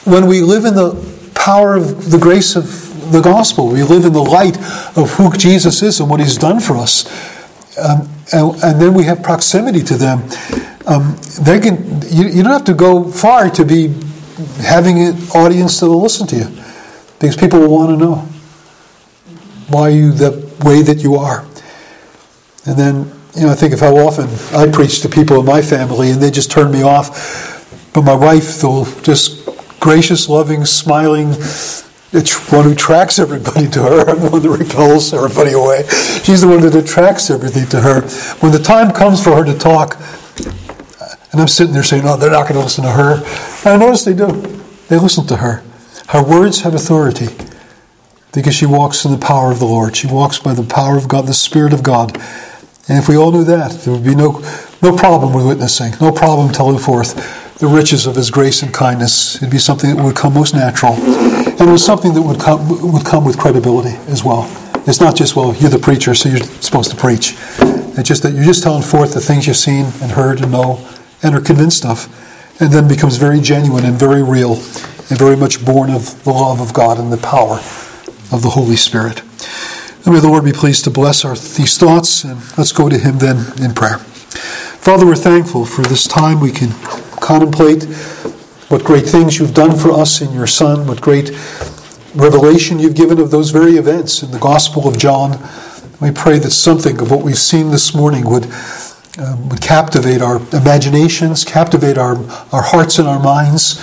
when 0.05 0.27
we 0.27 0.41
live 0.41 0.65
in 0.65 0.75
the 0.75 0.95
power 1.35 1.75
of 1.75 2.11
the 2.11 2.19
grace 2.19 2.57
of 2.57 2.93
the 3.13 3.21
gospel. 3.21 3.69
We 3.69 3.83
live 3.83 4.05
in 4.05 4.13
the 4.13 4.23
light 4.23 4.57
of 4.97 5.13
who 5.17 5.33
Jesus 5.37 5.83
is 5.83 6.01
and 6.01 6.09
what 6.09 6.21
he's 6.21 6.37
done 6.37 6.61
for 6.61 6.77
us. 6.77 7.07
Um, 7.79 8.09
and, 8.33 8.63
and, 8.63 8.81
then 8.81 8.95
we 8.95 9.05
have 9.05 9.23
proximity 9.23 9.83
to 9.83 9.95
them. 9.95 10.23
Um, 10.87 11.17
they 11.41 11.61
can, 11.61 12.03
you, 12.09 12.29
you 12.29 12.43
don't 12.43 12.53
have 12.53 12.65
to 12.65 12.75
go 12.75 13.11
far 13.11 13.51
to 13.51 13.65
be 13.65 13.89
having 14.61 14.99
an 15.01 15.17
audience 15.35 15.81
that 15.81 15.87
will 15.87 16.01
listen 16.01 16.27
to 16.29 16.37
you 16.37 16.49
because 17.19 17.37
people 17.37 17.61
will 17.61 17.71
want 17.71 17.91
to 17.91 17.97
know 17.97 18.17
why 19.69 19.89
you 19.89 20.13
the 20.13 20.31
way 20.65 20.83
that 20.83 21.03
you 21.03 21.15
are. 21.15 21.47
And 22.65 22.77
then 22.77 23.13
you 23.35 23.43
know, 23.43 23.51
I 23.51 23.55
think 23.55 23.73
of 23.73 23.81
how 23.81 23.97
often 23.97 24.29
I 24.57 24.71
preach 24.71 25.01
to 25.03 25.09
people 25.09 25.41
in 25.41 25.47
my 25.47 25.63
family 25.63 26.11
and 26.11 26.21
they 26.21 26.31
just 26.31 26.51
turn 26.51 26.71
me 26.71 26.83
off. 26.83 27.91
But 27.95 28.03
my 28.03 28.15
wife, 28.15 28.61
though, 28.61 28.85
just 29.03 29.49
gracious, 29.81 30.29
loving, 30.29 30.65
smiling, 30.65 31.35
it's 32.13 32.53
one 32.53 32.65
who 32.65 32.73
attracts 32.73 33.19
everybody 33.19 33.69
to 33.69 33.83
her. 33.83 34.01
I'm 34.11 34.21
the 34.21 34.31
one 34.31 34.43
that 34.43 34.51
repels 34.51 35.15
everybody 35.15 35.53
away. 35.53 35.85
She's 36.23 36.43
the 36.43 36.49
one 36.49 36.61
that 36.61 36.75
attracts 36.75 37.31
everything 37.31 37.67
to 37.69 37.81
her. 37.81 38.03
When 38.41 38.53
the 38.53 38.59
time 38.59 38.93
comes 38.93 39.23
for 39.23 39.35
her 39.37 39.45
to 39.45 39.59
talk, 39.59 39.97
and 41.33 41.41
I'm 41.41 41.49
sitting 41.49 41.73
there 41.73 41.83
saying, 41.83 42.03
"Oh, 42.05 42.19
they're 42.19 42.31
not 42.31 42.43
going 42.43 42.55
to 42.55 42.65
listen 42.65 42.85
to 42.85 42.91
her," 42.91 43.15
and 43.65 43.67
I 43.67 43.77
notice 43.79 44.05
they 44.05 44.13
do. 44.13 44.27
They 44.89 44.99
listen 44.99 45.27
to 45.29 45.37
her. 45.37 45.63
Her 46.09 46.23
words 46.23 46.61
have 46.61 46.75
authority 46.75 47.29
because 48.35 48.55
she 48.55 48.67
walks 48.67 49.07
in 49.07 49.13
the 49.13 49.19
power 49.19 49.51
of 49.51 49.59
the 49.59 49.65
Lord. 49.65 49.97
She 49.97 50.07
walks 50.07 50.39
by 50.39 50.53
the 50.53 50.63
power 50.63 50.99
of 50.99 51.09
God, 51.09 51.27
the 51.27 51.33
Spirit 51.33 51.73
of 51.73 51.83
God. 51.83 52.19
And 52.89 52.99
if 52.99 53.09
we 53.09 53.17
all 53.17 53.31
knew 53.31 53.45
that, 53.45 53.73
there 53.83 53.95
would 53.95 54.05
be 54.05 54.15
no, 54.15 54.41
no 54.83 54.97
problem 54.97 55.33
with 55.33 55.47
witnessing, 55.47 55.93
no 56.01 56.11
problem 56.11 56.53
telling 56.53 56.79
forth 56.79 57.15
the 57.59 57.69
riches 57.69 58.07
of 58.07 58.17
His 58.17 58.31
grace 58.31 58.63
and 58.63 58.75
kindness. 58.75 59.37
It'd 59.37 59.51
be 59.51 59.59
something 59.59 59.95
that 59.95 60.03
would 60.03 60.17
come 60.17 60.35
most 60.35 60.55
natural. 60.55 60.95
And 60.95 61.61
it 61.61 61.71
was 61.71 61.85
something 61.85 62.13
that 62.15 62.23
would 62.23 62.41
come, 62.41 62.93
would 62.93 63.07
come 63.07 63.25
with 63.25 63.39
credibility 63.39 63.97
as 64.09 64.25
well. 64.25 64.51
It's 64.85 65.01
not 65.01 65.15
just, 65.15 65.37
well, 65.37 65.55
you're 65.55 65.71
the 65.71 65.79
preacher, 65.79 66.13
so 66.15 66.29
you're 66.29 66.43
supposed 66.43 66.91
to 66.91 66.97
preach. 66.97 67.37
It's 67.95 68.09
just 68.09 68.25
that 68.25 68.33
you're 68.33 68.45
just 68.45 68.65
telling 68.65 68.83
forth 68.83 69.15
the 69.15 69.21
things 69.21 69.47
you've 69.47 69.57
seen 69.57 69.87
and 70.03 70.11
heard 70.11 70.41
and 70.41 70.51
know 70.51 70.85
and 71.23 71.37
are 71.37 71.41
convinced 71.41 71.85
of, 71.85 72.09
and 72.61 72.73
then 72.73 72.89
becomes 72.89 73.17
very 73.17 73.41
genuine 73.41 73.85
and 73.85 73.97
very 73.97 74.25
real 74.25 74.55
and 74.55 75.19
very 75.19 75.37
much 75.37 75.65
born 75.65 75.91
of 75.91 76.25
the 76.25 76.31
love 76.31 76.61
of 76.61 76.75
God 76.75 76.99
and 76.99 77.13
the 77.13 77.19
power 77.19 77.59
of 78.33 78.43
the 78.43 78.51
Holy 78.51 78.77
Spirit. 78.77 79.23
May 80.05 80.19
the 80.19 80.29
Lord 80.29 80.45
be 80.45 80.53
pleased 80.53 80.85
to 80.85 80.91
bless 80.91 81.25
our, 81.25 81.37
these 81.37 81.79
thoughts, 81.79 82.25
and 82.25 82.41
let's 82.59 82.73
go 82.73 82.89
to 82.89 82.99
Him 82.99 83.19
then 83.19 83.37
in 83.63 83.73
prayer. 83.73 83.99
Father, 83.99 85.07
we're 85.07 85.15
thankful 85.15 85.65
for 85.65 85.83
this 85.83 86.09
time 86.09 86.41
we 86.41 86.51
can 86.51 86.73
contemplate 87.21 87.85
what 88.69 88.85
great 88.85 89.07
things 89.07 89.39
you've 89.39 89.55
done 89.55 89.79
for 89.79 89.93
us 89.93 90.21
in 90.21 90.33
your 90.33 90.49
Son, 90.49 90.89
what 90.89 91.01
great 91.01 91.31
revelation 92.17 92.81
you've 92.81 92.97
given 92.97 93.21
of 93.21 93.31
those 93.31 93.51
very 93.51 93.77
events 93.77 94.25
in 94.25 94.33
the 94.33 94.41
Gospel 94.41 94.89
of 94.89 94.99
John. 94.99 95.41
We 96.01 96.11
pray 96.11 96.41
that 96.41 96.51
something 96.51 97.01
of 97.01 97.11
what 97.11 97.23
we've 97.23 97.39
seen 97.39 97.71
this 97.71 97.95
morning 97.95 98.29
would, 98.29 98.49
uh, 99.19 99.37
would 99.49 99.63
captivate 99.63 100.21
our 100.21 100.37
imaginations, 100.53 101.45
captivate 101.45 101.97
our, 101.97 102.17
our 102.53 102.63
hearts 102.63 102.99
and 102.99 103.07
our 103.07 103.23
minds, 103.23 103.79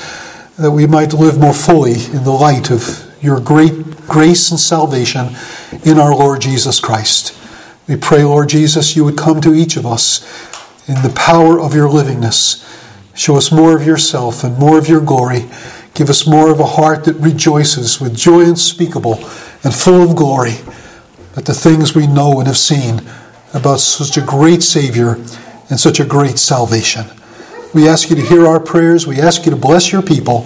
that 0.57 0.72
we 0.72 0.86
might 0.86 1.13
live 1.13 1.39
more 1.39 1.53
fully 1.53 1.93
in 1.93 2.26
the 2.26 2.32
light 2.32 2.70
of 2.70 3.09
your 3.22 3.39
great 3.39 4.07
grace 4.07 4.51
and 4.51 4.59
salvation 4.59 5.36
in 5.84 5.99
our 5.99 6.15
Lord 6.15 6.41
Jesus 6.41 6.80
Christ. 6.80 7.36
We 7.88 7.95
pray, 7.95 8.24
Lord 8.24 8.49
Jesus, 8.49 8.95
you 8.95 9.03
would 9.03 9.17
come 9.17 9.41
to 9.41 9.53
each 9.53 9.76
of 9.76 9.86
us 9.86 10.22
in 10.88 11.01
the 11.01 11.13
power 11.15 11.59
of 11.59 11.74
your 11.74 11.89
livingness. 11.89 12.65
Show 13.15 13.36
us 13.36 13.51
more 13.51 13.76
of 13.76 13.86
yourself 13.86 14.43
and 14.43 14.57
more 14.57 14.78
of 14.78 14.88
your 14.88 15.01
glory. 15.01 15.49
Give 15.93 16.09
us 16.09 16.28
more 16.28 16.51
of 16.51 16.59
a 16.59 16.65
heart 16.65 17.03
that 17.05 17.15
rejoices 17.15 17.99
with 17.99 18.15
joy 18.15 18.45
unspeakable 18.45 19.15
and 19.63 19.74
full 19.74 20.03
of 20.03 20.15
glory 20.15 20.57
at 21.36 21.45
the 21.45 21.53
things 21.53 21.93
we 21.93 22.07
know 22.07 22.39
and 22.39 22.47
have 22.47 22.57
seen 22.57 23.01
about 23.53 23.80
such 23.80 24.17
a 24.17 24.26
great 24.26 24.63
Savior 24.63 25.15
and 25.70 25.80
such 25.80 25.99
a 25.99 26.05
great 26.05 26.38
salvation. 26.38 27.05
We 27.74 27.88
ask 27.88 28.09
you 28.09 28.15
to 28.15 28.22
hear 28.22 28.47
our 28.47 28.59
prayers. 28.59 29.05
We 29.05 29.20
ask 29.20 29.45
you 29.45 29.51
to 29.51 29.57
bless 29.57 29.91
your 29.91 30.01
people 30.01 30.45